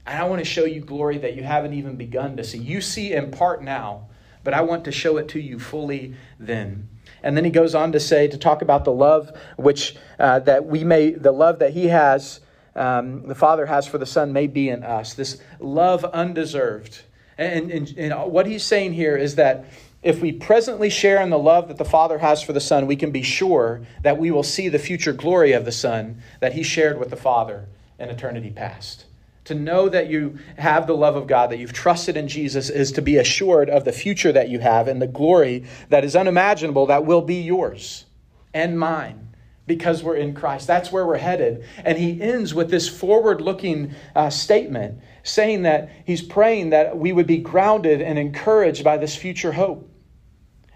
And 0.07 0.19
I 0.19 0.25
want 0.25 0.41
to 0.41 0.45
show 0.45 0.67
you 0.67 0.83
glory 0.83 1.17
that 1.17 1.37
you 1.37 1.43
haven't 1.43 1.73
even 1.73 1.97
begun 1.97 2.37
to 2.37 2.45
see. 2.45 2.59
You 2.59 2.83
see 2.83 3.15
in 3.15 3.31
part 3.31 3.63
now, 3.63 4.09
but 4.45 4.53
I 4.53 4.61
want 4.61 4.85
to 4.85 4.93
show 4.93 5.17
it 5.17 5.29
to 5.29 5.41
you 5.41 5.59
fully 5.59 6.15
then. 6.39 6.87
And 7.23 7.35
then 7.35 7.47
he 7.47 7.51
goes 7.51 7.75
on 7.75 7.93
to 7.93 8.01
say, 8.01 8.29
to 8.29 8.37
talk 8.37 8.61
about 8.61 8.85
the 8.85 8.93
love 8.93 9.33
which 9.57 9.97
uh, 10.19 10.41
that 10.41 10.67
we 10.67 10.85
may, 10.85 11.13
the 11.13 11.33
love 11.33 11.61
that 11.61 11.73
he 11.73 11.87
has, 11.87 12.41
um, 12.77 13.27
the 13.27 13.35
Father 13.35 13.65
has 13.65 13.87
for 13.87 13.97
the 13.97 14.05
Son 14.05 14.35
may 14.35 14.49
be 14.49 14.69
in 14.69 14.85
us. 14.85 15.15
This 15.15 15.41
love 15.61 16.05
undeserved. 16.05 17.05
And, 17.39 17.71
and, 17.71 17.95
and 17.97 18.33
what 18.33 18.47
he's 18.47 18.65
saying 18.65 18.95
here 18.95 19.17
is 19.17 19.37
that 19.37 19.67
if 20.03 20.21
we 20.21 20.33
presently 20.33 20.91
share 20.91 21.23
in 21.23 21.31
the 21.31 21.39
love 21.39 21.69
that 21.69 21.79
the 21.79 21.85
Father 21.85 22.19
has 22.19 22.43
for 22.43 22.53
the 22.53 22.61
Son, 22.61 22.87
we 22.87 22.97
can 22.97 23.11
be 23.11 23.23
sure 23.23 23.83
that 24.03 24.19
we 24.19 24.31
will 24.31 24.43
see 24.43 24.69
the 24.69 24.79
future 24.79 25.13
glory 25.13 25.53
of 25.53 25.65
the 25.65 25.73
Son 25.73 26.23
that 26.41 26.53
he 26.53 26.63
shared 26.63 26.99
with 26.99 27.11
the 27.11 27.17
Father 27.17 27.67
in 27.99 28.09
eternity 28.09 28.51
past. 28.51 29.07
To 29.45 29.55
know 29.55 29.89
that 29.89 30.09
you 30.09 30.39
have 30.59 30.87
the 30.87 30.97
love 30.97 31.17
of 31.17 31.27
God, 31.27 31.51
that 31.51 31.59
you've 31.59 31.73
trusted 31.73 32.17
in 32.17 32.29
Jesus, 32.29 32.69
is 32.69 32.93
to 32.93 33.03
be 33.03 33.17
assured 33.17 33.71
of 33.71 33.85
the 33.85 33.93
future 33.93 34.31
that 34.33 34.51
you 34.51 34.59
have 34.59 34.89
and 34.89 35.01
the 35.01 35.07
glory 35.07 35.65
that 35.89 36.05
is 36.05 36.15
unimaginable 36.15 36.87
that 36.87 37.07
will 37.07 37.23
be 37.23 37.41
yours 37.41 38.05
and 38.53 38.79
mine 38.79 39.28
because 39.69 40.03
we're 40.03 40.17
in 40.17 40.35
Christ. 40.35 40.67
That's 40.67 40.91
where 40.91 41.07
we're 41.07 41.19
headed. 41.19 41.65
And 41.85 41.97
he 41.97 42.21
ends 42.21 42.53
with 42.53 42.71
this 42.71 42.89
forward 42.89 43.41
looking 43.41 43.95
uh, 44.17 44.31
statement 44.31 45.01
saying 45.23 45.63
that 45.63 45.91
he's 46.05 46.23
praying 46.23 46.71
that 46.71 46.99
we 46.99 47.13
would 47.13 47.27
be 47.27 47.39
grounded 47.39 48.03
and 48.03 48.19
encouraged 48.19 48.83
by 48.83 48.97
this 48.97 49.15
future 49.15 49.53
hope. 49.53 49.89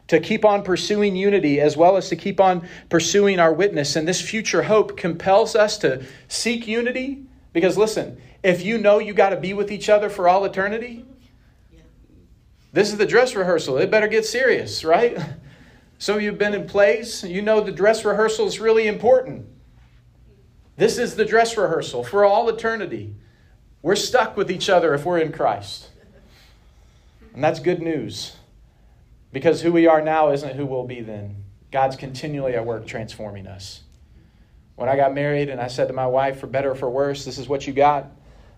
To 0.09 0.21
keep 0.21 0.45
on 0.45 0.63
pursuing 0.63 1.17
unity 1.17 1.59
as 1.59 1.75
well 1.75 1.97
as 1.97 2.11
to 2.11 2.17
keep 2.17 2.39
on 2.39 2.69
pursuing 2.91 3.41
our 3.41 3.53
witness. 3.53 3.97
And 3.97 4.07
this 4.07 4.21
future 4.21 4.63
hope 4.63 4.97
compels 4.97 5.57
us 5.57 5.79
to 5.79 6.05
seek 6.29 6.67
unity. 6.67 7.25
Because 7.55 7.79
listen, 7.79 8.21
if 8.43 8.63
you 8.63 8.77
know 8.77 8.99
you 8.99 9.15
got 9.15 9.31
to 9.31 9.37
be 9.39 9.55
with 9.55 9.73
each 9.73 9.89
other 9.89 10.11
for 10.11 10.29
all 10.29 10.45
eternity, 10.45 11.07
this 12.73 12.91
is 12.91 12.99
the 12.99 13.07
dress 13.07 13.35
rehearsal. 13.35 13.79
It 13.79 13.91
better 13.91 14.09
get 14.09 14.27
serious, 14.27 14.85
right? 14.85 15.19
Some 16.03 16.17
of 16.17 16.23
you 16.23 16.31
have 16.31 16.39
been 16.39 16.53
in 16.53 16.67
plays, 16.67 17.23
you 17.23 17.43
know 17.43 17.61
the 17.61 17.71
dress 17.71 18.05
rehearsal 18.05 18.49
is 18.49 18.59
really 18.59 18.89
important. 18.89 19.47
This 20.77 20.99
is 20.99 21.15
the 21.15 21.25
dress 21.25 21.57
rehearsal 21.57 22.03
for 22.03 22.25
all 22.25 22.49
eternity. 22.49 23.15
We're 23.83 23.95
stuck 23.95 24.37
with 24.37 24.51
each 24.51 24.69
other 24.69 24.95
if 24.95 25.05
we're 25.05 25.21
in 25.21 25.31
Christ. 25.31 25.91
And 27.35 27.45
that's 27.45 27.61
good 27.61 27.81
news 27.81 28.35
because 29.33 29.63
who 29.63 29.71
we 29.71 29.87
are 29.87 30.03
now 30.03 30.33
isn't 30.33 30.57
who 30.57 30.67
we'll 30.67 30.89
be 30.89 31.03
then. 31.03 31.37
God's 31.71 31.95
continually 31.95 32.57
at 32.57 32.67
work 32.67 32.85
transforming 32.85 33.47
us. 33.47 33.83
When 34.75 34.89
I 34.89 34.97
got 34.97 35.15
married 35.15 35.51
and 35.51 35.61
I 35.61 35.69
said 35.69 35.87
to 35.87 35.95
my 35.95 36.09
wife, 36.09 36.41
for 36.41 36.49
better 36.49 36.73
or 36.73 36.75
for 36.75 36.91
worse, 36.91 37.25
this 37.25 37.39
is 37.39 37.49
what 37.49 37.65
you 37.69 37.73
got, 37.73 38.11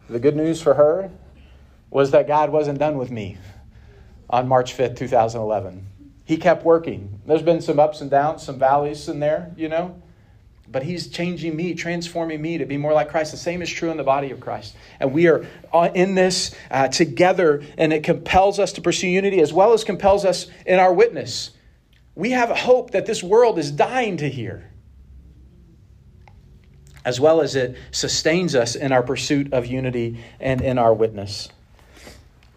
the 0.09 0.19
good 0.19 0.35
news 0.35 0.63
for 0.63 0.73
her 0.73 1.11
was 1.91 2.11
that 2.13 2.27
God 2.27 2.49
wasn't 2.49 2.79
done 2.79 2.97
with 2.97 3.11
me 3.11 3.37
on 4.31 4.49
March 4.49 4.75
5th, 4.75 4.97
2011. 4.97 5.89
He 6.25 6.37
kept 6.39 6.65
working. 6.65 7.21
There's 7.27 7.43
been 7.43 7.61
some 7.61 7.79
ups 7.79 8.01
and 8.01 8.11
downs, 8.11 8.43
some 8.43 8.59
valleys 8.59 9.09
in 9.09 9.21
there, 9.21 9.53
you 9.57 9.69
know. 9.69 10.01
But 10.67 10.83
he's 10.83 11.09
changing 11.09 11.55
me, 11.55 11.75
transforming 11.75 12.41
me 12.41 12.59
to 12.59 12.65
be 12.65 12.79
more 12.79 12.95
like 12.95 13.11
Christ. 13.11 13.33
The 13.33 13.37
same 13.37 13.61
is 13.61 13.71
true 13.71 13.91
in 13.91 13.99
the 13.99 14.05
body 14.05 14.31
of 14.31 14.41
Christ. 14.41 14.75
And 14.99 15.13
we 15.13 15.27
are 15.29 15.45
in 15.95 16.15
this 16.15 16.55
uh, 16.71 16.89
together, 16.89 17.63
and 17.77 17.93
it 17.93 18.03
compels 18.03 18.59
us 18.59 18.73
to 18.73 18.81
pursue 18.81 19.09
unity 19.09 19.41
as 19.41 19.53
well 19.53 19.75
as 19.75 19.85
compels 19.85 20.25
us 20.25 20.47
in 20.65 20.79
our 20.79 20.93
witness. 20.93 21.51
We 22.15 22.31
have 22.31 22.51
a 22.51 22.55
hope 22.55 22.93
that 22.93 23.05
this 23.05 23.23
world 23.23 23.59
is 23.59 23.71
dying 23.71 24.17
to 24.19 24.29
hear, 24.29 24.71
as 27.05 27.21
well 27.21 27.43
as 27.43 27.55
it 27.57 27.77
sustains 27.91 28.55
us 28.55 28.75
in 28.75 28.93
our 28.93 29.03
pursuit 29.03 29.53
of 29.53 29.67
unity 29.67 30.25
and 30.41 30.63
in 30.63 30.79
our 30.79 30.95
witness. 30.95 31.51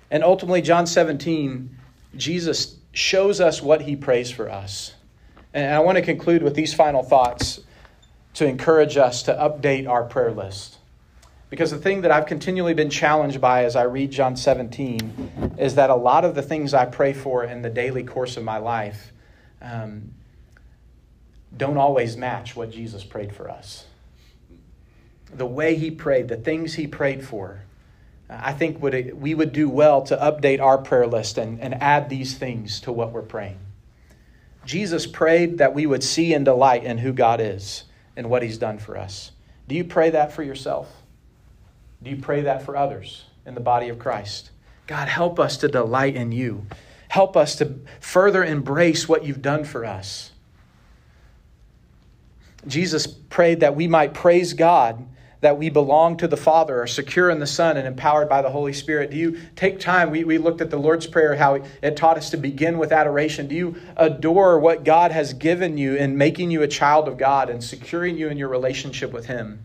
And 0.10 0.24
ultimately, 0.24 0.62
John 0.62 0.88
17, 0.88 1.78
Jesus 2.16 2.78
shows 2.98 3.40
us 3.40 3.62
what 3.62 3.82
he 3.82 3.96
prays 3.96 4.32
for 4.32 4.50
us. 4.50 4.96
And 5.54 5.72
I 5.74 5.80
want 5.80 5.98
to 5.98 6.02
conclude 6.02 6.42
with 6.42 6.56
these 6.56 6.74
final 6.74 7.04
thoughts 7.04 7.60
to 8.34 8.48
encourage 8.48 8.98
us 8.98 9.24
to 9.24 9.34
update 9.34 9.88
our 9.88 10.04
prayer 10.04 10.32
list. 10.32 10.80
Because 11.52 11.70
the 11.70 11.78
thing 11.78 12.02
that 12.02 12.12
I've 12.12 12.26
continually 12.26 12.74
been 12.74 12.90
challenged 12.90 13.40
by 13.40 13.66
as 13.66 13.76
I 13.76 13.84
read 13.84 14.10
John 14.10 14.36
17 14.36 15.54
is 15.60 15.76
that 15.76 15.92
a 15.92 15.96
lot 15.96 16.26
of 16.26 16.34
the 16.34 16.42
things 16.42 16.74
I 16.74 16.86
pray 16.86 17.14
for 17.14 17.44
in 17.44 17.62
the 17.62 17.70
daily 17.70 18.04
course 18.04 18.36
of 18.36 18.44
my 18.44 18.58
life 18.58 19.14
um, 19.62 20.14
don't 21.56 21.78
always 21.78 22.18
match 22.18 22.56
what 22.56 22.72
Jesus 22.72 23.04
prayed 23.04 23.34
for 23.34 23.48
us. 23.48 23.86
The 25.32 25.46
way 25.46 25.76
he 25.76 25.92
prayed, 25.92 26.30
the 26.30 26.36
things 26.36 26.74
he 26.74 26.88
prayed 26.88 27.24
for, 27.24 27.62
I 28.30 28.54
think 28.54 28.82
would, 28.82 29.20
we 29.20 29.34
would 29.34 29.54
do 29.54 29.70
well 29.70 30.02
to 30.04 30.18
update 30.18 30.60
our 30.60 30.78
prayer 30.78 31.08
list 31.08 31.38
and, 31.38 31.62
and 31.62 31.76
add 31.76 32.10
these 32.10 32.38
things 32.38 32.82
to 32.82 32.92
what 32.92 33.12
we're 33.12 33.22
praying. 33.22 33.60
Jesus 34.66 35.08
prayed 35.08 35.60
that 35.60 35.74
we 35.74 35.86
would 35.86 36.04
see 36.04 36.34
and 36.34 36.44
delight 36.44 36.84
in 36.84 36.98
who 36.98 37.14
God 37.14 37.40
is 37.40 37.86
and 38.18 38.30
what 38.30 38.44
He's 38.44 38.58
done 38.58 38.80
for 38.80 38.98
us. 38.98 39.32
Do 39.68 39.76
you 39.76 39.86
pray 39.86 40.10
that 40.10 40.34
for 40.34 40.44
yourself? 40.44 40.92
Do 42.04 42.10
you 42.10 42.18
pray 42.18 42.42
that 42.42 42.64
for 42.64 42.76
others 42.76 43.24
in 43.46 43.56
the 43.56 43.62
body 43.62 43.88
of 43.88 43.98
Christ? 43.98 44.52
God, 44.88 45.08
help 45.08 45.40
us 45.40 45.58
to 45.58 45.70
delight 45.70 46.16
in 46.16 46.32
you. 46.32 46.66
Help 47.08 47.38
us 47.38 47.56
to 47.58 47.80
further 48.02 48.44
embrace 48.44 49.08
what 49.08 49.24
you've 49.24 49.42
done 49.42 49.64
for 49.64 49.86
us. 49.86 50.32
Jesus 52.68 53.08
prayed 53.08 53.62
that 53.62 53.76
we 53.76 53.88
might 53.88 54.14
praise 54.14 54.54
God 54.54 55.08
that 55.42 55.58
we 55.58 55.70
belong 55.70 56.18
to 56.18 56.28
the 56.28 56.38
Father, 56.38 56.82
are 56.82 56.88
secure 56.88 57.30
in 57.30 57.40
the 57.40 57.48
Son, 57.48 57.78
and 57.78 57.88
empowered 57.88 58.28
by 58.28 58.42
the 58.42 58.50
Holy 58.50 58.74
Spirit? 58.74 59.12
Do 59.12 59.18
you 59.18 59.40
take 59.56 59.80
time? 59.80 60.10
We, 60.10 60.24
we 60.24 60.38
looked 60.38 60.62
at 60.62 60.70
the 60.70 60.78
Lord's 60.78 61.08
Prayer, 61.08 61.36
how 61.36 61.64
it 61.82 61.96
taught 61.96 62.18
us 62.18 62.30
to 62.32 62.38
begin 62.38 62.78
with 62.78 62.92
adoration. 62.92 63.48
Do 63.48 63.56
you 63.56 63.76
adore 63.96 64.60
what 64.60 64.84
God 64.84 65.12
has 65.12 65.34
given 65.34 65.78
you 65.78 65.96
in 65.96 66.18
making 66.18 66.52
you 66.52 66.64
a 66.64 66.68
child 66.68 67.08
of 67.08 67.18
God 67.18 67.50
and 67.50 67.64
securing 67.64 68.18
you 68.18 68.30
in 68.30 68.38
your 68.38 68.50
relationship 68.50 69.12
with 69.12 69.28
Him? 69.28 69.64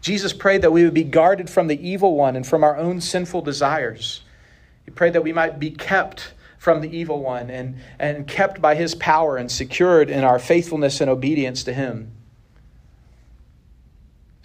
Jesus 0.00 0.32
prayed 0.32 0.62
that 0.62 0.72
we 0.72 0.84
would 0.84 0.94
be 0.94 1.04
guarded 1.04 1.50
from 1.50 1.66
the 1.66 1.86
evil 1.86 2.16
one 2.16 2.34
and 2.34 2.46
from 2.46 2.64
our 2.64 2.76
own 2.76 3.00
sinful 3.00 3.42
desires. 3.42 4.22
He 4.84 4.90
prayed 4.90 5.12
that 5.12 5.22
we 5.22 5.32
might 5.32 5.58
be 5.58 5.70
kept 5.70 6.32
from 6.58 6.80
the 6.80 6.94
evil 6.94 7.22
one 7.22 7.50
and, 7.50 7.76
and 7.98 8.26
kept 8.26 8.60
by 8.60 8.74
his 8.74 8.94
power 8.94 9.36
and 9.36 9.50
secured 9.50 10.10
in 10.10 10.24
our 10.24 10.38
faithfulness 10.38 11.00
and 11.00 11.10
obedience 11.10 11.64
to 11.64 11.72
him. 11.72 12.12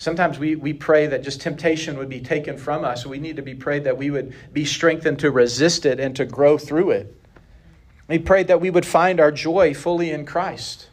Sometimes 0.06 0.38
we, 0.38 0.56
we 0.56 0.72
pray 0.72 1.08
that 1.08 1.24
just 1.24 1.42
temptation 1.42 1.98
would 1.98 2.10
be 2.10 2.20
taken 2.20 2.60
from 2.60 2.86
us. 2.86 3.08
We 3.08 3.18
need 3.18 3.38
to 3.38 3.42
be 3.42 3.56
prayed 3.56 3.86
that 3.86 3.98
we 3.98 4.12
would 4.12 4.36
be 4.54 4.64
strengthened 4.64 5.18
to 5.22 5.32
resist 5.32 5.84
it 5.84 6.00
and 6.00 6.16
to 6.16 6.26
grow 6.26 6.60
through 6.60 6.92
it. 6.92 7.20
We 8.08 8.20
prayed 8.20 8.50
that 8.50 8.62
we 8.62 8.70
would 8.70 8.86
find 8.86 9.20
our 9.20 9.32
joy 9.32 9.74
fully 9.74 10.12
in 10.12 10.28
Christ. 10.28 10.90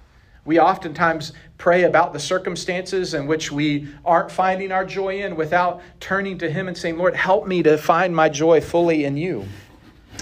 We 0.47 0.59
oftentimes 0.59 1.35
pray 1.59 1.83
about 1.83 2.15
the 2.15 2.19
circumstances 2.19 3.13
in 3.13 3.27
which 3.27 3.53
we 3.53 3.87
aren't 4.03 4.31
finding 4.31 4.73
our 4.73 4.87
joy 4.87 5.21
in 5.21 5.37
without 5.37 5.83
turning 6.01 6.39
to 6.39 6.51
Him 6.51 6.67
and 6.67 6.75
saying, 6.75 6.97
Lord, 6.97 7.15
help 7.15 7.47
me 7.47 7.63
to 7.65 7.77
find 7.77 8.17
my 8.17 8.31
joy 8.31 8.63
fully 8.63 9.05
in 9.05 9.19
you. 9.19 9.45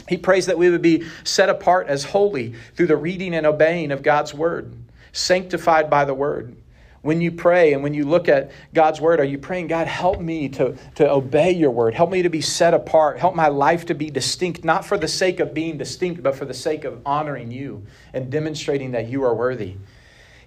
He 0.08 0.16
prays 0.16 0.46
that 0.46 0.58
we 0.58 0.68
would 0.68 0.82
be 0.82 1.04
set 1.22 1.48
apart 1.48 1.86
as 1.86 2.02
holy 2.02 2.56
through 2.74 2.88
the 2.88 2.96
reading 2.96 3.36
and 3.36 3.46
obeying 3.46 3.92
of 3.92 4.02
God's 4.02 4.34
word, 4.34 4.74
sanctified 5.12 5.88
by 5.88 6.04
the 6.04 6.14
word 6.14 6.56
when 7.02 7.20
you 7.20 7.32
pray 7.32 7.72
and 7.72 7.82
when 7.82 7.94
you 7.94 8.04
look 8.04 8.28
at 8.28 8.50
God's 8.74 9.00
word, 9.00 9.20
are 9.20 9.24
you 9.24 9.38
praying, 9.38 9.68
God, 9.68 9.86
help 9.86 10.20
me 10.20 10.48
to, 10.50 10.76
to 10.96 11.10
obey 11.10 11.50
your 11.52 11.70
word? 11.70 11.94
Help 11.94 12.10
me 12.10 12.22
to 12.22 12.28
be 12.28 12.42
set 12.42 12.74
apart. 12.74 13.18
Help 13.18 13.34
my 13.34 13.48
life 13.48 13.86
to 13.86 13.94
be 13.94 14.10
distinct, 14.10 14.64
not 14.64 14.84
for 14.84 14.98
the 14.98 15.08
sake 15.08 15.40
of 15.40 15.54
being 15.54 15.78
distinct, 15.78 16.22
but 16.22 16.34
for 16.34 16.44
the 16.44 16.54
sake 16.54 16.84
of 16.84 17.00
honoring 17.06 17.50
you 17.50 17.86
and 18.12 18.30
demonstrating 18.30 18.92
that 18.92 19.08
you 19.08 19.24
are 19.24 19.34
worthy. 19.34 19.76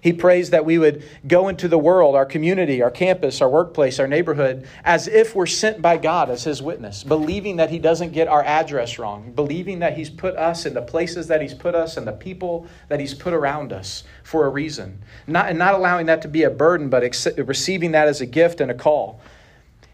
He 0.04 0.12
prays 0.12 0.50
that 0.50 0.66
we 0.66 0.76
would 0.76 1.02
go 1.26 1.48
into 1.48 1.66
the 1.66 1.78
world, 1.78 2.14
our 2.14 2.26
community, 2.26 2.82
our 2.82 2.90
campus, 2.90 3.40
our 3.40 3.48
workplace, 3.48 3.98
our 3.98 4.06
neighborhood, 4.06 4.68
as 4.84 5.08
if 5.08 5.34
we're 5.34 5.46
sent 5.46 5.80
by 5.80 5.96
God 5.96 6.28
as 6.28 6.44
His 6.44 6.60
witness, 6.60 7.02
believing 7.02 7.56
that 7.56 7.70
He 7.70 7.78
doesn't 7.78 8.12
get 8.12 8.28
our 8.28 8.44
address 8.44 8.98
wrong, 8.98 9.32
believing 9.32 9.78
that 9.78 9.96
He's 9.96 10.10
put 10.10 10.36
us 10.36 10.66
in 10.66 10.74
the 10.74 10.82
places 10.82 11.26
that 11.28 11.40
He's 11.40 11.54
put 11.54 11.74
us 11.74 11.96
and 11.96 12.06
the 12.06 12.12
people 12.12 12.66
that 12.88 13.00
He's 13.00 13.14
put 13.14 13.32
around 13.32 13.72
us 13.72 14.04
for 14.24 14.44
a 14.44 14.50
reason. 14.50 14.98
Not, 15.26 15.48
and 15.48 15.58
not 15.58 15.72
allowing 15.72 16.04
that 16.04 16.20
to 16.20 16.28
be 16.28 16.42
a 16.42 16.50
burden, 16.50 16.90
but 16.90 17.02
ex- 17.02 17.26
receiving 17.38 17.92
that 17.92 18.06
as 18.06 18.20
a 18.20 18.26
gift 18.26 18.60
and 18.60 18.70
a 18.70 18.74
call. 18.74 19.22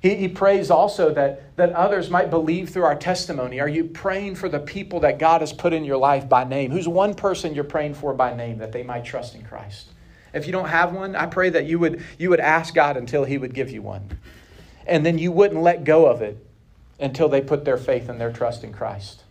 He, 0.02 0.16
he 0.16 0.26
prays 0.26 0.72
also 0.72 1.14
that, 1.14 1.56
that 1.56 1.72
others 1.74 2.10
might 2.10 2.30
believe 2.30 2.70
through 2.70 2.82
our 2.82 2.96
testimony. 2.96 3.60
Are 3.60 3.68
you 3.68 3.84
praying 3.84 4.34
for 4.34 4.48
the 4.48 4.58
people 4.58 4.98
that 5.00 5.20
God 5.20 5.40
has 5.40 5.52
put 5.52 5.72
in 5.72 5.84
your 5.84 5.98
life 5.98 6.28
by 6.28 6.42
name? 6.42 6.72
Who's 6.72 6.88
one 6.88 7.14
person 7.14 7.54
you're 7.54 7.62
praying 7.62 7.94
for 7.94 8.12
by 8.12 8.34
name 8.34 8.58
that 8.58 8.72
they 8.72 8.82
might 8.82 9.04
trust 9.04 9.36
in 9.36 9.44
Christ? 9.44 9.90
If 10.32 10.46
you 10.46 10.52
don't 10.52 10.68
have 10.68 10.92
one, 10.92 11.16
I 11.16 11.26
pray 11.26 11.50
that 11.50 11.66
you 11.66 11.78
would, 11.78 12.04
you 12.18 12.30
would 12.30 12.40
ask 12.40 12.74
God 12.74 12.96
until 12.96 13.24
He 13.24 13.38
would 13.38 13.54
give 13.54 13.70
you 13.70 13.82
one. 13.82 14.18
And 14.86 15.04
then 15.04 15.18
you 15.18 15.32
wouldn't 15.32 15.62
let 15.62 15.84
go 15.84 16.06
of 16.06 16.22
it 16.22 16.44
until 16.98 17.28
they 17.28 17.40
put 17.40 17.64
their 17.64 17.76
faith 17.76 18.08
and 18.08 18.20
their 18.20 18.32
trust 18.32 18.64
in 18.64 18.72
Christ. 18.72 19.22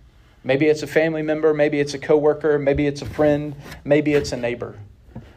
Maybe 0.43 0.67
it's 0.67 0.83
a 0.83 0.87
family 0.87 1.21
member, 1.21 1.53
maybe 1.53 1.79
it's 1.79 1.93
a 1.93 1.99
coworker, 1.99 2.57
maybe 2.57 2.87
it's 2.87 3.01
a 3.01 3.05
friend, 3.05 3.55
maybe 3.83 4.13
it's 4.13 4.31
a 4.31 4.37
neighbor. 4.37 4.77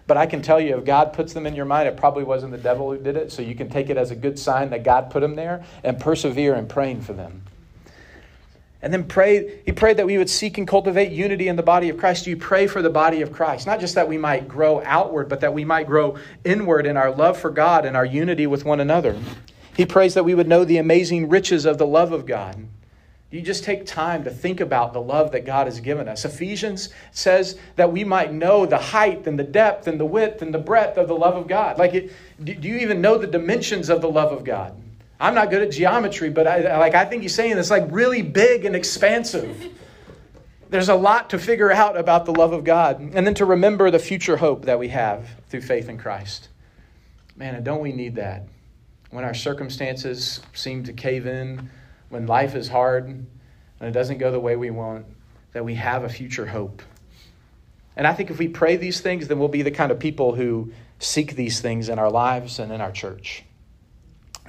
But 0.07 0.17
I 0.17 0.27
can 0.27 0.43
tell 0.43 0.61
you, 0.61 0.77
if 0.77 0.85
God 0.85 1.13
puts 1.13 1.33
them 1.33 1.47
in 1.47 1.55
your 1.55 1.65
mind, 1.65 1.89
it 1.89 1.97
probably 1.97 2.25
wasn't 2.25 2.53
the 2.53 2.59
devil 2.59 2.91
who 2.91 2.99
did 2.99 3.17
it. 3.17 3.33
So 3.33 3.41
you 3.41 3.55
can 3.55 3.69
take 3.69 3.89
it 3.89 3.97
as 3.97 4.11
a 4.11 4.17
good 4.17 4.39
sign 4.39 4.71
that 4.71 4.85
God 4.85 5.11
put 5.11 5.21
them 5.21 5.37
there 5.37 5.65
and 5.85 5.99
persevere 5.99 6.55
in 6.55 6.67
praying 6.67 7.03
for 7.03 7.13
them. 7.13 7.43
And 8.83 8.93
then 8.93 9.05
pray, 9.05 9.61
he 9.65 9.71
prayed 9.71 9.97
that 9.99 10.07
we 10.07 10.19
would 10.19 10.29
seek 10.29 10.59
and 10.59 10.67
cultivate 10.67 11.13
unity 11.13 11.47
in 11.47 11.55
the 11.55 11.63
body 11.63 11.89
of 11.89 11.99
Christ. 11.99 12.27
You 12.27 12.37
pray 12.37 12.67
for 12.67 12.83
the 12.83 12.91
body 12.91 13.23
of 13.23 13.33
Christ, 13.33 13.65
not 13.65 13.79
just 13.79 13.95
that 13.95 14.09
we 14.09 14.19
might 14.19 14.49
grow 14.49 14.83
outward, 14.85 15.29
but 15.29 15.41
that 15.41 15.55
we 15.55 15.65
might 15.65 15.87
grow 15.87 16.19
inward 16.45 16.85
in 16.85 16.97
our 16.97 17.13
love 17.13 17.39
for 17.39 17.51
God 17.51 17.87
and 17.87 17.97
our 17.97 18.05
unity 18.05 18.49
with 18.49 18.65
one 18.65 18.81
another. 18.81 19.17
He 19.77 19.87
prays 19.87 20.15
that 20.15 20.25
we 20.25 20.35
would 20.35 20.49
know 20.49 20.65
the 20.65 20.79
amazing 20.79 21.29
riches 21.29 21.65
of 21.65 21.79
the 21.79 21.87
love 21.87 22.13
of 22.13 22.27
God. 22.27 22.57
Do 23.31 23.39
you 23.39 23.43
just 23.43 23.65
take 23.65 23.87
time 23.87 24.25
to 24.25 24.31
think 24.31 24.61
about 24.61 24.93
the 24.93 25.01
love 25.01 25.33
that 25.33 25.47
God 25.47 25.67
has 25.67 25.81
given 25.81 26.07
us. 26.07 26.27
Ephesians 26.27 26.91
says 27.13 27.59
that 27.77 27.91
we 27.91 28.05
might 28.05 28.31
know 28.31 28.67
the 28.67 28.77
height 28.77 29.27
and 29.27 29.39
the 29.39 29.45
depth 29.45 29.87
and 29.87 29.99
the 29.99 30.05
width 30.05 30.43
and 30.43 30.53
the 30.53 30.59
breadth 30.59 30.99
of 30.99 31.09
the 31.09 31.15
love 31.17 31.35
of 31.35 31.49
God. 31.49 31.79
Like, 31.79 31.95
it, 31.95 32.13
do 32.45 32.53
you 32.53 32.77
even 32.79 33.01
know 33.01 33.17
the 33.17 33.27
dimensions 33.27 33.89
of 33.89 34.03
the 34.03 34.11
love 34.11 34.33
of 34.33 34.45
God? 34.45 34.77
I'm 35.23 35.37
not 35.37 35.51
good 35.51 35.63
at 35.63 35.71
geometry, 35.71 36.31
but 36.31 36.49
I, 36.49 36.79
like 36.79 36.97
I 36.97 37.05
think 37.05 37.23
he's 37.23 37.33
saying 37.33 37.57
it's 37.57 37.71
like 37.71 37.85
really 37.91 38.23
big 38.23 38.65
and 38.65 38.75
expansive. 38.75 39.69
There's 40.69 40.89
a 40.89 40.97
lot 40.97 41.31
to 41.31 41.39
figure 41.39 41.71
out 41.71 41.97
about 41.97 42.25
the 42.25 42.33
love 42.33 42.53
of 42.53 42.65
God, 42.65 42.99
and 42.99 43.25
then 43.25 43.35
to 43.35 43.45
remember 43.45 43.89
the 43.93 44.01
future 44.01 44.37
hope 44.37 44.65
that 44.65 44.81
we 44.81 44.89
have 44.89 45.29
through 45.49 45.61
faith 45.61 45.89
in 45.89 45.97
Christ. 45.97 46.49
Man, 47.37 47.63
don't 47.63 47.81
we 47.81 47.93
need 47.93 48.17
that? 48.17 48.49
When 49.11 49.23
our 49.23 49.33
circumstances 49.33 50.41
seem 50.55 50.83
to 50.85 50.93
cave 50.93 51.29
in, 51.29 51.71
when 52.09 52.27
life 52.27 52.57
is 52.57 52.67
hard 52.67 53.07
and 53.07 53.29
it 53.81 53.93
doesn't 53.93 54.19
go 54.19 54.33
the 54.33 54.41
way 54.41 54.57
we 54.57 54.71
want, 54.71 55.07
that 55.53 55.65
we 55.65 55.77
have 55.77 56.03
a 56.03 56.09
future 56.09 56.47
hope. 56.47 56.83
And 57.95 58.09
I 58.09 58.15
think 58.15 58.31
if 58.31 58.41
we 58.41 58.49
pray 58.49 58.75
these 58.77 59.01
things, 59.01 59.29
then 59.29 59.39
we'll 59.39 59.47
be 59.47 59.63
the 59.63 59.71
kind 59.71 59.93
of 59.93 60.01
people 60.01 60.35
who 60.35 60.73
seek 60.99 61.37
these 61.37 61.61
things 61.61 61.89
in 61.89 62.01
our 62.01 62.11
lives 62.11 62.59
and 62.59 62.73
in 62.73 62.81
our 62.81 62.91
church 62.91 63.45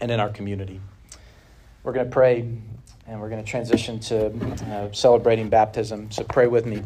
and 0.01 0.11
in 0.11 0.19
our 0.19 0.29
community. 0.29 0.79
We're 1.83 1.93
going 1.93 2.05
to 2.05 2.11
pray 2.11 2.47
and 3.07 3.19
we're 3.19 3.29
going 3.29 3.43
to 3.43 3.49
transition 3.49 3.99
to 3.99 4.27
uh, 4.27 4.91
celebrating 4.91 5.49
baptism. 5.49 6.09
So 6.11 6.23
pray 6.23 6.47
with 6.47 6.65
me. 6.65 6.81